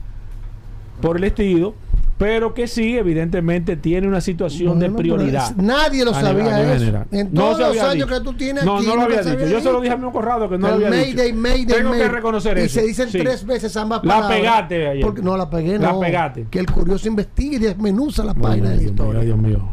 [1.00, 1.74] por el estilo,
[2.18, 5.56] pero que sí, evidentemente tiene una situación de prioridad.
[5.56, 6.78] nadie lo sabía nivel eso.
[6.78, 7.06] general.
[7.10, 8.06] En todos los años dicho.
[8.06, 9.46] que tú tienes No, aquí, no lo había dicho.
[9.46, 11.36] Yo se lo dije a mi corrado que no lo había Mayday, dicho.
[11.40, 12.08] Mayday, Tengo que Mayday.
[12.08, 12.80] reconocer y eso.
[12.80, 13.18] se dicen Sí.
[13.18, 14.38] tres veces ambas La palabras.
[14.38, 15.04] pegaste ayer.
[15.04, 16.00] Porque, no, la pegué, La no.
[16.00, 16.46] pegaste.
[16.48, 19.20] Que el curioso investigue y desmenuza la página de la historia.
[19.22, 19.68] Dios mío.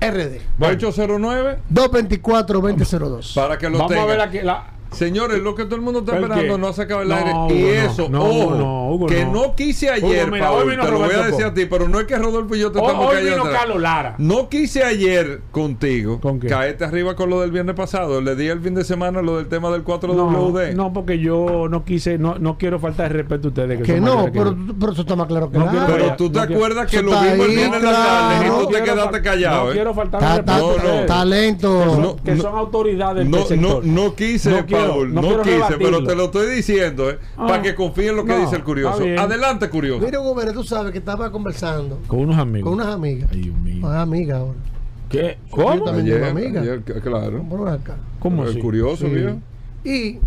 [0.00, 0.40] RD.
[0.58, 3.34] 809 224-2002.
[3.34, 4.04] para que lo Vamos tengan.
[4.04, 6.60] a ver aquí la, Señores, lo que todo el mundo está ¿El esperando qué?
[6.60, 7.30] no ha sacado el No, aire.
[7.32, 9.32] Hugo, y eso, No, ojo, no, Hugo, que no.
[9.32, 12.00] no, quise ayer, Hugo, mira, Paul, te lo voy a decir a ti, pero no
[12.00, 13.56] es que Rodolfo y yo te Hoy- estamos hoy cayendo vino.
[13.56, 14.14] Carlos Lara.
[14.18, 18.20] No quise ayer contigo ¿Con caerte arriba con lo del viernes pasado.
[18.20, 20.74] Le di el fin de semana lo del tema del 4WD.
[20.74, 23.82] no, no, porque yo no quise, no, no quiero faltar de respeto a ustedes.
[23.82, 25.86] Que no, mayores que pero, pero eso está más claro que No nada.
[25.86, 29.22] pero tú te acuerdas que lo vimos el viernes la tarde y tú te quedaste
[29.22, 29.64] callado.
[29.66, 29.74] No ¿eh?
[29.74, 31.06] quiero faltar Ta- de respeto a no, ustedes.
[31.06, 32.16] talento.
[32.24, 34.50] Que son, autoridades No, no quise,
[35.08, 37.18] No quise, pero te lo estoy diciendo, ¿eh?
[37.36, 37.46] Ah.
[37.46, 39.02] para que confíen en lo que No, dice el curioso.
[39.18, 40.04] Adelante, curioso.
[40.04, 42.64] Mira, Vera, tú sabes que estaba conversando Con unos amigos.
[42.70, 43.28] con unas amigas.
[43.32, 43.80] Ay, Dios mío.
[43.82, 44.58] Con amigas ahora.
[45.08, 45.38] ¿Qué?
[45.50, 45.84] Yo ¿Cómo?
[45.84, 47.42] también Ayer, ayer, c- claro.
[47.48, 47.96] Por acá.
[48.20, 48.60] ¿Cómo el así?
[48.60, 49.12] curioso, Sí.
[49.14, 49.38] viejo.
[49.84, 50.18] Y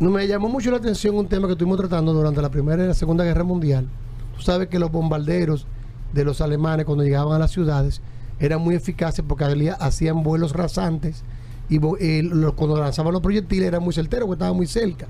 [0.00, 2.86] no me llamó mucho la atención un tema que estuvimos tratando durante la Primera y
[2.86, 3.86] la Segunda Guerra Mundial.
[4.36, 5.66] Tú sabes que los bombarderos
[6.12, 8.00] de los alemanes cuando llegaban a las ciudades
[8.38, 9.44] eran muy eficaces porque
[9.78, 11.24] hacían vuelos rasantes
[11.68, 15.06] y eh, lo- cuando lanzaban los proyectiles eran muy certeros porque estaban muy cerca.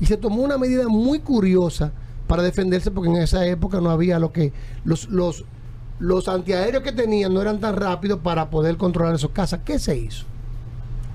[0.00, 1.92] Y se tomó una medida muy curiosa
[2.26, 4.52] para defenderse porque en esa época no había lo que
[4.84, 5.44] los, los,
[5.98, 9.60] los antiaéreos que tenían no eran tan rápidos para poder controlar esos casas.
[9.64, 10.24] ¿Qué se hizo?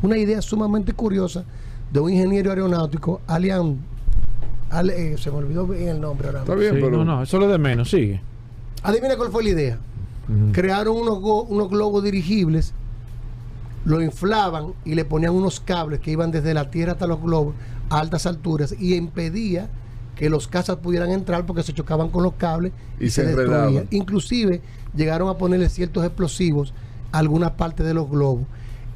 [0.01, 1.43] una idea sumamente curiosa
[1.91, 3.77] de un ingeniero aeronáutico, Alian.
[4.69, 6.39] Ale- eh, se me olvidó bien el nombre ahora.
[6.41, 6.97] Está bien, Sí, pero.
[6.97, 8.21] no, no, eso es lo de menos, sigue.
[8.83, 9.79] Adivina cuál fue la idea.
[10.53, 12.73] Crearon unos, go- unos globos dirigibles,
[13.85, 17.55] lo inflaban y le ponían unos cables que iban desde la tierra hasta los globos
[17.89, 19.69] a altas alturas y impedía
[20.15, 23.27] que los cazas pudieran entrar porque se chocaban con los cables y, Y se, se
[23.27, 23.61] destruían.
[23.63, 23.87] enredaban.
[23.91, 24.61] Inclusive
[24.95, 26.73] llegaron a ponerle ciertos explosivos
[27.11, 28.45] a algunas partes de los globos.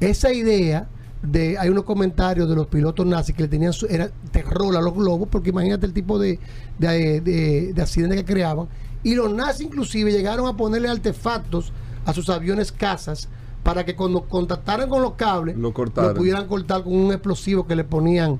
[0.00, 0.86] Esa idea
[1.22, 4.82] de hay unos comentarios de los pilotos nazis que le tenían su- era terror a
[4.82, 6.38] los globos porque imagínate el tipo de,
[6.78, 8.68] de, de- de accidentes que creaban
[9.02, 11.72] y los nazis inclusive llegaron a ponerle artefactos
[12.04, 13.28] a sus aviones cazas
[13.64, 15.72] para que cuando contactaran con los cables Lo
[16.14, 18.38] pudieran cortar con un explosivo que le ponían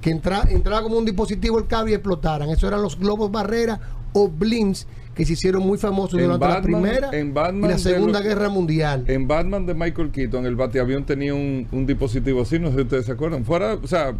[0.00, 2.50] que entra- entraba como un dispositivo el cable y explotaran.
[2.50, 3.78] Eso eran los globos barrera
[4.12, 7.76] o blimps que se hicieron muy famosos En durante la Primera en y Batman la
[7.76, 9.04] de Segunda Guerra Mundial.
[9.06, 12.82] En Batman de Michael Keaton, el bateavión tenía un, un dispositivo así, no sé si
[12.82, 13.44] ustedes se acuerdan.
[13.44, 14.14] Fuera, o sea,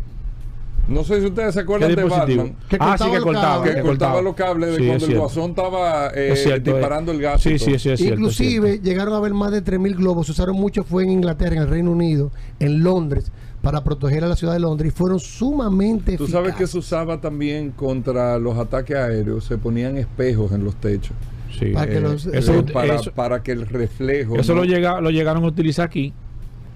[0.88, 2.04] no sé si ustedes se acuerdan ¿Qué de?
[2.08, 2.56] Batman.
[2.68, 3.74] Que Ah, sí, que los cortaba, cables.
[3.76, 7.14] que cortaba los cables de Sí, cuando el guasón estaba eh, Es cierto, disparando eh.
[7.14, 7.46] el gas.
[7.46, 8.14] y Sí, sí, sí, es cierto.
[8.20, 10.26] Inclusive llegaron a haber más de 3.000 globos.
[10.26, 13.30] Se usaron mucho fue en Inglaterra, en el Reino Unido, en Londres,
[13.62, 14.92] para proteger a la ciudad de Londres.
[14.92, 16.70] Y fueron sumamente Tú sabes que eficaces.
[16.70, 21.12] se usaba también contra los ataques aéreos, se ponían espejos en los techos.
[21.58, 24.36] Sí, Para que eh, los- eso, Eh, para, eso- para que el reflejo.
[24.36, 24.62] eso ¿no?
[24.62, 26.12] lo, llega, lo llegaron a utilizar aquí.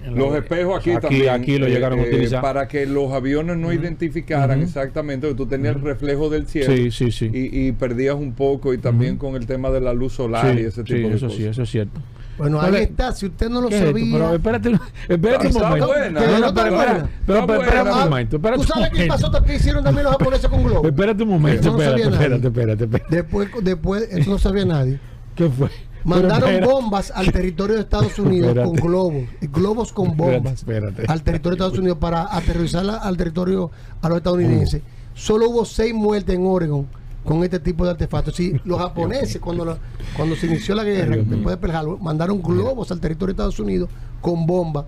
[0.07, 1.29] En Los espejos aquí, aquí también.
[1.29, 2.41] Aquí lo eh, llegaron a eh, utilizar.
[2.41, 4.67] Para que los aviones no identificaran Ujú.
[4.67, 6.73] exactamente, que tú tenías el reflejo del cielo.
[6.73, 7.29] Sí, sí, sí.
[7.33, 10.61] Y, y perdías un poco, y también con el tema de la luz solar Sí,
[10.61, 11.37] y ese tipo sí, de eso cosas.
[11.37, 11.99] sí, eso es cierto.
[12.37, 12.89] Bueno, ¿Cuál ahí es?
[12.91, 13.11] está.
[13.13, 14.05] Si usted no lo ¿Qué es sabía.
[14.13, 14.71] Pero espérate,
[15.09, 15.87] espérate un momento.
[15.87, 16.09] buena.
[16.21, 17.93] No, no, espera, pero Está espérate buena.
[18.03, 18.35] un momento.
[18.35, 19.31] Espérate ¿Tú un sabes qué momento.
[19.31, 19.43] pasó?
[19.43, 20.85] ¿Qué hicieron también los japoneses con globos?
[20.85, 23.15] Espérate un momento, sabía espérate, espérate, espérate.
[23.15, 24.99] Después, después, eso no sabía nadie.
[25.35, 25.67] ¿Qué fue?
[26.07, 28.69] Mandaron bombas al territorio de Estados Unidos Espérate.
[28.79, 33.17] con globos, globos con bombas Espérate, al territorio de Estados Unidos para aterrorizar la- al
[33.17, 33.69] territorio
[34.01, 34.81] a los estadounidenses.
[35.13, 36.87] Solo hubo seis muertes en Oregon
[37.25, 38.35] con este tipo de artefactos.
[38.35, 39.77] Sí, los japoneses cuando la-
[40.15, 43.59] cuando se inició la guerra, después de Pearl Harbor, mandaron globos al territorio de Estados
[43.59, 43.89] Unidos
[44.21, 44.85] con bombas.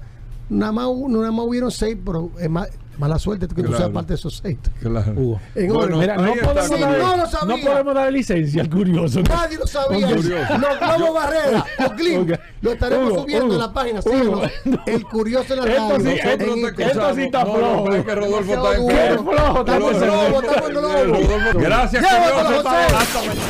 [0.49, 2.65] Nada más, nada más hubieron seis, pero es ma-
[2.99, 3.77] mala suerte que tú Claro.
[3.77, 4.57] seas parte de esos seis.
[4.81, 5.13] Claro.
[5.15, 5.41] Hugo.
[5.55, 5.97] En Bueno.
[5.97, 7.55] Mira, no podemos, Sí, darle, no lo sabía.
[7.55, 9.21] no podemos darle licencia al curioso.
[9.23, 10.07] Nadie lo sabía.
[10.07, 10.57] Curioso.
[10.57, 12.31] Los globos barrera, los globos.
[12.33, 12.39] Ok.
[12.61, 13.99] Lo estaremos Hugo, subiendo Hugo, en la página.
[14.01, 14.11] Hugo.
[14.11, 14.51] síganos.
[14.85, 15.99] El curioso en la Esto radio.
[15.99, 16.89] sí, en esto- te Instagram.
[16.89, 17.43] esto sí está.
[17.45, 17.87] No, flojo.
[17.89, 19.23] no, es que Rodolfo está duro.
[19.23, 20.89] flojo, está Estamos en globo, estamos en globo.
[20.89, 22.69] Rodolfo- Gracias, curioso.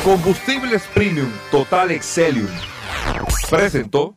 [0.04, 2.46] Combustibles Premium Total Excelium
[3.50, 4.16] presentó